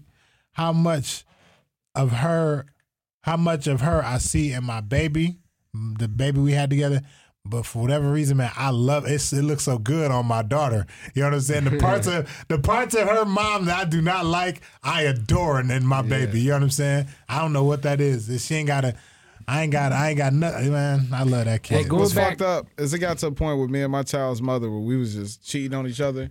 [0.53, 1.25] how much
[1.95, 2.65] of her,
[3.25, 5.37] how much of her I see in my baby,
[5.75, 7.03] the baby we had together.
[7.47, 9.33] But for whatever reason, man, I love it.
[9.33, 10.87] It looks so good on my daughter.
[11.15, 11.65] You know what I'm saying?
[11.65, 15.61] The parts of the parts of her mom that I do not like, I adore
[15.61, 16.41] in, in my baby.
[16.41, 17.07] You know what I'm saying?
[17.29, 18.45] I don't know what that is.
[18.45, 18.95] She ain't got a.
[19.47, 19.93] I ain't got.
[19.93, 21.09] I ain't got nothing, man.
[21.13, 21.83] I love that kid.
[21.83, 23.93] Hey, go What's back- fucked up is it got to a point with me and
[23.93, 26.31] my child's mother where we was just cheating on each other,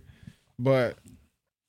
[0.58, 0.98] but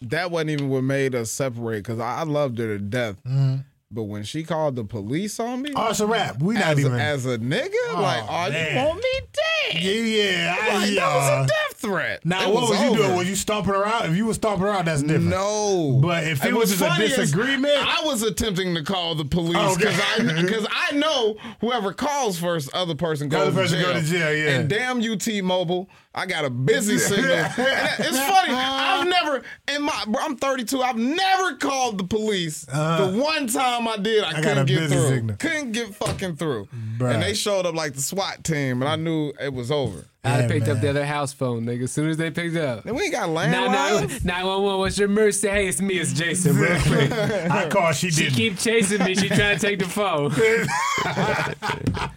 [0.01, 3.21] that wasn't even what made us separate because I I loved her to death.
[3.23, 3.57] Mm-hmm.
[3.95, 6.41] But when she called the police on me, oh, it's a rap.
[6.41, 6.93] We not as, even.
[6.95, 8.75] a, as a nigga, oh, like, oh, man.
[8.75, 9.81] you want me dead?
[9.81, 10.75] yeah, yeah.
[10.75, 10.95] Like, yeah.
[10.99, 12.25] that was a death threat.
[12.25, 13.15] Now, It what was you doing?
[13.15, 14.05] Was you stomping her out?
[14.07, 15.25] If you was stomping her out, that's different.
[15.25, 19.15] No, But if it And was what's just a disagreement- I was attempting to call
[19.15, 20.37] the police Oh, because okay.
[20.37, 23.93] I because I know whoever calls first, other person goes Other person to jail.
[23.93, 24.49] go to jail, yeah.
[24.59, 27.29] And damn you, T-Mobile, I got a busy signal.
[27.31, 28.53] It's funny.
[28.53, 29.41] I've never
[29.73, 30.81] in my bro, I'm 32.
[30.81, 32.61] I've never called the police.
[32.65, 34.41] the one time I did, I, Uh-huh.
[34.41, 35.07] couldn't get through.
[35.09, 35.35] signal.
[35.37, 36.67] Couldn't get fucking through.
[36.97, 37.13] Bruh.
[37.15, 40.05] And they showed up like the SWAT team, and I knew it was over.
[40.25, 41.83] I Yeah, picked up the other house phone, nigga.
[41.83, 42.85] As soon as they picked up.
[42.85, 44.23] And we ain't got landlines.
[44.25, 44.79] nine one one.
[44.79, 45.47] What's your mercy?
[45.47, 45.95] Hey, it's me.
[45.99, 46.55] It's Jason.
[46.55, 47.11] Real quick.
[47.11, 47.91] I call.
[47.91, 48.35] She She didn't.
[48.35, 49.15] keep chasing me.
[49.15, 50.31] She trying to take the phone.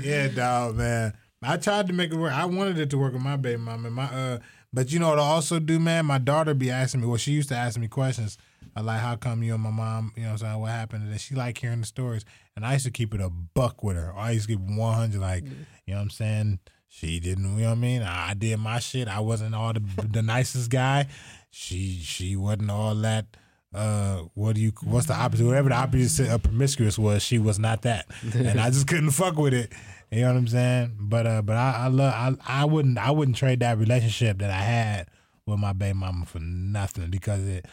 [0.00, 1.14] Yeah, dog, man.
[1.42, 2.32] I tried to make it work.
[2.32, 3.90] I wanted it to work with my baby mama.
[3.90, 4.38] My uh,
[4.72, 6.06] but you know what I also do, man.
[6.06, 7.06] My daughter be asking me.
[7.06, 8.36] Well, she used to ask me questions
[8.76, 10.12] uh, like, "How come you and my mom?
[10.16, 12.24] You know, what I'm saying what happened?" And she like hearing the stories.
[12.56, 14.12] And I used to keep it a buck with her.
[14.16, 15.20] I used to keep 100.
[15.20, 15.50] Like, you
[15.88, 16.60] know, what I'm saying
[16.94, 17.56] she didn't.
[17.56, 18.02] You know what I mean?
[18.02, 19.08] I, I did my shit.
[19.08, 19.82] I wasn't all the
[20.12, 21.08] the nicest guy.
[21.50, 23.26] She she wasn't all that.
[23.74, 24.72] Uh, what do you?
[24.84, 25.44] What's the opposite?
[25.44, 29.36] Whatever the opposite of promiscuous was, she was not that, and I just couldn't fuck
[29.36, 29.72] with it.
[30.12, 30.96] You know what I'm saying?
[31.00, 32.14] But uh, but I, I love.
[32.14, 35.08] I I wouldn't I wouldn't trade that relationship that I had
[35.46, 37.66] with my baby mama for nothing because it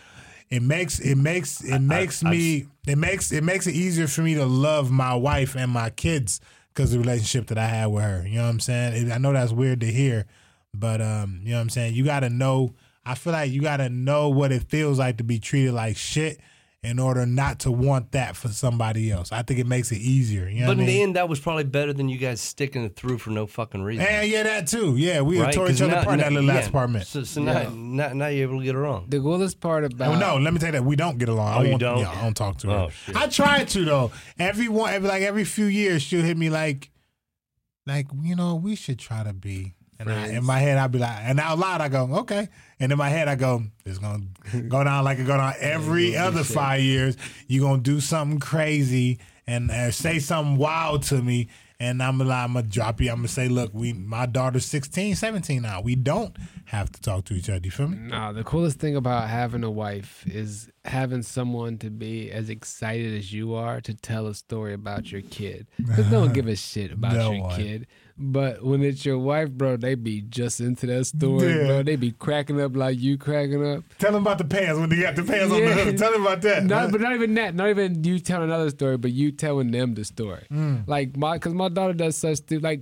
[0.51, 4.35] it makes it makes it makes me it makes it makes it easier for me
[4.35, 6.41] to love my wife and my kids
[6.73, 8.25] because the relationship that I had with her.
[8.27, 9.07] You know what I'm saying?
[9.07, 10.25] It, I know that's weird to hear,
[10.73, 11.95] but um, you know what I'm saying.
[11.95, 12.73] You got to know.
[13.05, 15.97] I feel like you got to know what it feels like to be treated like
[15.97, 16.39] shit
[16.83, 19.31] in order not to want that for somebody else.
[19.31, 20.49] I think it makes it easier.
[20.49, 22.41] You know But what I in the end, that was probably better than you guys
[22.41, 24.03] sticking it through for no fucking reason.
[24.03, 24.97] And yeah, that too.
[24.97, 25.53] Yeah, we right?
[25.53, 26.69] tore 'Cause each other now- apart in that now- little last yeah.
[26.69, 27.05] apartment.
[27.05, 29.05] So, so now, now, now you're able to get along.
[29.09, 31.49] The coolest part about Oh, no, let me tell you that we don't get along.
[31.53, 31.99] I Oh, you won't- don't?
[31.99, 32.79] Yeah, I don't talk to oh, her.
[32.85, 33.15] Oh, shit.
[33.15, 34.11] I try to though.
[34.39, 36.89] Every one, every like every few years, she'll hit me like,
[37.85, 39.75] like you know, we should try to be.
[39.99, 42.49] And I, in my head, I'd be like, and out loud, I go, okay.
[42.81, 44.23] And in my head, I go, it's gonna
[44.67, 47.15] go down like it go down every other five years.
[47.47, 51.47] You are gonna do something crazy and uh, say something wild to me,
[51.79, 53.09] and I'm gonna, I'm gonna drop you.
[53.09, 55.81] I'm gonna say, look, we, my daughter's 16, 17 now.
[55.81, 56.35] We don't
[56.65, 57.59] have to talk to each other.
[57.63, 57.97] You feel me?
[57.97, 63.15] Nah, the coolest thing about having a wife is having someone to be as excited
[63.15, 65.67] as you are to tell a story about your kid.
[65.77, 67.55] Because no one give a shit about No your one.
[67.59, 67.87] kid.
[68.23, 71.65] But when it's your wife, bro, they be just into that story, Yeah.
[71.68, 71.84] bro.
[71.84, 73.84] They be cracking up like you cracking up.
[73.98, 75.98] Tell them about the pants when they got the pants on the hood.
[75.98, 76.64] Tell them about that.
[76.65, 77.56] Not, but not even that.
[77.56, 80.45] Not even you telling another story, but you telling them the story.
[80.52, 80.88] Mm.
[80.88, 82.81] Like my, cause my daughter does such stu- like.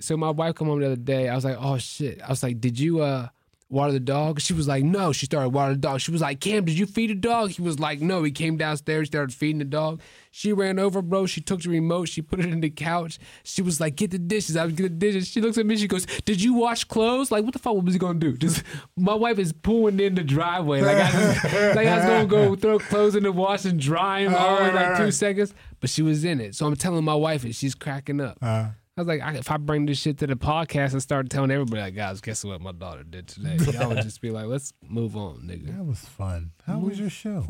[0.00, 1.28] So my wife come home the other day.
[1.28, 2.22] I was like, oh shit.
[2.22, 3.28] I was like, did you uh
[3.70, 4.40] water the dog?
[4.40, 5.12] She was like, no.
[5.12, 6.00] She started watering the dog.
[6.00, 7.50] She was like, Cam, did you feed the dog?
[7.50, 8.22] He was like, no.
[8.22, 10.00] He came downstairs, started feeding the dog.
[10.30, 11.26] She ran over, bro.
[11.26, 12.08] She took the remote.
[12.08, 13.18] She put it in the couch.
[13.42, 14.56] She was like, get the dishes.
[14.56, 15.28] I was get the dishes.
[15.28, 15.76] She looks at me.
[15.76, 17.30] She goes, did you wash clothes?
[17.30, 18.36] Like, what the fuck was he gonna do?
[18.36, 18.62] Just
[18.96, 20.82] my wife is pulling in the driveway.
[20.82, 21.44] Like I, just,
[21.76, 24.74] like I was gonna go throw clothes in the wash and dry them all in
[24.74, 25.14] like right, two right.
[25.14, 25.54] seconds.
[25.80, 26.54] But she was in it.
[26.54, 28.38] So I'm telling my wife, and she's cracking up.
[28.42, 31.30] Uh, I was like, I, if I bring this shit to the podcast and start
[31.30, 33.56] telling everybody, like, guys, guess what my daughter did today?
[33.72, 35.76] Y'all would just be like, let's move on, nigga.
[35.76, 36.50] that was fun.
[36.66, 37.44] How was your show?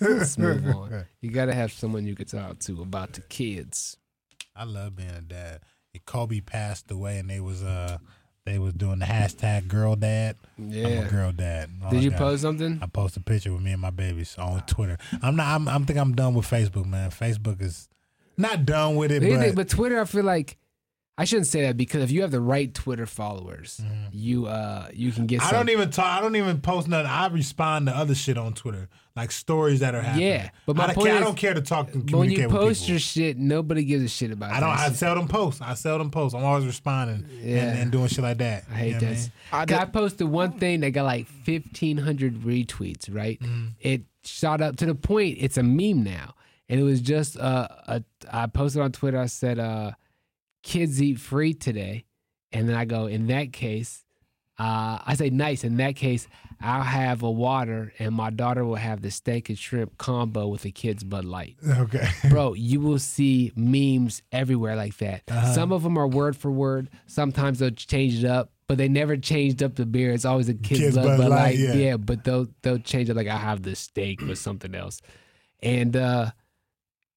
[0.00, 1.04] Let's move on.
[1.20, 3.96] You gotta have someone you could talk to about the kids.
[4.56, 5.60] I love being a dad.
[6.06, 7.98] Kobe passed away, and they was uh
[8.46, 10.36] they was doing the hashtag girl dad.
[10.56, 10.86] I'm Yeah.
[10.86, 11.70] a girl dad.
[11.84, 12.78] All Did you got- post something?
[12.80, 14.96] I post a picture with me and my babies on Twitter.
[15.20, 15.48] I'm not.
[15.48, 15.68] I'm.
[15.68, 17.10] I'm think I'm done with Facebook, man.
[17.10, 17.88] Facebook is
[18.38, 20.56] not done with it, But, but, but Twitter, I feel like
[21.20, 23.80] I shouldn't say that because if you have the right Twitter followers,
[24.12, 25.40] you uh you can get.
[25.40, 25.46] Mm-hmm.
[25.48, 26.06] I some- don't even talk.
[26.06, 27.10] I don't even post nothing.
[27.10, 30.28] I respond to other shit on Twitter, like stories that are happening.
[30.28, 32.30] Yeah, but my I, don't point care, I don't care to talk To But when
[32.30, 32.90] you post people.
[32.92, 34.52] your shit, nobody gives a shit about.
[34.52, 34.68] I don't.
[34.68, 34.96] that I shit.
[34.96, 35.60] seldom post.
[35.60, 36.36] I seldom post.
[36.36, 37.62] I'm always responding Yeah.
[37.64, 38.66] and, and doing shit like that.
[38.70, 39.22] I hate You know what I this.
[39.24, 39.32] mean?
[39.78, 43.12] I I, posted one thing that got like fifteen hundred retweets.
[43.12, 43.66] Right, Mm-hmm.
[43.80, 46.36] it shot up to the point it's a meme now, and
[46.68, 48.04] it was just uh, a.
[48.30, 49.18] I posted on Twitter.
[49.18, 49.92] I said, uh,
[50.62, 52.04] "Kids eat free today,"
[52.52, 54.04] and then I go, "In that case."
[54.60, 55.62] Uh, I say nice.
[55.62, 56.26] In that case,
[56.60, 60.62] I'll have a water, and my daughter will have the steak and shrimp combo with
[60.62, 61.54] the kids' Bud Light.
[61.64, 62.08] Okay.
[62.28, 65.22] Bro, you will see memes everywhere like that.
[65.30, 65.52] Uh-huh.
[65.54, 66.90] Some of them are word for word.
[67.06, 70.10] Sometimes they'll change it up, but they never changed up the beer.
[70.10, 71.56] It's always a kids, Kids Bud Light, Light.
[71.56, 71.74] yeah.
[71.74, 71.96] Yeah.
[71.96, 75.00] but they'll they'll change it like I have the steak with something else,
[75.62, 76.32] and uh,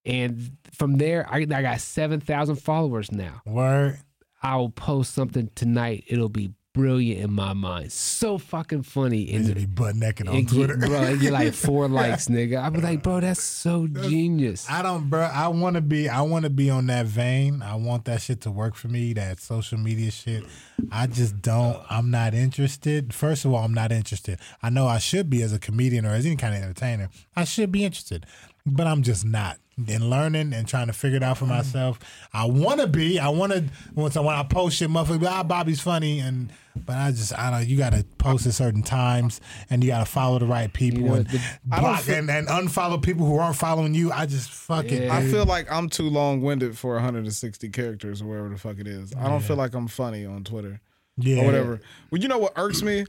[0.04, 3.42] and from there I, I got seven thousand followers now.
[3.46, 3.98] Word.
[4.42, 6.04] I will post something tonight.
[6.08, 7.92] It'll be brilliant in my mind.
[7.92, 9.32] So fucking funny.
[9.32, 10.76] And should be butt naked on it Twitter.
[10.76, 12.62] get, bro, it get like four likes, nigga.
[12.62, 14.66] I be like, bro, that's so genius.
[14.68, 15.22] I don't, bro.
[15.22, 16.08] I want to be.
[16.08, 17.62] I want to be on that vein.
[17.62, 19.12] I want that shit to work for me.
[19.12, 20.44] That social media shit.
[20.90, 21.82] I just don't.
[21.88, 23.14] I'm not interested.
[23.14, 24.38] First of all, I'm not interested.
[24.62, 27.10] I know I should be as a comedian or as any kind of entertainer.
[27.36, 28.26] I should be interested,
[28.66, 29.58] but I'm just not.
[29.88, 31.98] In learning and trying to figure it out for myself,
[32.34, 33.18] I want to be.
[33.18, 33.64] I want to.
[33.94, 37.50] Once I when I post shit, motherfucker, ah, Bobby's funny, and but I just I
[37.50, 37.66] don't.
[37.66, 39.40] You got to post at certain times,
[39.70, 42.48] and you got to follow the right people You know, and the- block and, and
[42.48, 44.12] unfollow people who aren't following you.
[44.12, 45.04] I just fuck it.
[45.04, 45.16] Yeah.
[45.16, 48.86] I feel like I'm too long winded for 160 characters or whatever the fuck it
[48.86, 49.14] is.
[49.16, 50.82] I don't feel like I'm funny on Twitter
[51.16, 51.42] yeah.
[51.42, 51.80] or whatever.
[52.10, 53.06] Well, you know what irks me?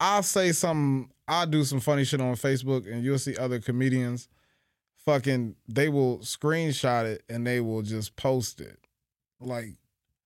[0.00, 4.28] I'll say something, I'll do some funny shit on Facebook and you'll see other comedians
[5.06, 8.78] fucking, they will screenshot it and they will just post it.
[9.40, 9.76] Like,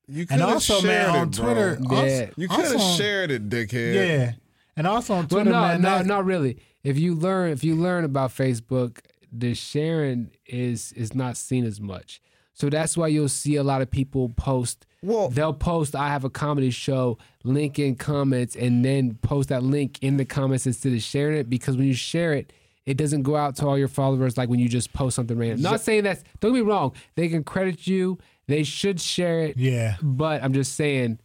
[0.09, 1.45] you could have also, shared man, on it, bro.
[1.45, 1.97] Twitter, Yeah.
[1.99, 3.95] also, You could have shared it, dickhead.
[3.95, 4.33] Yeah,
[4.77, 5.83] and also on Well, Twitter, no, man.
[5.83, 6.57] no, that- not really.
[6.83, 8.99] If you learn, if you learn about Facebook,
[9.33, 12.21] the sharing is is not seen as much.
[12.55, 14.87] So that's why you'll see a lot of people post.
[15.03, 19.63] Well- they'll post, "I have a comedy show," link in comments, and then post that
[19.63, 21.49] link in the comments instead of sharing it.
[21.51, 22.53] Because when you share it,
[22.91, 25.63] it doesn't go out to all your followers like when you just post something random.
[25.63, 26.23] Not saying that.
[26.41, 26.93] Don't get me wrong.
[27.15, 28.19] They can credit you.
[28.49, 29.57] They should share it.
[29.57, 31.21] Yeah, But I'm just saying,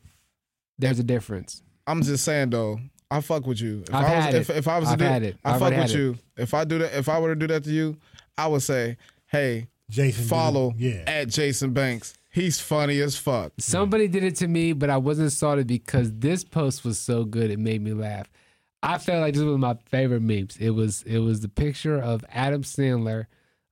[0.78, 1.64] there's a difference.
[1.88, 2.80] I'm just saying though,
[3.10, 3.84] I fuck with you.
[3.88, 4.58] If I've I was, had if, it.
[4.58, 5.38] if I was to I've do, had it.
[5.44, 5.96] I I've fuck with had it.
[5.98, 6.18] you.
[6.38, 7.98] If I do that, if I were to do that to you,
[8.38, 8.98] I would say,
[9.28, 10.26] hey, Jason.
[10.26, 12.14] follow Yeah, at Jason Banks.
[12.32, 13.54] He's funny as fuck.
[13.60, 17.50] Somebody did it to me, but I wasn't salty because this post was so good
[17.50, 18.28] it made me laugh.
[18.86, 20.58] I felt like this was my favorite memes.
[20.58, 23.26] It was it was the picture of Adam Sandler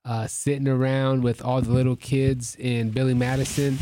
[0.04, 3.78] uh, sitting around with all the little kids in Billy Madison.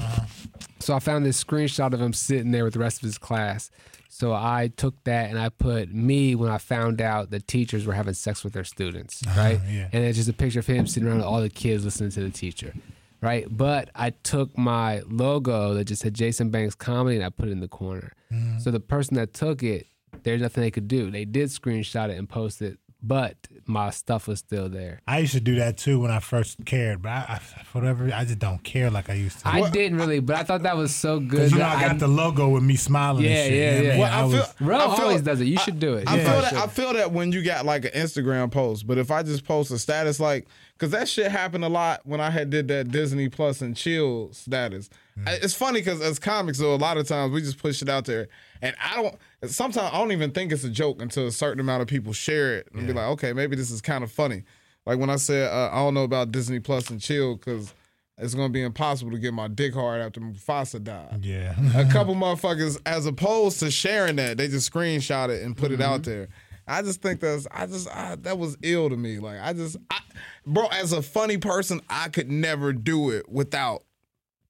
[0.78, 3.70] So I found this screenshot of him sitting there with the rest of his class.
[4.08, 7.94] So I took that and I put me when I found out the teachers were
[7.94, 9.58] having sex with their students, right?
[9.68, 9.88] yeah.
[9.92, 12.20] And it's just a picture of him sitting around with all the kids listening to
[12.20, 12.74] the teacher.
[13.22, 13.46] right?
[13.48, 17.52] But I took my logo that just said Jason Banks Comedy and I put it
[17.52, 18.12] in the corner.
[18.60, 19.86] So the person that took it,
[20.22, 21.10] there's nothing they could do.
[21.10, 23.36] They did screenshot it and post it, but
[23.66, 25.00] my stuff was still there.
[25.08, 28.24] I used to do that too when I first cared, but I, I, whatever I
[28.24, 29.48] just don't care like I used to.
[29.48, 31.30] I didn't really, but I thought that was so good.
[31.30, 33.24] Because you know I got the logo with me smiling.
[33.24, 33.98] Yeah, and shit, yeah, you I yeah.
[33.98, 35.46] Well, I I was- feel- Ro I feel- always does it.
[35.46, 36.08] You should do it.
[36.08, 36.30] I Yeah.
[36.32, 36.52] feel that.
[36.54, 39.70] I feel that when you got like an Instagram post, but if I just post
[39.72, 40.46] a status like,
[40.78, 44.32] because that shit happened a lot when I had did that Disney Plus and chill
[44.32, 44.90] status.
[45.18, 45.42] Mm.
[45.42, 48.04] It's funny because as comics, though, a lot of times we just push it out
[48.06, 48.28] there,
[48.62, 49.16] and I don't.
[49.50, 52.56] Sometimes I don't even think it's a joke until a certain amount of people share
[52.56, 54.44] it and be like, okay, maybe this is kind of funny.
[54.86, 57.74] Like when I said uh, I don't know about Disney Plus and chill because
[58.18, 61.54] it's gonna be impossible to get my dick hard after Mufasa died yeah.
[61.74, 65.80] a couple motherfuckers, as opposed to sharing that, they just screenshot it and put it
[65.80, 66.28] out there.
[66.66, 69.18] I just think that's, I just, I, that was ill to me.
[69.18, 69.98] Like, I just, I,
[70.46, 73.82] bro, as a funny person, I could never do it without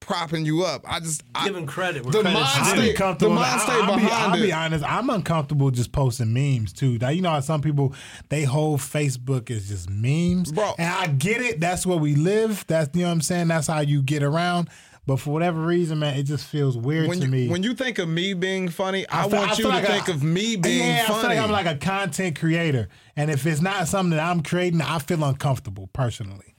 [0.03, 0.83] propping you up.
[0.87, 2.03] I just, I, Giving credit.
[2.05, 4.85] where the credit's mind state- the mind state I'll, I'll be, behind I'll be honest.
[4.85, 6.99] I'm uncomfortable just posting memes too.
[6.99, 7.95] Now, you know how some people
[8.29, 10.75] they whole Facebook is just memes, Bro.
[10.79, 11.61] And I get it.
[11.61, 12.65] That's where we live.
[12.67, 13.49] That's you know what I'm saying.
[13.49, 14.69] That's how you get around.
[15.05, 17.49] But for whatever reason, man, it just feels weird when to you, me.
[17.49, 20.13] when you think of me being funny, I, feel- want you to like think I-
[20.13, 21.35] of me being yeah, I feel funny.
[21.35, 25.01] like I'm like a content creator, and if it's not something that I'm creating, I
[25.01, 26.52] feel uncomfortable personally.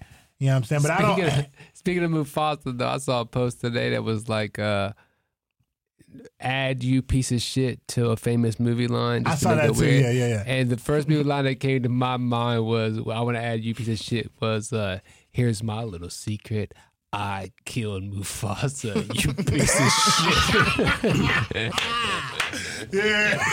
[0.44, 0.82] You know what I'm saying?
[0.82, 1.40] But I Speaking don't.
[1.40, 4.92] of, speaking of Mufasa, though, I saw a post today that was like, uh,
[6.42, 9.26] add you piece of shit to a famous movie line.
[9.26, 9.80] I saw that too.
[9.80, 10.04] weird.
[10.04, 10.44] Yeah, yeah, yeah.
[10.46, 13.64] And the first movie line that came to my mind was, I want to add
[13.64, 15.00] you piece of shit, was, uh,
[15.32, 16.74] here's my little secret.
[17.14, 21.72] I killed Mufasa, you piece of shit.
[22.92, 23.44] Yeah.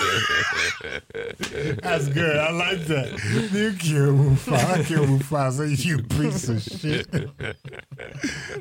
[1.82, 2.36] That's good.
[2.36, 3.12] I like that.
[3.52, 4.64] You kill Mufasa.
[4.80, 5.84] I kill Mufasa.
[5.84, 7.06] You piece of shit.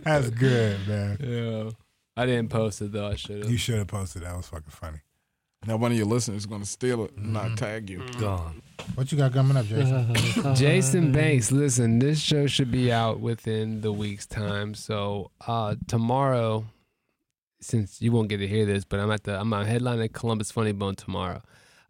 [0.03, 1.18] That's good, man.
[1.22, 1.70] yeah.
[2.18, 3.07] I didn't post it though.
[3.07, 4.30] I should You should have posted that.
[4.30, 4.98] That was fucking funny.
[5.66, 7.34] now one of your listeners is going to steal it and Mm-hmm.
[7.34, 8.03] not tag you.
[8.20, 8.61] Gone.
[8.95, 10.16] What you got coming up, Jason?
[10.56, 14.74] Jason Banks, listen, this show should be out within the week's time.
[14.74, 16.66] So uh, tomorrow,
[17.61, 20.14] since you won't get to hear this, but I'm at the I'm a headline at
[20.14, 21.41] Columbus Funny Bone tomorrow.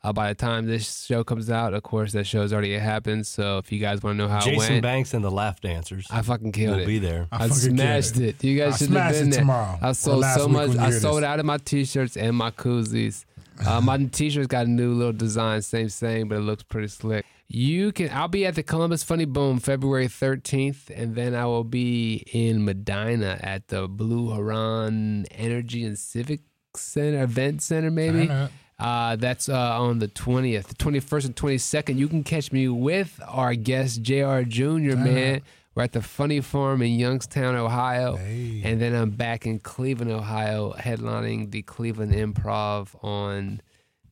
[0.02, 3.28] Uh, by the time this show comes out, of course, that show's already happened.
[3.28, 5.60] So if you guys want to know how it Jason went, Banks and the Laugh
[5.60, 6.88] Dancers I fucking killed will it.
[6.88, 7.28] be there.
[7.34, 8.44] I I, fucking smashed killed it.
[8.44, 9.40] You guys I should have been it there.
[9.42, 10.78] tomorrow, I sold so much.
[10.78, 11.26] I sold this.
[11.26, 13.26] out of my t-shirts and my koozies.
[13.68, 17.26] Uh, my t-shirts got a new little design, same same, but it looks pretty slick.
[17.52, 18.12] You can.
[18.12, 22.64] I'll be at the Columbus Funny Bone February 13th, and then I will be in
[22.64, 26.42] Medina at the Blue Heron Energy and Civic
[26.76, 28.30] Center Event Center, maybe.
[28.78, 31.98] Uh, that's uh, on the 20th, the 21st and 22nd.
[31.98, 35.42] You can catch me with our guest, JR Jr., man.
[35.74, 38.16] We're at the Funny Farm in Youngstown, Ohio.
[38.16, 38.62] Hey.
[38.64, 43.62] And then I'm back in Cleveland, Ohio, headlining the Cleveland Improv on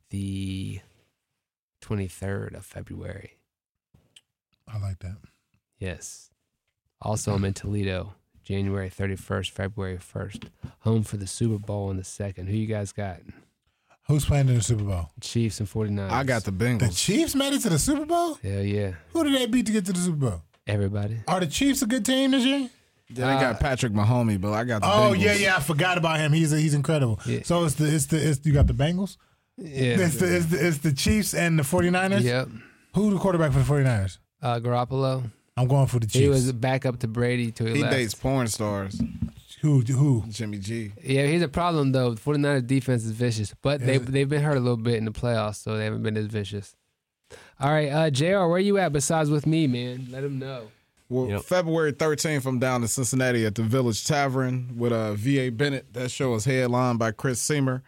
[0.10, 0.82] the
[1.88, 3.32] 23rd of February.
[4.68, 5.18] I like that.
[5.80, 6.30] Yes.
[7.02, 10.50] Also, I'm in Toledo, January 31st, February 1st.
[10.80, 12.48] Home for the Super Bowl on the 2nd.
[12.48, 13.20] Who you guys got?
[14.08, 15.10] Who's playing in the Super Bowl?
[15.22, 16.12] Chiefs and 49ers.
[16.12, 16.80] I got the Bengals.
[16.80, 18.36] The Chiefs made it to the Super Bowl?
[18.42, 18.92] Hell yeah.
[19.14, 20.42] Who did they beat to get to the Super Bowl?
[20.66, 21.18] Everybody.
[21.28, 22.70] Are the Chiefs a good team this year?
[23.10, 25.22] Yeah, they got uh, Patrick Mahomes, but I got the Oh Bengals.
[25.24, 25.56] yeah, yeah.
[25.56, 26.34] I forgot about him.
[26.34, 27.22] He's he's incredible.
[27.26, 27.40] Yeah.
[27.44, 29.16] So it's the it's the it's you got the Bengals.
[29.58, 29.98] Yeah.
[30.06, 32.22] It's the, it's the it's the Chiefs and the 49ers.
[32.22, 32.50] Yep.
[32.96, 34.18] Who the quarterback for the 49ers?
[34.42, 35.30] Uh, Garoppolo.
[35.56, 36.20] I'm going for the Chiefs.
[36.24, 37.94] He was back up to Brady till he, He left.
[37.96, 39.02] dates porn stars.
[39.62, 40.24] who who?
[40.30, 40.92] Jimmy G.
[41.04, 42.12] Yeah, here's a problem though.
[42.14, 45.12] The 49ers defense is vicious, but they they've been hurt a little bit in the
[45.12, 46.76] playoffs, so they haven't been as vicious.
[47.60, 48.46] All right, uh, Jr.
[48.46, 50.08] Where you at besides with me, man?
[50.12, 50.68] Let him know.
[51.10, 51.42] Well, Yep.
[51.44, 55.50] February 13th, I'm down in Cincinnati at the Village Tavern with uh, V.A.
[55.50, 55.94] Bennett.
[55.94, 57.82] That show is headlined by Chris Seamer.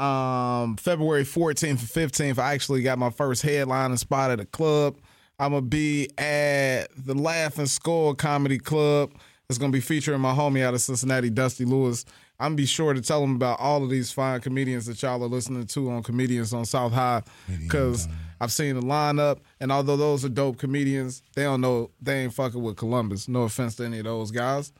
[0.00, 4.96] Um, February 14th and 15th, I actually got my first headlining spot at a club.
[5.38, 9.12] I'm to be at the Laugh and Skull Comedy Club.
[9.48, 12.04] It's to be featuring my homie out of Cincinnati, Dusty Lewis.
[12.38, 15.22] I'm to be sure to tell him about all of these fine comedians that y'all
[15.22, 17.22] are listening to on Comedians on South High
[17.62, 18.06] because
[18.40, 19.40] I've seen the lineup.
[19.60, 23.28] And although those are dope comedians, they don't know, they ain't fucking with Columbus.
[23.28, 24.72] No offense to any of those guys.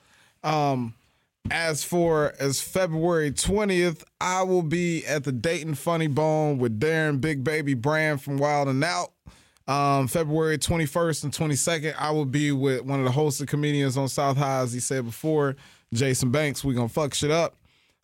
[0.42, 0.94] Um,
[1.50, 7.20] as for as February 20th, I will be at the Dayton Funny Bone with Darren
[7.20, 9.12] Big Baby Brand from Wild and Out.
[9.66, 14.08] Um, February 21st and 22nd, I will be with one of the hosted comedians on
[14.08, 15.54] South High, as he said before,
[15.94, 16.64] Jason Banks.
[16.64, 17.56] we gonna fuck shit up.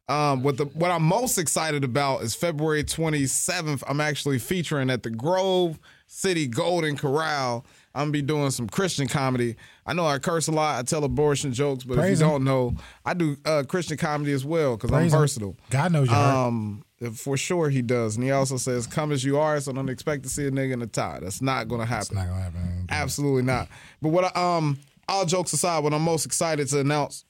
[0.08, 3.82] Um, what the what I'm most excited about is February 27th.
[3.88, 7.66] I'm actually featuring at the Grove City Golden Corral.
[7.96, 9.56] I'm gonna be doing some Christian comedy.
[9.86, 10.78] I know I curse a lot.
[10.78, 12.32] I tell abortion jokes, but Praise if you him.
[12.32, 12.74] don't know,
[13.04, 15.18] I do uh, Christian comedy as well because I'm Praise him.
[15.20, 15.56] versatile.
[15.70, 16.34] God knows heart.
[16.48, 19.88] Um, for sure he does, and he also says, "Come as you are." So don't
[19.88, 21.18] expect to see a nigga in a tie.
[21.22, 22.02] That's not gonna happen.
[22.02, 22.86] It's not gonna happen.
[22.90, 23.68] Absolutely not.
[24.02, 24.78] But what I, um
[25.08, 27.24] all jokes aside, what I'm most excited to announce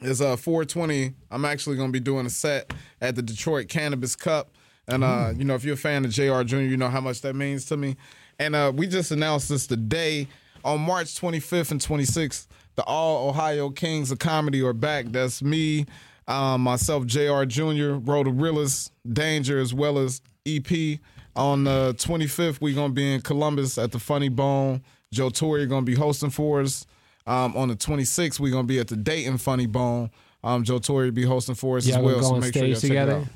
[0.00, 1.12] is uh 420.
[1.30, 4.52] I'm actually gonna be doing a set at the Detroit Cannabis Cup.
[4.86, 7.20] And uh, you know, if you're a fan of JR Jr., you know how much
[7.20, 7.96] that means to me.
[8.38, 10.28] And uh we just announced this today
[10.64, 12.46] on March 25th and 26th.
[12.76, 15.06] The All Ohio Kings of Comedy are back.
[15.06, 15.86] That's me,
[16.28, 20.98] um, myself, JR Jr., Rhoda Realist, Danger, as well as EP.
[21.34, 24.82] On the 25th, we're gonna be in Columbus at the Funny Bone.
[25.12, 26.86] Joe Torre gonna be hosting for us.
[27.26, 30.10] Um, on the 26th, we're gonna be at the Dayton Funny Bone.
[30.44, 32.22] Um, Joe Torre will be hosting for us Y'all as well.
[32.22, 33.12] so make sure y'all check it together?
[33.16, 33.26] out.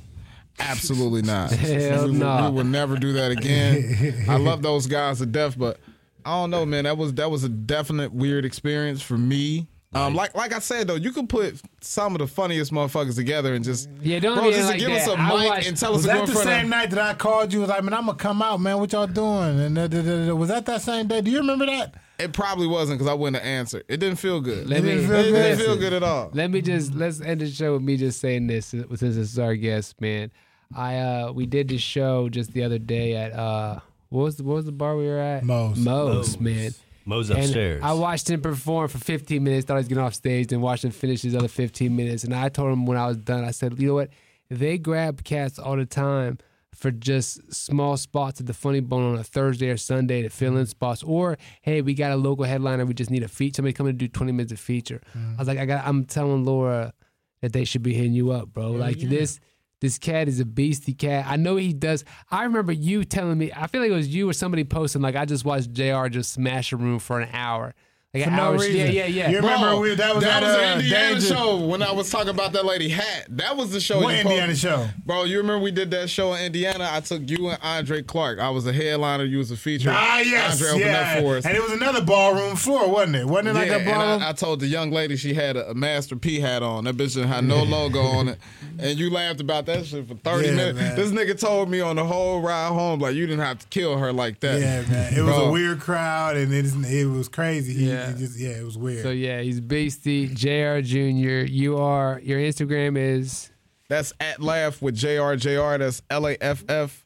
[0.70, 1.50] Absolutely not.
[1.52, 2.50] Hell we, will- no.
[2.50, 4.24] we will never do that again.
[4.28, 5.78] I love those guys to death, but
[6.24, 6.84] I don't know, man.
[6.84, 9.68] That was that was a definite weird experience for me.
[9.94, 13.52] Um, like like I said though, you could put some of the funniest motherfuckers together
[13.54, 15.18] and just Yeah, don't bro, just like give us that.
[15.18, 16.64] a I mic watched- and tell Was us to go that in the front same
[16.64, 16.70] of.
[16.70, 17.60] night that I called you?
[17.60, 18.78] Was like, man, I'm gonna come out, man.
[18.78, 19.60] What y'all doing?
[19.60, 20.34] And da, da, da, da.
[20.34, 21.20] was that that same day?
[21.20, 21.94] Do you remember that?
[22.18, 23.84] It probably wasn't because I wouldn't have answered.
[23.88, 24.66] It didn't feel good.
[24.66, 25.64] Let it me- didn't, feel it didn't good.
[25.66, 26.30] feel good at all.
[26.32, 29.38] Let me just let's end the show with me just saying this since this is
[29.38, 30.30] our guest, man.
[30.76, 34.44] I uh we did this show just the other day at uh what was the,
[34.44, 35.42] what was the bar we were at?
[35.42, 35.78] Moe's.
[35.78, 36.72] Moe's, man.
[37.04, 37.80] Mo's And upstairs.
[37.82, 39.66] I watched him perform for 15 minutes.
[39.66, 42.22] Thought he was getting off stage, Then watched him finish his other 15 minutes.
[42.22, 44.10] And I told him when I was done, I said, you know what?
[44.50, 46.38] They grab cats all the time
[46.74, 50.56] for just small spots at the Funny Bone on a Thursday or Sunday to fill
[50.58, 51.02] in spots.
[51.02, 52.84] Or hey, we got a local headliner.
[52.84, 53.56] We just need a feature.
[53.56, 55.00] Somebody coming to do 20 minutes of feature.
[55.14, 55.86] I was like, I got.
[55.86, 56.92] I'm telling Laura
[57.40, 58.70] that they should be hitting you up, bro.
[58.72, 59.40] like this.
[59.82, 61.26] This cat is a beastie cat.
[61.28, 62.04] I know he does.
[62.30, 63.50] I remember you telling me.
[63.50, 66.06] I feel like it was you or somebody posting like I just watched Jr.
[66.06, 67.74] just smash a room for an hour.
[68.14, 68.52] Like For no hour.
[68.58, 68.74] reason.
[68.76, 69.30] Yeah, yeah, yeah.
[69.30, 71.82] You remember Bro, we, that was that at was uh, the Indiana Danger- show when
[71.82, 73.26] I was talking about that lady hat.
[73.30, 74.02] That was the show.
[74.02, 74.58] What Indiana posted.
[74.58, 74.86] show?
[75.06, 76.90] Bro, you remember we did that show in Indiana?
[76.92, 78.38] I took you and Andre Clark.
[78.38, 79.24] I was a headliner.
[79.24, 79.88] You was a feature.
[79.90, 80.92] Ah, yes, Andre opened yeah.
[81.14, 81.46] that for us.
[81.46, 83.26] And it was another ballroom floor, wasn't it?
[83.26, 84.22] Wasn't it like a ballroom?
[84.22, 86.84] I, I told the young lady she had a, a Master P hat on.
[86.84, 88.38] That bitch didn't have no logo on it.
[88.78, 90.78] And you laughed about that shit for 30 Yeah, minutes.
[90.78, 90.96] man.
[90.96, 93.96] This nigga told me on the whole ride home, like, you didn't have to kill
[93.96, 94.60] her like that.
[94.60, 95.14] yeah, man.
[95.14, 97.72] It was a weird crowd, and it, it was crazy.
[97.72, 98.01] He, Yeah.
[98.10, 99.02] He just, yeah, it was weird.
[99.02, 100.28] So yeah, he's beastie.
[100.28, 100.80] Jr.
[100.80, 101.46] Jr.
[101.46, 102.20] You are.
[102.22, 103.50] Your Instagram is.
[103.88, 105.34] That's at laugh with Jr.
[105.34, 105.78] Jr.
[105.78, 107.04] That's L A F F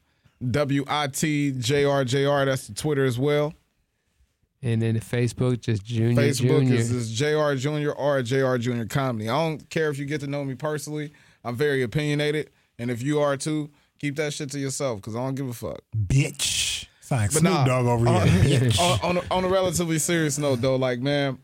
[0.50, 2.44] W I T J R J R.
[2.44, 3.54] That's the Twitter as well.
[4.62, 6.74] And then the Facebook, just Junior Facebook Junior.
[6.74, 9.28] is, is JR Junior or JR Junior Comedy.
[9.28, 11.12] I don't care if you get to know me personally.
[11.44, 12.50] I'm very opinionated.
[12.78, 15.52] And if you are too, keep that shit to yourself because I don't give a
[15.52, 15.80] fuck.
[15.96, 16.65] Bitch.
[17.10, 18.70] Like But Snoop nah, Dogg over on, here.
[18.80, 21.38] on, on, a, on a relatively serious note, though, like, man,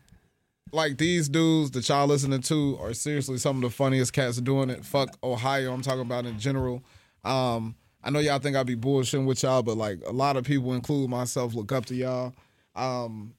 [0.71, 4.69] like these dudes that y'all listening to are seriously some of the funniest cats doing
[4.69, 4.83] it.
[4.83, 6.83] Fuck Ohio, I'm talking about in general.
[7.23, 10.43] Um, I know y'all think I be bullshitting with y'all, but like a lot of
[10.43, 12.33] people, include myself, look up to y'all.
[12.75, 13.33] Um,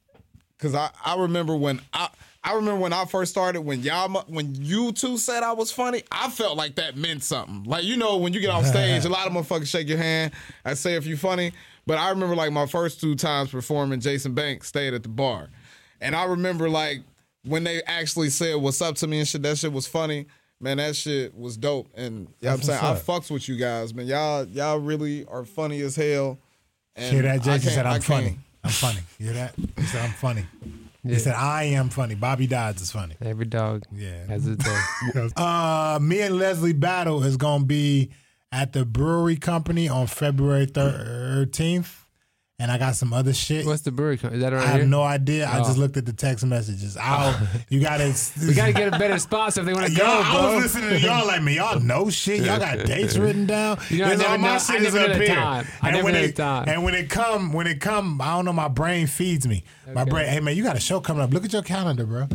[0.58, 2.08] Cause I, I remember when I
[2.42, 6.04] I remember when I first started when y'all when you two said I was funny
[6.10, 9.08] I felt like that meant something like you know when you get off stage a
[9.08, 10.32] lot of motherfuckers shake your hand
[10.64, 11.52] I say if you're funny
[11.86, 15.48] but I remember like my first two times performing Jason Banks stayed at the bar
[16.00, 17.02] and I remember like
[17.44, 20.26] when they actually said what's up to me and shit that shit was funny
[20.60, 23.56] man that shit was dope and you know what I'm saying I fucks with you
[23.56, 26.38] guys man y'all y'all really are funny as hell
[26.96, 27.42] and Hear that?
[27.42, 28.38] Jason said, I I'm funny.
[28.62, 29.00] I'm funny.
[29.18, 29.54] You hear that?
[29.76, 30.44] He said, I'm funny.
[31.02, 32.14] He said, I am funny.
[32.14, 33.16] Bobby Dodds is funny.
[33.20, 34.24] Every dog Yeah.
[34.28, 34.54] has a
[35.14, 35.28] day.
[35.36, 38.10] Uh, me and Leslie Battle is going to be
[38.54, 42.00] at the Brewery Company on February 13th.
[42.60, 43.66] And I got some other shit.
[43.66, 44.14] What's the brewery?
[44.14, 44.86] Is that right I have here?
[44.86, 45.44] no idea.
[45.46, 45.64] I Oh.
[45.64, 46.96] just looked at the text messages.
[46.96, 47.36] I'll,
[47.68, 48.14] you got to.
[48.46, 50.40] we gotta get a better sponsor if they want to go, Y'all, bro.
[50.52, 51.56] I was listening to y'all like, me.
[51.56, 52.42] y'all know shit.
[52.44, 53.80] Y'all got dates written down.
[53.90, 55.26] You know, I never all my know- shit is up here.
[55.34, 55.66] time.
[55.82, 56.68] I and never when it, time.
[56.68, 58.52] And when it come, when it come, I don't know.
[58.52, 59.64] My brain feeds me.
[59.92, 60.28] My brain.
[60.28, 61.32] Hey man, you got a show coming up.
[61.34, 62.28] Look at your calendar, bro.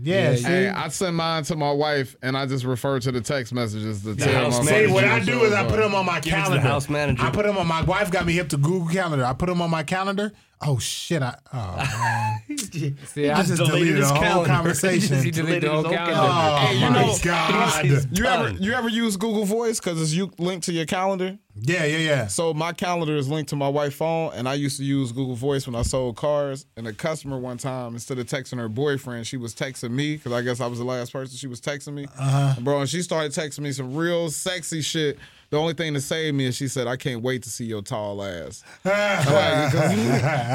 [0.00, 0.30] Yeah.
[0.30, 0.42] Yeah, see?
[0.44, 4.02] Hey, I send mine to my wife, and I just refer to the text messages
[4.04, 6.32] to tell house See, manager what I do is I put them on my Give
[6.32, 6.60] the calendar.
[6.60, 7.22] house manager.
[7.22, 9.24] I put them on my wife got me hip to Google Calendar.
[9.24, 10.32] I put them on my calendar.
[10.60, 11.22] Oh shit!
[11.22, 11.76] I oh
[12.48, 14.50] man, See, I I just deleted deleted his the whole calendar.
[14.50, 15.22] conversation.
[15.22, 16.14] He deleted the whole calendar.
[16.16, 17.84] Oh Hey, you my know- god!
[18.18, 21.38] You ever you ever use Google Voice because it's you linked to your calendar?
[21.60, 22.26] Yeah, yeah, yeah.
[22.26, 25.34] So my calendar is linked to my wife's phone, and I used to use Google
[25.36, 26.66] Voice when I sold cars.
[26.76, 30.32] And a customer one time, instead of texting her boyfriend, she was texting me because
[30.32, 32.06] I guess I was the last person she was texting me.
[32.18, 32.60] Uh-huh.
[32.60, 35.18] Bro, and she started texting me some real sexy shit.
[35.50, 37.82] The only thing to save me is she said, "I can't wait to see your
[37.82, 39.94] tall ass." Like, 'cause-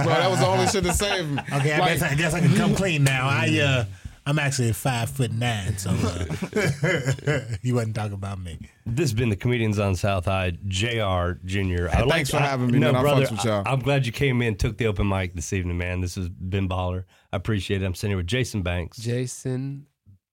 [0.06, 1.42] bro, that was the only shit that saved me.
[1.54, 3.28] Okay, I, guess, I guess I can come clean now.
[3.28, 3.86] I uh,
[4.26, 8.58] I'm actually five foot nine, so uh, you wasn't talking about me.
[8.86, 11.40] This has been the comedians on South High, Jr.
[11.44, 11.90] Junior.
[11.90, 12.96] I thanks for having me, man.
[12.96, 13.64] I brother, fucks with y'all.
[13.66, 16.00] I, am glad you came in, took the open mic this evening, man.
[16.02, 17.04] This has been baller.
[17.34, 17.86] I appreciate it.
[17.86, 19.88] I'm sitting here with Jason Banks, Jason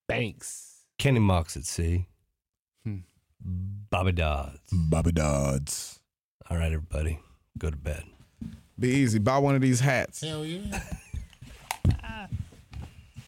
[0.07, 0.85] Banks.
[0.99, 2.07] Kenny Mox at Sea,
[2.85, 2.99] Hmm.
[3.91, 4.61] Bobby Dodds.
[4.73, 5.99] Bobby Dodds.
[6.49, 7.19] All right, everybody,
[7.59, 8.05] go to bed.
[8.79, 9.19] Be easy.
[9.19, 10.21] Buy one of these hats.
[10.21, 10.81] Hell yeah.